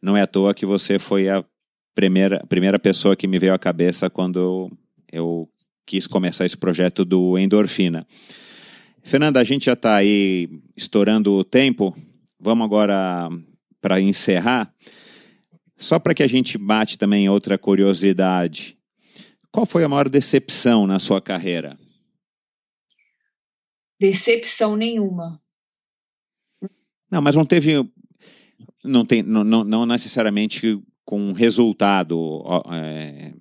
[0.00, 1.44] Não é à toa que você foi a
[1.94, 4.70] primeira, primeira pessoa que me veio à cabeça quando
[5.12, 5.48] eu,
[5.84, 8.06] quis começar esse projeto do Endorfina.
[9.02, 11.96] Fernanda, a gente já está aí estourando o tempo.
[12.40, 13.28] Vamos agora
[13.80, 14.72] para encerrar.
[15.76, 18.76] Só para que a gente bate também outra curiosidade.
[19.52, 21.78] Qual foi a maior decepção na sua carreira?
[23.98, 25.40] Decepção nenhuma.
[27.10, 27.88] Não, mas não teve.
[28.84, 32.42] Não, tem, não, não, não necessariamente com um resultado.
[32.72, 33.32] É,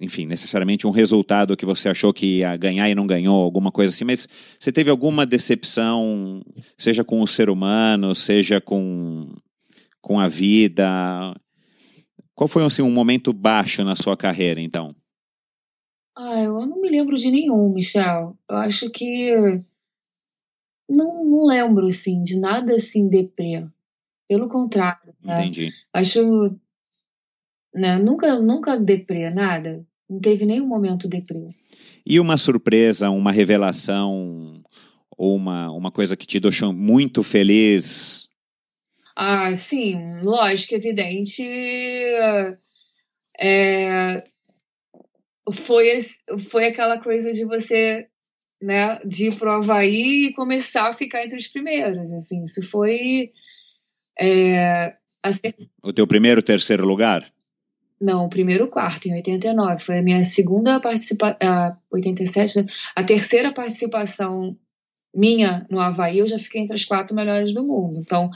[0.00, 3.94] enfim, necessariamente um resultado que você achou que ia ganhar e não ganhou, alguma coisa
[3.94, 4.28] assim, mas
[4.58, 6.42] você teve alguma decepção,
[6.76, 9.34] seja com o ser humano, seja com,
[10.02, 11.34] com a vida?
[12.34, 14.94] Qual foi assim, um momento baixo na sua carreira, então?
[16.14, 18.36] Ah, eu não me lembro de nenhum, Michel.
[18.48, 19.62] Eu acho que
[20.88, 23.66] não, não lembro assim de nada assim deprê.
[24.28, 25.14] Pelo contrário.
[25.22, 25.40] Né?
[25.40, 25.72] Entendi.
[25.92, 26.56] Acho
[27.74, 29.86] né, nunca nunca deprê nada.
[30.08, 31.50] Não teve nenhum momento deprê.
[32.04, 34.62] E uma surpresa, uma revelação
[35.16, 38.28] ou uma, uma coisa que te deixou muito feliz?
[39.16, 41.42] Ah, sim, lógico, evidente.
[43.38, 44.22] É,
[45.52, 45.96] foi,
[46.38, 48.08] foi aquela coisa de você
[48.60, 53.32] né, de ir pro Havaí e começar a ficar entre os primeiros, assim, isso foi
[54.18, 55.52] é, assim,
[55.82, 57.30] o teu primeiro terceiro lugar?
[58.00, 59.82] Não, o primeiro quarto, em 89.
[59.82, 61.36] Foi a minha segunda participação.
[61.90, 64.56] 87, a terceira participação
[65.14, 67.98] minha no Havaí, eu já fiquei entre as quatro melhores do mundo.
[67.98, 68.30] Então.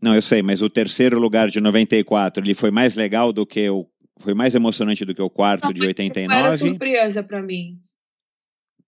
[0.00, 3.68] Não, eu sei, mas o terceiro lugar de 94, ele foi mais legal do que
[3.70, 3.86] o.
[4.20, 6.40] Foi mais emocionante do que o quarto não, de 89?
[6.40, 7.78] Era surpresa para mim.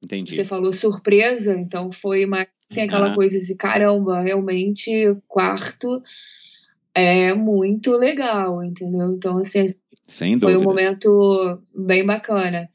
[0.02, 0.34] Entendi.
[0.34, 3.14] Você falou surpresa, então foi mais assim, aquela ah.
[3.14, 6.02] coisa de caramba, realmente, quarto
[6.94, 9.12] é muito legal, entendeu?
[9.12, 9.70] Então, assim,
[10.06, 10.58] sem dúvida.
[10.58, 12.68] Foi um momento bem bacana,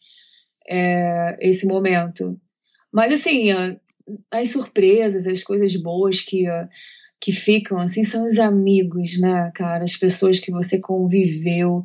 [0.68, 2.40] é, esse momento.
[2.92, 3.50] Mas assim,
[4.32, 6.46] as surpresas, as coisas boas que,
[7.20, 9.84] que ficam, assim, são os amigos, né, cara?
[9.84, 11.84] As pessoas que você conviveu.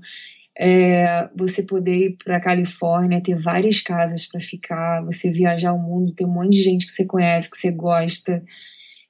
[0.63, 5.79] É, você poder ir para a Califórnia, ter várias casas para ficar, você viajar o
[5.79, 8.45] mundo, ter um monte de gente que você conhece, que você gosta,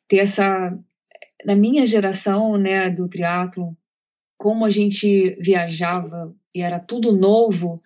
[0.07, 0.79] ter essa.
[1.45, 3.77] Na minha geração, né, do triatlo,
[4.39, 7.83] como a gente viajava e era tudo novo,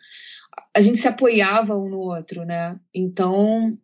[0.76, 2.78] a gente se apoiava um no outro, né?
[2.92, 3.78] Então,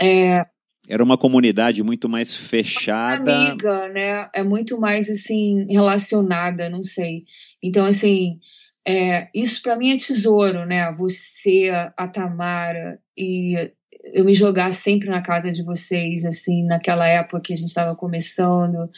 [0.00, 0.46] é,
[0.88, 3.30] era uma comunidade muito mais fechada.
[3.30, 4.30] Amiga, né?
[4.32, 7.24] É muito mais assim relacionada, não sei.
[7.62, 8.40] Então assim,
[8.88, 10.90] é, isso para mim é tesouro, né?
[10.92, 13.70] Você, a Tamara e
[14.14, 17.94] eu me jogar sempre na casa de vocês, assim, naquela época que a gente estava
[17.94, 18.90] começando.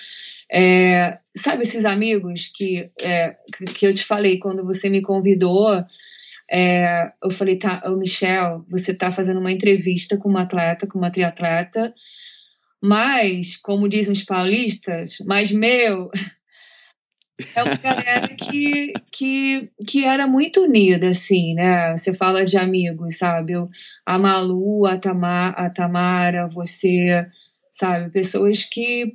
[0.49, 3.35] É, sabe esses amigos que, é,
[3.75, 5.73] que eu te falei quando você me convidou?
[6.49, 10.99] É, eu falei, tá, oh, Michel, você está fazendo uma entrevista com uma atleta, com
[10.99, 11.93] uma triatleta,
[12.81, 16.13] mas, como dizem os paulistas, mas meu,
[17.55, 21.97] é uma galera que, que, que era muito unida, assim, né?
[21.97, 23.53] Você fala de amigos, sabe?
[23.53, 23.69] Eu,
[24.05, 27.27] a Malu, a, Tamar, a Tamara, você,
[27.73, 28.11] sabe?
[28.11, 29.13] Pessoas que.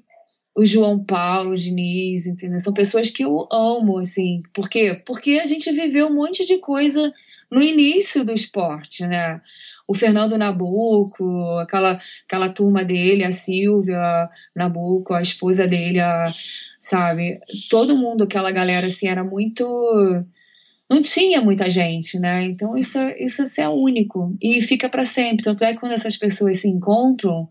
[0.57, 2.59] O João Paulo, o Diniz, entendeu?
[2.59, 4.41] São pessoas que eu amo, assim.
[4.53, 5.01] Por quê?
[5.05, 7.13] Porque a gente viveu um monte de coisa
[7.51, 9.41] no início do esporte, né?
[9.87, 16.25] O Fernando Nabuco, aquela, aquela turma dele, a Silvia Nabuco, a esposa dele, a,
[16.79, 17.39] sabe?
[17.69, 19.65] Todo mundo, aquela galera, assim, era muito.
[20.89, 22.43] Não tinha muita gente, né?
[22.43, 25.43] Então isso, isso é único e fica para sempre.
[25.43, 27.47] Tanto é que quando essas pessoas se encontram,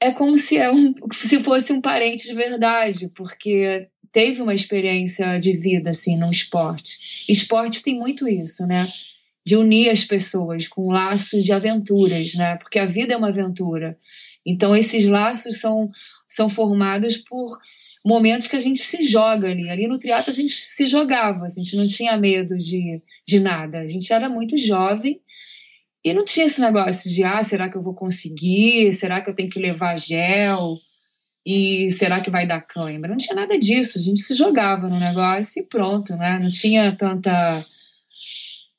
[0.00, 5.38] é como se, é um, se fosse um parente de verdade, porque teve uma experiência
[5.38, 7.24] de vida assim no esporte.
[7.28, 8.86] Esporte tem muito isso, né?
[9.44, 12.56] De unir as pessoas com laços de aventuras, né?
[12.56, 13.96] Porque a vida é uma aventura.
[14.44, 15.90] Então esses laços são
[16.28, 17.56] são formados por
[18.04, 19.68] momentos que a gente se joga ali.
[19.68, 23.80] Ali no teatro a gente se jogava, a gente não tinha medo de, de nada.
[23.80, 25.20] A gente era muito jovem
[26.04, 28.92] e não tinha esse negócio de ah, será que eu vou conseguir?
[28.92, 30.78] Será que eu tenho que levar gel?
[31.46, 33.10] E será que vai dar câimbra?
[33.10, 33.98] Não tinha nada disso.
[33.98, 36.38] A gente se jogava no negócio e pronto, né?
[36.38, 37.64] Não tinha tanta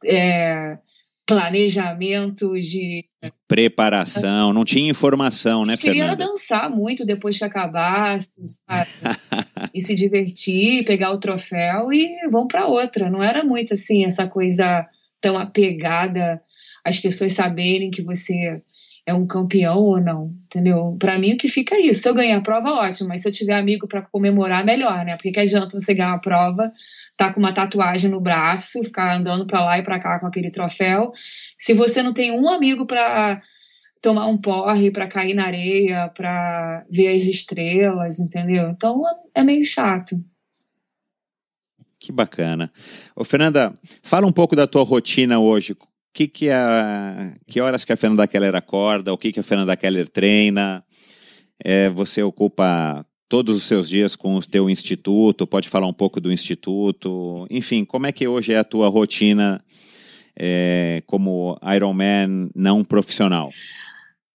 [0.04, 0.78] é,
[1.26, 3.06] planejamento de
[3.48, 6.28] preparação, não tinha informação, né, queria Fernanda?
[6.28, 8.34] dançar muito depois que acabasse,
[8.70, 8.90] sabe?
[9.74, 13.10] e se divertir, pegar o troféu e vão para outra.
[13.10, 14.88] Não era muito assim essa coisa
[15.20, 16.42] tão apegada
[16.84, 18.62] às pessoas saberem que você
[19.08, 20.96] é um campeão ou não, entendeu?
[21.00, 22.02] Para mim o que fica é isso.
[22.02, 25.16] Se eu ganhar a prova, ótimo, mas se eu tiver amigo para comemorar, melhor, né?
[25.16, 26.72] Porque que adianta você ganhar a prova
[27.18, 30.52] tá com uma tatuagem no braço, ficar andando para lá e para cá com aquele
[30.52, 31.12] troféu.
[31.58, 33.42] Se você não tem um amigo para
[34.02, 38.70] tomar um porre, para cair na areia, para ver as estrelas, entendeu?
[38.70, 39.02] Então
[39.34, 40.16] é meio chato.
[41.98, 42.72] Que bacana.
[43.16, 43.74] Ô, Fernanda,
[44.04, 45.76] fala um pouco da tua rotina hoje.
[46.14, 49.12] Que, que, a, que horas que a Fernanda Keller acorda?
[49.12, 50.84] O que, que a Fernanda Keller treina?
[51.64, 56.22] É, você ocupa todos os seus dias com o teu instituto, pode falar um pouco
[56.22, 59.64] do instituto, enfim, como é que hoje é a tua rotina
[60.38, 63.52] é, como Ironman não profissional?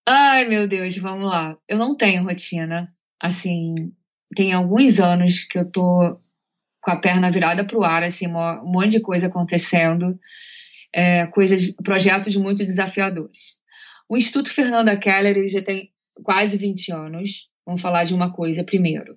[0.06, 1.56] Ai, meu Deus, vamos lá.
[1.68, 2.92] Eu não tenho rotina.
[3.20, 3.92] Assim,
[4.34, 6.18] tem alguns anos que eu tô
[6.80, 10.18] com a perna virada para o ar, assim, um monte de coisa acontecendo,
[10.94, 13.58] é, coisas, projetos muito desafiadores.
[14.08, 15.92] O Instituto Fernanda Keller já tem
[16.22, 17.49] quase 20 anos.
[17.70, 19.16] Vamos falar de uma coisa primeiro.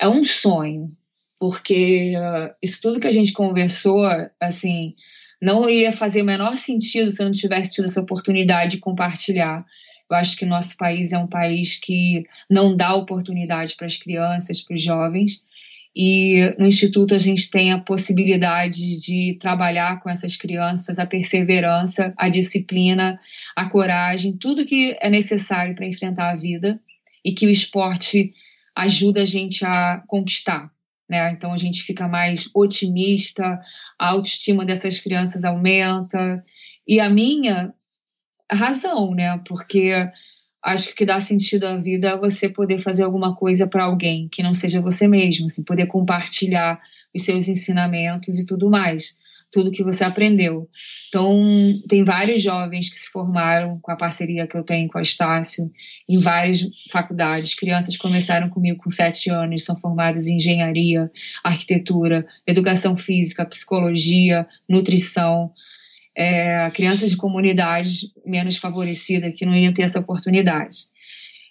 [0.00, 0.90] É um sonho,
[1.38, 4.04] porque uh, isso tudo que a gente conversou,
[4.40, 4.96] assim,
[5.40, 9.64] não ia fazer o menor sentido se eu não tivesse tido essa oportunidade de compartilhar.
[10.10, 14.60] Eu acho que nosso país é um país que não dá oportunidade para as crianças,
[14.60, 15.44] para os jovens.
[15.94, 22.12] E no Instituto a gente tem a possibilidade de trabalhar com essas crianças a perseverança,
[22.16, 23.20] a disciplina,
[23.54, 26.80] a coragem, tudo que é necessário para enfrentar a vida
[27.24, 28.34] e que o esporte
[28.74, 30.70] ajuda a gente a conquistar.
[31.08, 31.32] Né?
[31.32, 33.60] Então a gente fica mais otimista,
[33.98, 36.44] a autoestima dessas crianças aumenta.
[36.86, 37.72] E a minha
[38.50, 39.40] razão, né?
[39.46, 39.92] Porque
[40.62, 44.42] acho que dá sentido à vida é você poder fazer alguma coisa para alguém que
[44.42, 46.80] não seja você mesmo, assim, poder compartilhar
[47.14, 49.18] os seus ensinamentos e tudo mais
[49.54, 50.68] tudo que você aprendeu.
[51.08, 55.02] Então, tem vários jovens que se formaram com a parceria que eu tenho com a
[55.02, 55.70] Estácio
[56.08, 56.60] em várias
[56.90, 57.54] faculdades.
[57.54, 61.08] Crianças começaram comigo com sete anos, são formadas em engenharia,
[61.44, 65.52] arquitetura, educação física, psicologia, nutrição.
[66.16, 70.76] é, crianças de comunidades menos favorecidas que não iam ter essa oportunidade.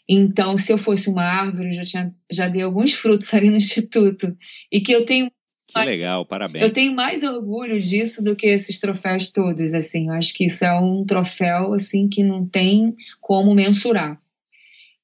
[0.07, 3.55] Então, se eu fosse uma árvore, eu já, tinha, já dei alguns frutos ali no
[3.57, 4.35] Instituto.
[4.71, 5.31] E que eu tenho.
[5.73, 6.63] Que legal, parabéns.
[6.63, 10.07] Eu tenho mais orgulho disso do que esses troféus todos, assim.
[10.07, 14.19] Eu acho que isso é um troféu, assim, que não tem como mensurar.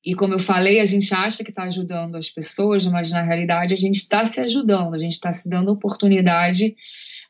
[0.06, 3.74] E como eu falei, a gente acha que está ajudando as pessoas, mas na realidade
[3.74, 6.76] a gente está se ajudando, a gente está se dando oportunidade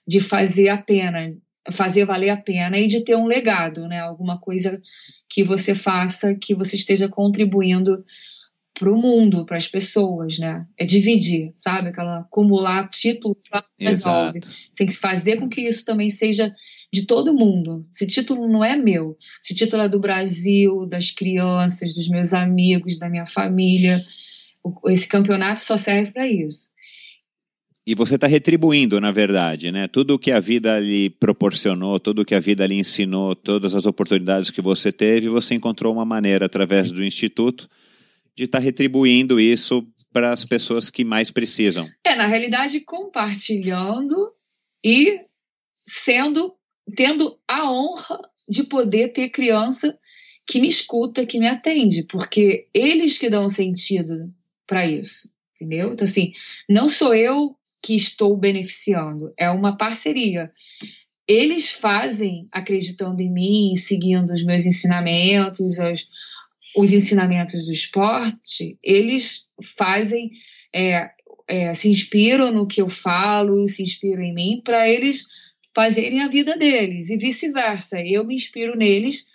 [0.07, 1.35] de fazer a pena,
[1.71, 3.99] fazer valer a pena e de ter um legado, né?
[3.99, 4.81] Alguma coisa
[5.27, 8.03] que você faça, que você esteja contribuindo
[8.79, 10.65] para o mundo, para as pessoas, né?
[10.77, 11.89] É dividir, sabe?
[11.89, 13.45] Aquela acumular títulos
[13.77, 14.39] resolve.
[14.75, 16.55] Tem que fazer com que isso também seja
[16.91, 17.85] de todo mundo.
[17.93, 19.17] Esse título não é meu.
[19.43, 24.01] Esse título é do Brasil, das crianças, dos meus amigos, da minha família.
[24.87, 26.69] Esse campeonato só serve para isso.
[27.85, 29.87] E você está retribuindo, na verdade, né?
[29.87, 33.75] Tudo o que a vida lhe proporcionou, tudo o que a vida lhe ensinou, todas
[33.75, 37.67] as oportunidades que você teve, você encontrou uma maneira, através do Instituto,
[38.39, 41.89] de estar tá retribuindo isso para as pessoas que mais precisam.
[42.05, 44.31] É, na realidade, compartilhando
[44.83, 45.25] e
[45.85, 46.55] sendo,
[46.95, 48.17] tendo a honra
[48.47, 49.97] de poder ter criança
[50.47, 54.33] que me escuta, que me atende, porque eles que dão sentido
[54.65, 55.91] para isso, entendeu?
[55.91, 56.31] Então, assim,
[56.67, 60.51] não sou eu que estou beneficiando, é uma parceria.
[61.27, 66.07] Eles fazem acreditando em mim, seguindo os meus ensinamentos, os,
[66.75, 70.31] os ensinamentos do esporte, eles fazem,
[70.73, 71.09] é,
[71.47, 75.25] é, se inspiram no que eu falo, se inspiram em mim para eles
[75.73, 78.01] fazerem a vida deles e vice-versa.
[78.01, 79.27] Eu me inspiro neles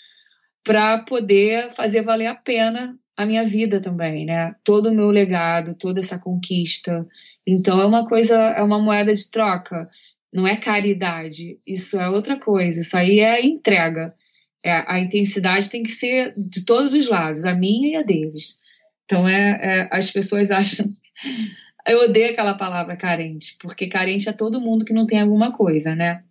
[0.62, 4.54] para poder fazer valer a pena a minha vida também, né?
[4.64, 7.06] Todo o meu legado, toda essa conquista.
[7.46, 9.88] Então é uma coisa, é uma moeda de troca.
[10.32, 12.80] Não é caridade, isso é outra coisa.
[12.80, 14.14] Isso aí é entrega.
[14.64, 18.60] É, a intensidade tem que ser de todos os lados, a minha e a deles.
[19.04, 20.90] Então é, é as pessoas acham
[21.86, 25.94] eu odeio aquela palavra carente, porque carente é todo mundo que não tem alguma coisa,
[25.94, 26.22] né?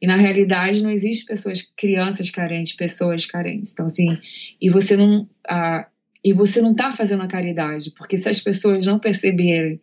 [0.00, 3.72] E na realidade não existe pessoas, crianças carentes, pessoas carentes.
[3.72, 4.18] Então assim,
[4.60, 5.86] e você não, ah,
[6.24, 9.80] e você não está fazendo a caridade, porque se as pessoas não perceberem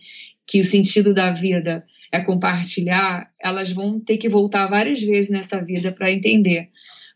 [0.47, 5.63] que o sentido da vida é compartilhar, elas vão ter que voltar várias vezes nessa
[5.63, 6.69] vida para entender,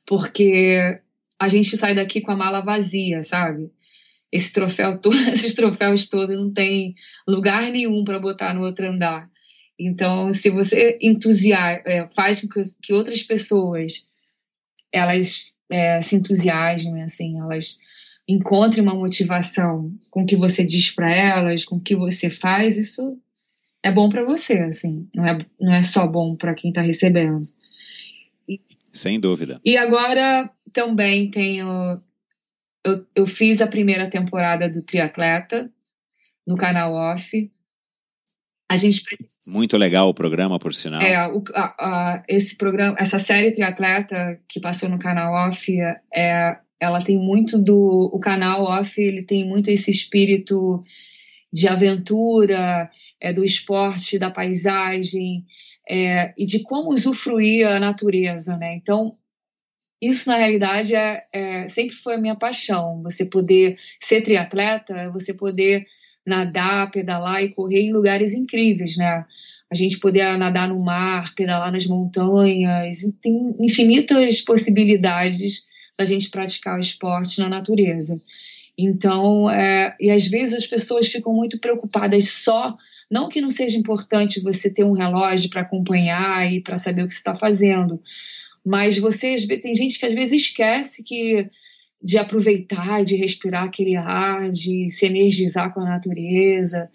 [0.08, 1.00] porque
[1.38, 3.70] a gente sai daqui com a mala vazia, sabe?
[4.32, 5.00] Esse troféu,
[5.32, 6.96] esses troféus todos não tem
[7.28, 9.30] lugar nenhum para botar no outro andar.
[9.78, 14.08] Então, se você entusiasma, é, faz com que, outras pessoas
[14.92, 17.78] elas é, se entusiasmem, assim, elas
[18.28, 22.78] encontre uma motivação com o que você diz para elas, com o que você faz,
[22.78, 23.18] isso
[23.84, 27.44] é bom para você, assim, não é, não é só bom para quem está recebendo.
[28.98, 29.62] Sem dúvida.
[29.64, 32.02] E agora também tenho.
[32.84, 35.72] Eu, eu fiz a primeira temporada do Triatleta
[36.46, 37.52] no canal Off.
[38.70, 39.02] A gente
[39.50, 41.02] muito legal o programa, por sinal.
[41.02, 45.72] É, o, a, a, esse programa, essa série Triatleta que passou no canal Off
[46.14, 50.84] é ela tem muito do o canal off ele tem muito esse espírito
[51.52, 55.46] de aventura é, do esporte da paisagem
[55.90, 58.76] é, e de como usufruir a natureza né?
[58.76, 59.18] Então
[60.02, 63.02] isso na realidade é, é, sempre foi a minha paixão.
[63.04, 65.86] Você poder ser triatleta você poder
[66.26, 69.26] nadar pedalar e correr em lugares incríveis né?
[69.70, 75.66] A gente poder nadar no mar pedalar nas montanhas tem infinitas possibilidades
[75.98, 78.22] da gente praticar o esporte na natureza.
[78.78, 82.78] Então, é, e às vezes as pessoas ficam muito preocupadas só,
[83.10, 87.08] não que não seja importante você ter um relógio para acompanhar e para saber o
[87.08, 88.02] que você está fazendo,
[88.66, 91.50] mas você tem gente que às vezes esquece que
[92.04, 96.90] de aproveitar, de respirar aquele ar, de se energizar com a natureza.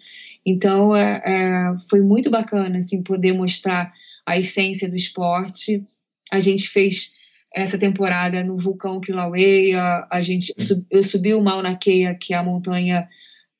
[0.45, 3.91] Então, é, é, foi muito bacana assim poder mostrar
[4.25, 5.83] a essência do esporte.
[6.31, 7.13] A gente fez
[7.53, 10.53] essa temporada no vulcão Kilauea, a gente
[10.89, 13.07] eu subi o Mauna Kea, que é a montanha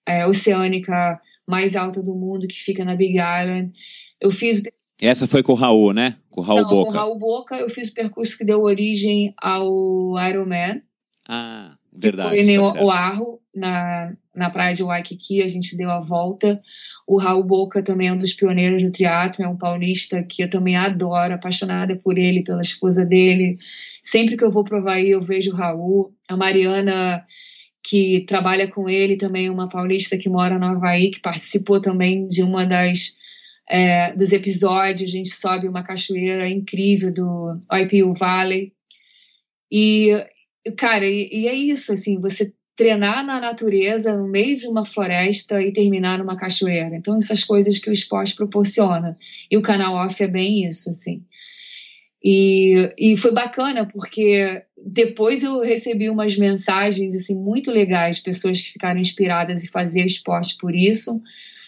[0.07, 3.71] é, oceânica mais alta do mundo, que fica na Big Island.
[4.19, 4.61] Eu fiz
[5.01, 6.15] essa foi com o Raul, né?
[6.29, 6.91] Com o Raul Não, Boca.
[6.91, 10.81] Com o Raul Boca, eu fiz o percurso que deu origem ao Ironman.
[11.27, 12.29] Ah, verdade.
[12.29, 16.61] Foi em tá Oahu, na, na praia de Waikiki, a gente deu a volta.
[17.05, 20.49] O Raul Boca também é um dos pioneiros do teatro, é um paulista que eu
[20.49, 23.57] também adoro, apaixonada por ele, pela esposa dele.
[24.01, 26.13] Sempre que eu vou provar aí, eu vejo o Raul.
[26.29, 27.25] A Mariana,
[27.83, 32.41] que trabalha com ele, também uma paulista que mora no Havaí, que participou também de
[32.41, 33.17] uma das
[33.69, 35.09] é, dos episódios.
[35.09, 38.71] A gente sobe uma cachoeira incrível do Oipiu Valley.
[39.71, 40.11] E,
[40.77, 45.61] cara, e, e é isso, assim, você treinar na natureza, no meio de uma floresta
[45.61, 46.95] e terminar numa cachoeira.
[46.95, 49.17] Então, essas coisas que o esporte proporciona.
[49.51, 51.23] E o canal off é bem isso, assim.
[52.23, 58.71] E, e foi bacana porque depois eu recebi umas mensagens assim muito legais, pessoas que
[58.71, 61.21] ficaram inspiradas em fazer esporte por isso.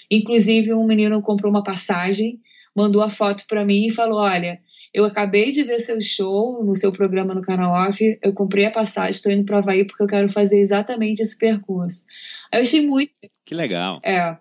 [0.10, 2.40] Inclusive um menino comprou uma passagem,
[2.74, 4.62] mandou a foto para mim e falou: "Olha,
[4.94, 8.72] eu acabei de ver seu show no seu programa no canal Off, eu comprei a
[8.72, 12.06] passagem, estou indo para Havaí porque eu quero fazer exatamente esse percurso".
[12.54, 13.12] Eu achei muito
[13.44, 14.00] Que legal.
[14.04, 14.38] É.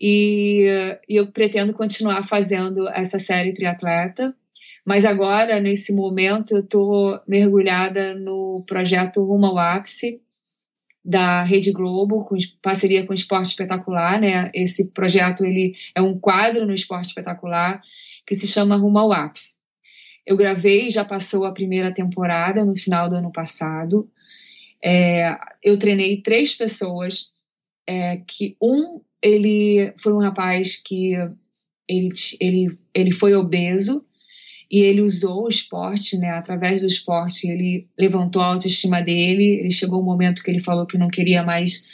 [0.00, 0.66] E,
[1.08, 4.34] e eu pretendo continuar fazendo essa série triatleta
[4.88, 10.22] mas agora, nesse momento, eu estou mergulhada no projeto Rumo ao Ápice,
[11.04, 14.50] da Rede Globo, com parceria com o Esporte Espetacular, né?
[14.54, 17.82] Esse projeto ele é um quadro no Esporte Espetacular
[18.26, 19.56] que se chama Rumo ao Ápice.
[20.24, 24.10] Eu gravei, já passou a primeira temporada no final do ano passado.
[24.82, 27.30] É, eu treinei três pessoas,
[27.86, 31.12] é, que um ele foi um rapaz que
[31.86, 32.08] ele,
[32.40, 34.07] ele, ele foi obeso
[34.70, 36.30] e ele usou o esporte, né?
[36.30, 39.60] Através do esporte, ele levantou a autoestima dele.
[39.60, 41.86] Ele chegou um momento que ele falou que não queria mais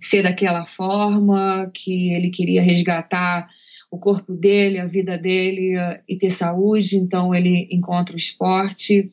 [0.00, 3.48] ser daquela forma, que ele queria resgatar
[3.90, 5.74] o corpo dele, a vida dele
[6.08, 6.96] e ter saúde.
[6.96, 9.10] Então ele encontra o esporte,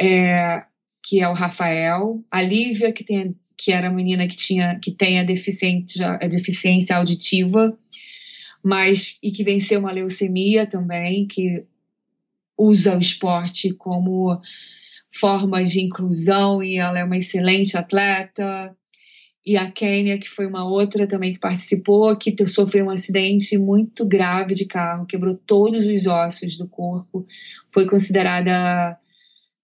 [0.00, 0.64] é,
[1.04, 4.92] que é o Rafael, a Lívia que tem que era a menina que tinha que
[4.92, 7.76] tem a deficiência, a deficiência auditiva,
[8.62, 11.64] mas e que venceu uma leucemia também, que
[12.58, 14.40] usa o esporte como
[15.10, 18.76] forma de inclusão e ela é uma excelente atleta.
[19.46, 24.06] E a Kênia, que foi uma outra também que participou, que sofreu um acidente muito
[24.06, 27.26] grave de carro, quebrou todos os ossos do corpo,
[27.72, 28.98] foi considerada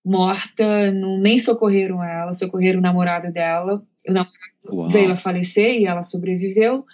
[0.04, 3.82] morta, não, nem socorreram ela, socorreram o namorado dela.
[4.08, 4.34] O namorado
[4.70, 4.88] Uau.
[4.88, 6.86] veio a falecer e ela sobreviveu.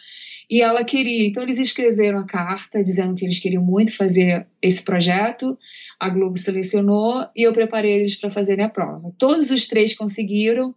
[0.51, 4.83] E ela queria, então eles escreveram a carta dizendo que eles queriam muito fazer esse
[4.83, 5.57] projeto.
[5.99, 9.15] A Globo selecionou e eu preparei eles para fazerem a prova.
[9.17, 10.75] Todos os três conseguiram.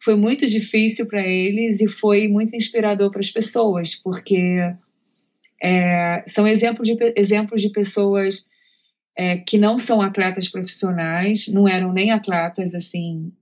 [0.00, 4.58] Foi muito difícil para eles e foi muito inspirador para as pessoas, porque
[5.62, 8.48] é, são exemplos de, exemplos de pessoas
[9.16, 13.32] é, que não são atletas profissionais, não eram nem atletas assim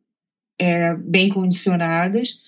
[0.59, 2.43] é, bem condicionadas,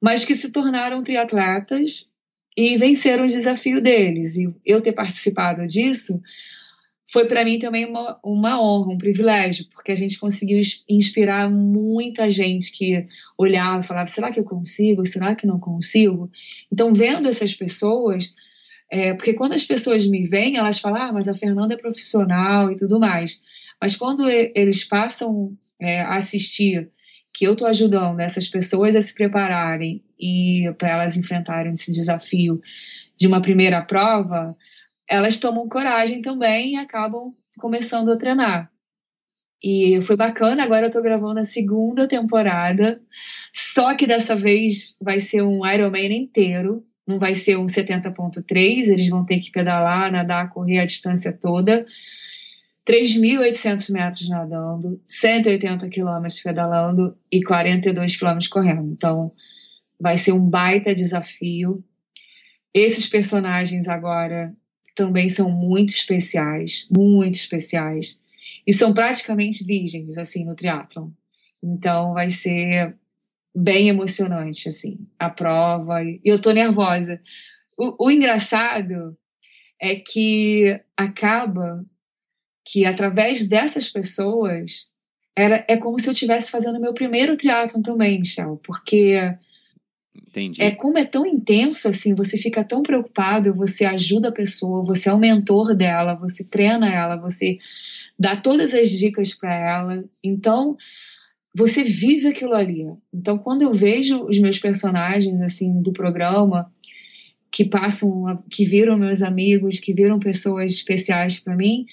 [0.00, 2.11] mas que se tornaram triatletas
[2.56, 4.36] e venceram o desafio deles.
[4.36, 6.20] E eu ter participado disso
[7.12, 10.58] foi para mim também uma, uma honra, um privilégio, porque a gente conseguiu
[10.88, 13.06] inspirar muita gente que
[13.36, 15.04] olhava e falava: será que eu consigo?
[15.04, 16.30] Será que não consigo?
[16.72, 18.34] Então, vendo essas pessoas,
[18.90, 22.72] é, porque quando as pessoas me veem, elas falam: ah, mas a Fernanda é profissional
[22.72, 23.42] e tudo mais.
[23.78, 26.88] Mas quando eles passam é, a assistir
[27.34, 32.60] que eu estou ajudando essas pessoas a se prepararem e para elas enfrentarem esse desafio
[33.18, 34.56] de uma primeira prova,
[35.08, 38.70] elas tomam coragem também e acabam começando a treinar.
[39.62, 43.00] E foi bacana, agora eu estou gravando a segunda temporada,
[43.52, 49.08] só que dessa vez vai ser um Ironman inteiro, não vai ser um 70.3, eles
[49.08, 51.86] vão ter que pedalar, nadar, correr a distância toda,
[52.86, 58.90] 3.800 metros nadando, 180 quilômetros pedalando e 42 quilômetros correndo.
[58.90, 59.32] Então,
[60.02, 61.82] vai ser um baita desafio.
[62.74, 64.52] Esses personagens agora
[64.96, 68.20] também são muito especiais, muito especiais.
[68.66, 71.10] E são praticamente virgens, assim, no triatlon.
[71.62, 72.96] Então, vai ser
[73.54, 76.02] bem emocionante, assim, a prova.
[76.02, 77.20] E eu tô nervosa.
[77.78, 79.16] O, o engraçado
[79.80, 81.84] é que acaba
[82.64, 84.92] que através dessas pessoas
[85.36, 89.16] era é como se eu estivesse fazendo meu primeiro triatlon também, Michel, porque
[90.14, 90.62] Entendi.
[90.62, 95.08] é como é tão intenso assim, você fica tão preocupado, você ajuda a pessoa, você
[95.08, 97.58] é o mentor dela, você treina ela, você
[98.18, 100.04] dá todas as dicas para ela.
[100.22, 100.76] Então,
[101.54, 102.86] você vive aquilo ali.
[103.12, 106.70] Então, quando eu vejo os meus personagens assim do programa
[107.50, 111.86] que passam, que viram meus amigos, que viram pessoas especiais para mim,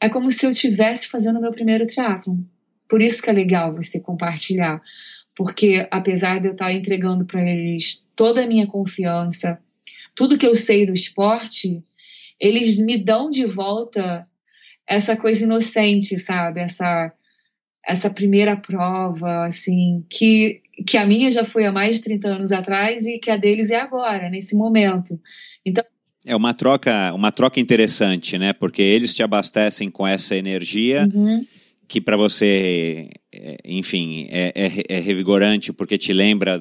[0.00, 2.36] é como se eu estivesse fazendo meu primeiro triatlon.
[2.88, 4.82] Por isso que é legal você compartilhar,
[5.36, 9.60] porque apesar de eu estar entregando para eles toda a minha confiança,
[10.14, 11.84] tudo que eu sei do esporte,
[12.40, 14.26] eles me dão de volta
[14.86, 16.60] essa coisa inocente, sabe?
[16.60, 17.12] Essa
[17.86, 22.50] essa primeira prova, assim, que, que a minha já foi há mais de 30 anos
[22.50, 25.20] atrás e que a deles é agora, nesse momento.
[25.64, 25.84] Então,
[26.24, 28.52] é uma troca, uma troca interessante, né?
[28.52, 31.46] Porque eles te abastecem com essa energia Uhum.
[31.86, 33.08] que para você,
[33.42, 36.60] é, enfim, é, é, é revigorante porque te lembra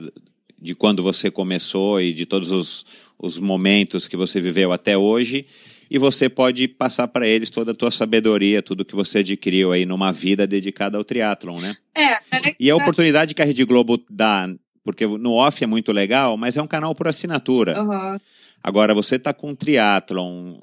[0.61, 2.85] de quando você começou e de todos os,
[3.19, 5.45] os momentos que você viveu até hoje.
[5.89, 9.85] E você pode passar para eles toda a tua sabedoria, tudo que você adquiriu aí
[9.85, 11.75] numa vida dedicada ao triatlon, né?
[11.95, 14.49] É, E a oportunidade que a Rede Globo dá,
[14.83, 17.79] porque no off é muito legal, mas é um canal por assinatura.
[17.79, 18.19] Aham.
[18.63, 20.55] Agora, você está com triatlon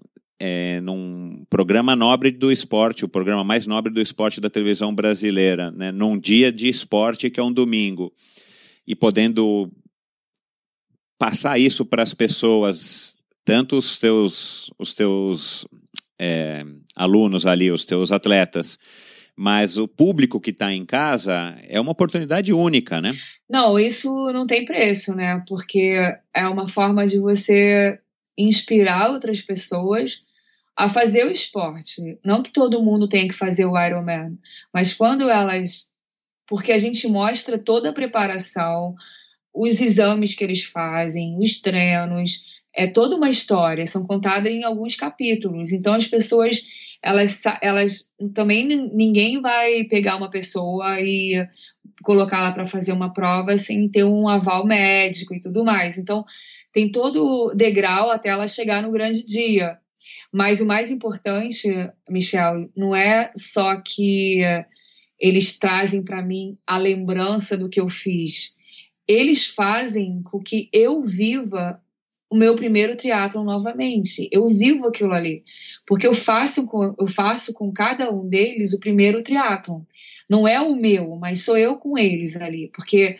[0.44, 5.70] é, num programa nobre do esporte, o programa mais nobre do esporte da televisão brasileira,
[5.70, 5.93] né?
[5.93, 8.12] num dia de esporte que é um domingo,
[8.85, 9.70] e podendo
[11.16, 13.14] passar isso para as pessoas,
[13.44, 15.64] tanto os teus, os teus
[16.19, 16.66] é,
[16.97, 18.77] alunos ali, os teus atletas,
[19.36, 23.12] mas o público que está em casa é uma oportunidade única, né?
[23.48, 25.40] Não, isso não tem preço, né?
[25.47, 26.01] Porque
[26.35, 28.01] é uma forma de você
[28.36, 30.24] inspirar outras pessoas
[30.77, 32.19] a fazer o esporte.
[32.24, 34.39] Não que todo mundo tenha que fazer o Ironman,
[34.73, 35.93] mas quando elas.
[36.47, 38.94] Porque a gente mostra toda a preparação,
[39.55, 42.44] os exames que eles fazem, os treinos,
[42.74, 45.73] é toda uma história, são contadas em alguns capítulos.
[45.73, 46.62] Então as pessoas,
[47.03, 51.47] elas, elas também ninguém vai pegar uma pessoa e
[52.03, 55.99] colocá-la para fazer uma prova sem ter um aval médico e tudo mais.
[55.99, 56.24] Então
[56.73, 59.78] tem todo o degrau até ela chegar no grande dia.
[60.33, 61.69] Mas o mais importante,
[62.09, 64.41] Michel, não é só que
[65.21, 68.57] eles trazem para mim a lembrança do que eu fiz.
[69.07, 71.81] Eles fazem com que eu viva
[72.31, 74.27] o meu primeiro triatlon novamente.
[74.33, 75.45] Eu vivo aquilo ali.
[75.87, 79.83] Porque eu faço com, eu faço com cada um deles o primeiro triatlon.
[80.31, 82.71] Não é o meu, mas sou eu com eles ali.
[82.75, 83.19] Porque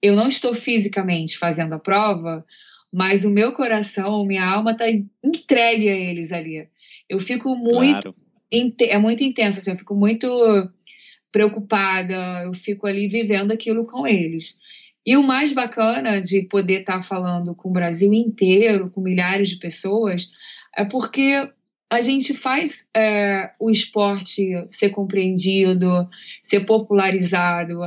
[0.00, 2.46] eu não estou fisicamente fazendo a prova,
[2.94, 6.68] mas o meu coração, minha alma está entregue a eles ali.
[7.08, 8.14] Eu fico muito.
[8.14, 8.24] Claro.
[8.82, 10.28] É muito intenso, assim, eu fico muito
[11.32, 14.60] preocupada, eu fico ali vivendo aquilo com eles.
[15.04, 19.48] E o mais bacana de poder estar tá falando com o Brasil inteiro, com milhares
[19.48, 20.30] de pessoas,
[20.76, 21.50] é porque
[21.90, 26.08] a gente faz é, o esporte ser compreendido,
[26.44, 27.80] ser popularizado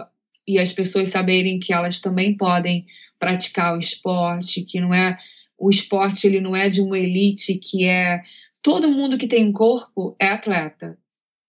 [0.48, 2.86] e as pessoas saberem que elas também podem
[3.20, 5.18] praticar o esporte, que não é
[5.58, 8.22] o esporte ele não é de uma elite que é
[8.62, 10.98] todo mundo que tem um corpo é atleta.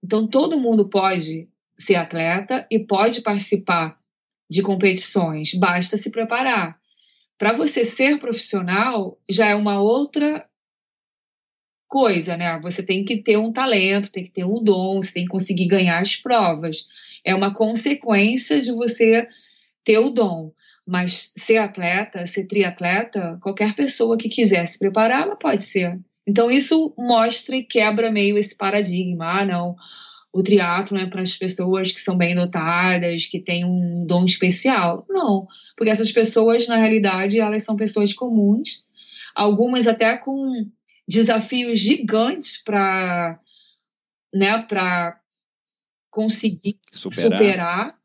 [0.02, 1.48] Então todo mundo pode
[1.78, 3.98] ser atleta e pode participar
[4.50, 6.78] de competições, basta se preparar.
[7.36, 10.48] Para você ser profissional já é uma outra
[11.86, 12.58] coisa, né?
[12.60, 15.66] Você tem que ter um talento, tem que ter um dom, você tem que conseguir
[15.66, 16.88] ganhar as provas.
[17.28, 19.28] É uma consequência de você
[19.84, 20.50] ter o dom.
[20.86, 26.00] Mas ser atleta, ser triatleta, qualquer pessoa que quiser se preparar, ela pode ser.
[26.26, 29.40] Então isso mostra e quebra meio esse paradigma.
[29.40, 29.76] Ah, não,
[30.32, 35.04] o triatlo é para as pessoas que são bem dotadas, que têm um dom especial.
[35.06, 35.46] Não,
[35.76, 38.86] porque essas pessoas, na realidade, elas são pessoas comuns,
[39.34, 40.50] algumas até com
[41.06, 43.38] desafios gigantes para
[44.32, 45.17] né, para
[46.10, 47.38] conseguir superar.
[47.38, 47.98] superar.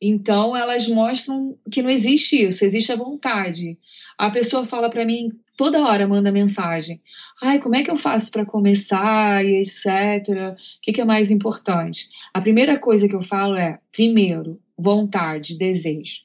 [0.00, 3.76] Então, elas mostram que não existe isso, existe a vontade.
[4.16, 7.02] A pessoa fala para mim, toda hora manda mensagem.
[7.42, 10.54] Ai, como é que eu faço para começar e etc.
[10.56, 12.08] O que, que é mais importante?
[12.32, 16.22] A primeira coisa que eu falo é, primeiro, vontade, desejo.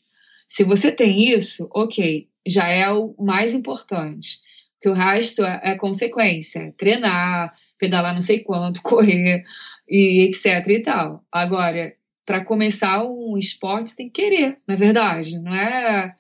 [0.47, 4.39] Se você tem isso, ok, já é o mais importante.
[4.79, 9.43] Que o resto é, é consequência, é treinar, pedalar não sei quanto, correr
[9.87, 11.23] e etc e tal.
[11.31, 11.93] Agora,
[12.25, 16.15] para começar um esporte, você tem que querer, na verdade, não é?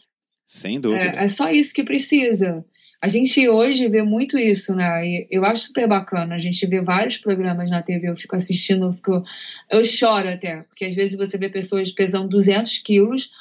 [0.45, 1.19] Sem dúvida.
[1.19, 2.63] É, é só isso que precisa.
[3.01, 5.05] A gente hoje vê muito isso, né?
[5.05, 6.35] E eu acho super bacana.
[6.35, 9.23] A gente vê vários programas na TV, eu fico assistindo, eu, fico,
[9.69, 13.31] eu choro até, porque às vezes você vê pessoas pesando 200 quilos,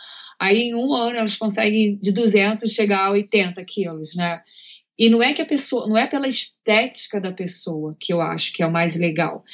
[0.41, 4.41] aí em um ano elas conseguem de 200 chegar a 80 quilos, né?
[4.99, 8.53] E não é que a pessoa, não é pela estética da pessoa que eu acho
[8.53, 9.45] que é o mais legal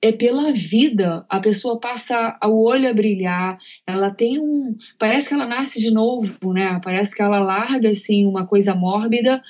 [0.00, 1.24] é pela vida.
[1.28, 4.76] A pessoa passa o olho a brilhar, ela tem um.
[4.98, 6.80] Parece que ela nasce de novo, né?
[6.82, 9.42] Parece que ela larga assim uma coisa mórbida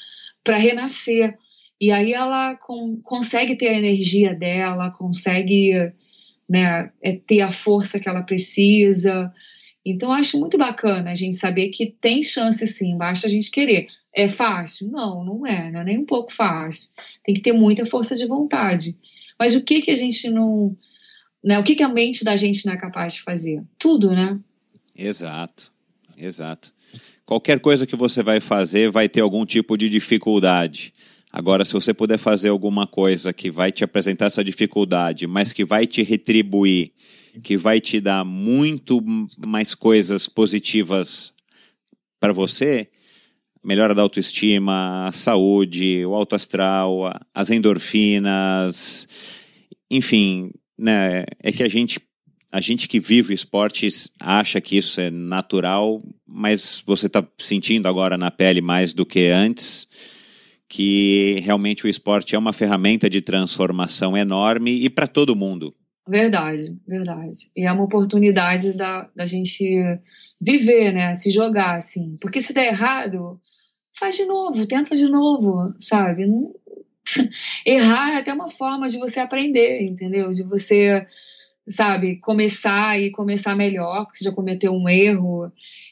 [0.45, 1.37] para renascer.
[1.81, 5.93] E aí ela com, consegue ter a energia dela, consegue
[6.49, 6.91] né,
[7.27, 9.31] ter a força que ela precisa.
[9.85, 13.89] Então, acho muito bacana a gente saber que tem chance sim, basta a gente querer.
[14.15, 14.89] É fácil?
[14.91, 16.93] Não, não é, não é nem um pouco fácil.
[17.23, 18.97] Tem que ter muita força de vontade.
[19.39, 20.77] Mas o que que a gente não,
[21.43, 21.59] né?
[21.59, 23.63] O que que a mente da gente não é capaz de fazer?
[23.79, 24.39] Tudo, né?
[24.95, 25.73] Exato,
[26.17, 26.73] exato.
[27.25, 30.95] Qualquer coisa que você vai fazer vai ter algum tipo de dificuldade.
[31.33, 35.65] Agora, se você puder fazer alguma coisa que vai te apresentar essa dificuldade, mas que
[35.65, 36.93] vai te retribuir,
[37.43, 39.05] que vai te dar muito
[39.47, 41.35] mais coisas positivas
[42.19, 42.89] para você,
[43.67, 49.09] melhora da autoestima, a saúde, o alto astral, as endorfinas,
[49.91, 52.01] enfim, né, é que a gente
[52.53, 58.17] a gente que vive esportes acha que isso é natural, mas você está sentindo agora
[58.17, 59.89] na pele mais do que antes
[60.69, 65.75] que realmente o esporte é uma ferramenta de transformação enorme e para todo mundo.
[66.09, 67.51] Verdade, verdade.
[67.57, 69.65] E é uma oportunidade da, da gente
[70.41, 71.15] viver, né?
[71.15, 72.17] Se jogar, assim.
[72.21, 73.41] Porque se der errado,
[73.99, 76.27] faz de novo, tenta de novo, sabe?
[76.27, 76.55] Não...
[77.65, 80.31] Errar é até uma forma de você aprender, entendeu?
[80.31, 81.07] De você
[81.69, 85.51] sabe, começar e começar melhor, porque você já cometeu um erro,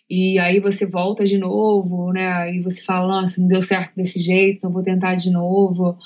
[0.09, 2.29] e aí você volta de novo, né?
[2.33, 5.99] Aí você fala, nossa, não deu certo desse jeito, não vou tentar de novo.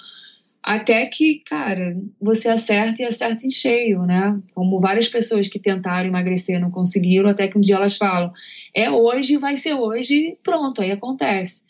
[0.63, 4.41] Até que, cara, você acerta e acerta em cheio, né?
[4.55, 8.33] Como várias pessoas que tentaram emagrecer não conseguiram, até que um dia elas falam,
[8.75, 11.68] é hoje, vai ser hoje, pronto, aí acontece.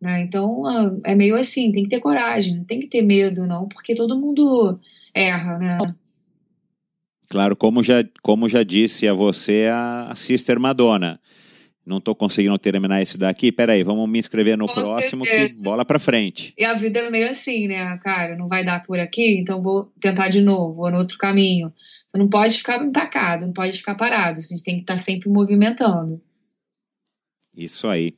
[0.00, 0.22] Né?
[0.22, 3.66] Então, ah, é meio assim, tem que ter coragem, não tem que ter medo, não,
[3.66, 4.78] porque todo mundo
[5.14, 5.78] erra, né?
[7.28, 11.20] Claro, como já, como já disse a você a Sister Madonna.
[11.84, 13.52] Não estou conseguindo terminar esse daqui.
[13.52, 15.54] Peraí, vamos me inscrever no Com próximo certeza.
[15.54, 16.52] que bola para frente.
[16.58, 18.36] E a vida é meio assim, né, cara?
[18.36, 21.72] Não vai dar por aqui, então vou tentar de novo, vou no outro caminho.
[22.08, 24.38] Você não pode ficar empacado, não pode ficar parado.
[24.38, 26.20] A gente tem que estar tá sempre movimentando.
[27.56, 28.16] Isso aí.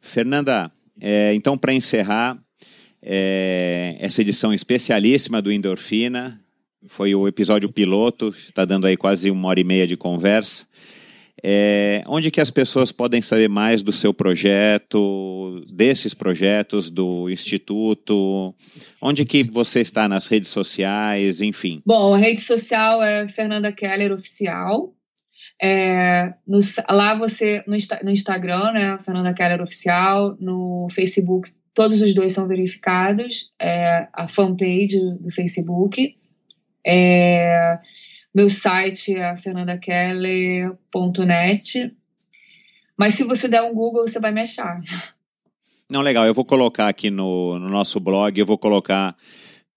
[0.00, 0.70] Fernanda,
[1.00, 2.38] é, então para encerrar
[3.02, 6.40] é, essa edição especialíssima do Endorfina,
[6.86, 10.66] foi o episódio piloto, está dando aí quase uma hora e meia de conversa.
[11.42, 18.54] É, onde que as pessoas podem saber mais do seu projeto, desses projetos do Instituto?
[19.00, 21.80] Onde que você está nas redes sociais, enfim?
[21.86, 24.94] Bom, a rede social é Fernanda Keller Oficial.
[25.62, 26.58] É, no,
[26.88, 32.48] lá você, no, no Instagram, né, Fernanda Keller Oficial, no Facebook, todos os dois são
[32.48, 36.16] verificados, é, a fanpage do Facebook.
[36.86, 37.78] É,
[38.34, 41.94] meu site é fernandakeller.net.
[42.96, 44.80] Mas se você der um Google, você vai me achar.
[45.90, 46.26] Não, legal.
[46.26, 49.16] Eu vou colocar aqui no, no nosso blog, eu vou colocar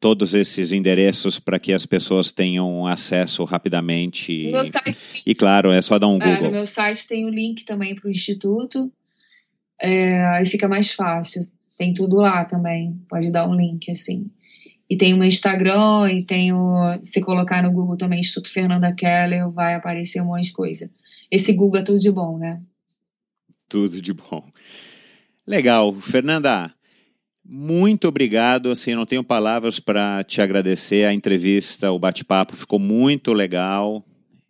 [0.04, 4.52] todos esses endereços para que as pessoas tenham acesso rapidamente.
[4.52, 6.44] No site, e claro, é só dar um é, Google.
[6.50, 8.92] No meu site tem o um link também para o Instituto.
[9.82, 11.50] É, aí fica mais fácil.
[11.78, 13.00] Tem tudo lá também.
[13.08, 14.30] Pode dar um link assim.
[14.90, 17.00] E tem o meu Instagram, e tem o.
[17.02, 20.92] Se colocar no Google também, Instituto Fernanda Keller, vai aparecer um monte de coisa.
[21.32, 22.62] Esse Google é tudo de bom, né?
[23.70, 24.44] Tudo de bom.
[25.48, 25.94] Legal.
[25.94, 26.74] Fernanda,
[27.46, 28.72] muito obrigado.
[28.72, 31.06] Assim, não tenho palavras para te agradecer.
[31.06, 34.06] A entrevista, o bate-papo ficou muito legal.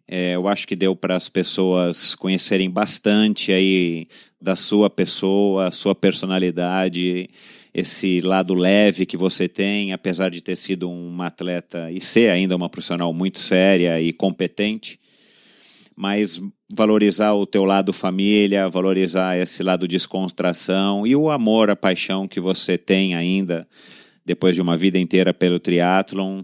[0.07, 4.07] É, eu acho que deu para as pessoas conhecerem bastante aí
[4.41, 7.29] da sua pessoa, sua personalidade
[7.73, 12.55] esse lado leve que você tem, apesar de ter sido uma atleta e ser ainda
[12.55, 14.99] uma profissional muito séria e competente,
[15.95, 22.27] mas valorizar o teu lado família, valorizar esse lado descontração e o amor, a paixão
[22.27, 23.67] que você tem ainda
[24.25, 26.43] depois de uma vida inteira pelo triatlon,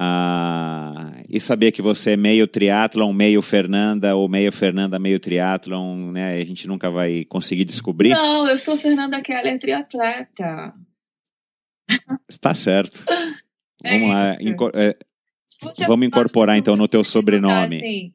[0.00, 6.12] ah, e saber que você é meio triatlon, meio Fernanda, ou meio Fernanda, meio triatlon,
[6.12, 6.36] né?
[6.36, 8.10] A gente nunca vai conseguir descobrir.
[8.10, 10.72] Não, eu sou Fernanda Keller, triatleta.
[12.28, 13.04] Está certo.
[13.84, 14.36] É vamos lá.
[14.40, 14.96] Inco é,
[15.86, 17.76] vamos incorporar então no teu sobrenome.
[17.76, 18.12] Assim,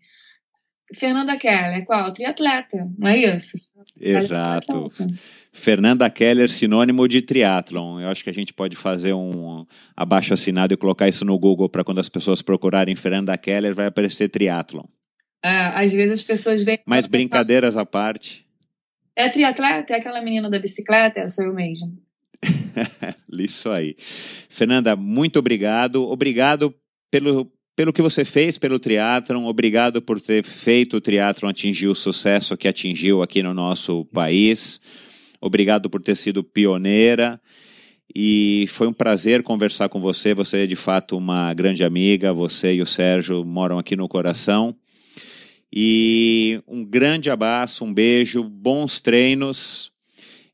[0.94, 2.12] Fernanda Keller, qual?
[2.14, 3.58] Triatleta, não é isso?
[4.00, 4.92] Exato.
[5.52, 8.00] Fernanda Keller, sinônimo de triatlon.
[8.00, 9.66] Eu acho que a gente pode fazer um
[9.96, 13.88] abaixo assinado e colocar isso no Google para quando as pessoas procurarem Fernanda Keller, vai
[13.88, 14.86] aparecer triatlon.
[15.44, 16.80] É, às vezes as pessoas veem.
[16.86, 18.46] Mas brincadeiras à parte.
[19.16, 19.94] É triatleta?
[19.94, 21.20] É aquela menina da bicicleta?
[21.20, 21.98] É sou eu mesmo.
[23.32, 23.96] isso aí.
[24.50, 26.04] Fernanda, muito obrigado.
[26.10, 26.74] Obrigado
[27.12, 31.96] pelo, pelo que você fez pelo triatlon, obrigado por ter feito o triatlon atingir o
[31.96, 34.80] sucesso que atingiu aqui no nosso país.
[35.42, 37.42] Obrigado por ter sido pioneira.
[38.16, 40.34] E foi um prazer conversar com você.
[40.34, 42.32] Você é de fato uma grande amiga.
[42.32, 44.76] Você e o Sérgio moram aqui no coração.
[45.76, 49.92] E um grande abraço, um beijo, bons treinos.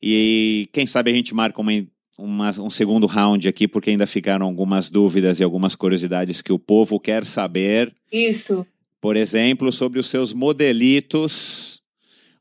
[0.01, 1.73] E quem sabe a gente marca uma,
[2.19, 6.59] uma, um segundo round aqui, porque ainda ficaram algumas dúvidas e algumas curiosidades que o
[6.59, 7.93] povo quer saber.
[8.11, 8.65] Isso.
[9.01, 11.79] Por exemplo, sobre os seus modelitos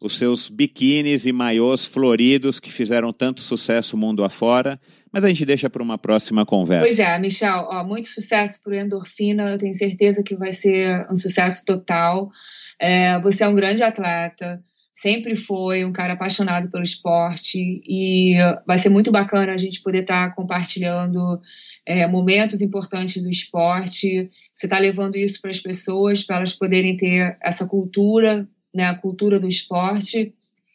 [0.00, 4.80] os seus biquínis e maiôs floridos que fizeram tanto sucesso mundo afora.
[5.12, 6.84] Mas a gente deixa para uma próxima conversa.
[6.84, 9.50] Pois é, Michel, ó, muito sucesso para o Endorfina.
[9.50, 12.30] Eu tenho certeza que vai ser um sucesso total.
[12.78, 14.62] É, você é um grande atleta,
[14.98, 18.34] sempre foi um cara apaixonado pelo esporte e
[18.66, 21.40] vai ser muito bacana a gente poder estar tá compartilhando
[21.86, 24.28] é, momentos importantes do esporte.
[24.52, 28.94] Você está levando isso para as pessoas, para elas poderem ter essa cultura, né, a
[28.96, 30.34] cultura do esporte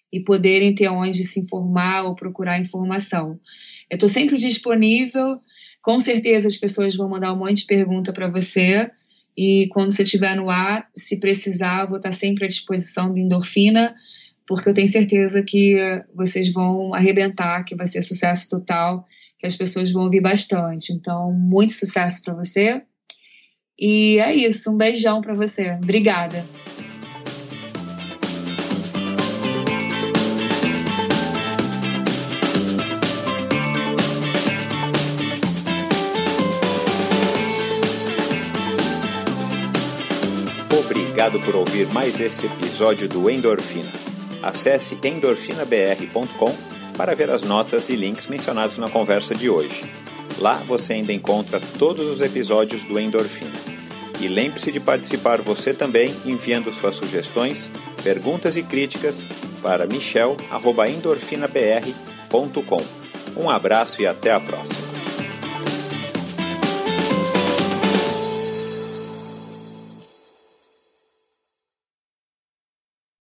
[0.10, 3.38] e poderem ter onde se informar ou procurar informação.
[3.90, 5.38] Eu estou sempre disponível.
[5.82, 8.90] Com certeza as pessoas vão mandar um monte de pergunta para você.
[9.36, 13.94] E quando você estiver no ar, se precisar, vou estar sempre à disposição do Endorfina,
[14.48, 19.06] porque eu tenho certeza que vocês vão arrebentar, que vai ser sucesso total,
[19.40, 20.94] que as pessoas vão ouvir bastante.
[20.94, 22.82] Então, muito sucesso para você.
[23.80, 25.72] E é isso, um beijão para você.
[25.82, 26.46] Obrigada.
[41.24, 44.03] Obrigado por ouvir mais esse episódio do Endorfina.
[44.44, 46.56] Acesse endorfinabr.com
[46.98, 49.84] para ver as notas e links mencionados na conversa de hoje.
[50.38, 53.52] Lá você ainda encontra todos os episódios do Endorfina.
[54.20, 57.68] E lembre-se de participar você também enviando suas sugestões,
[58.04, 59.16] perguntas e críticas
[59.62, 62.78] para michel.endorfinabr.com.
[63.36, 64.93] Um abraço e até a próxima.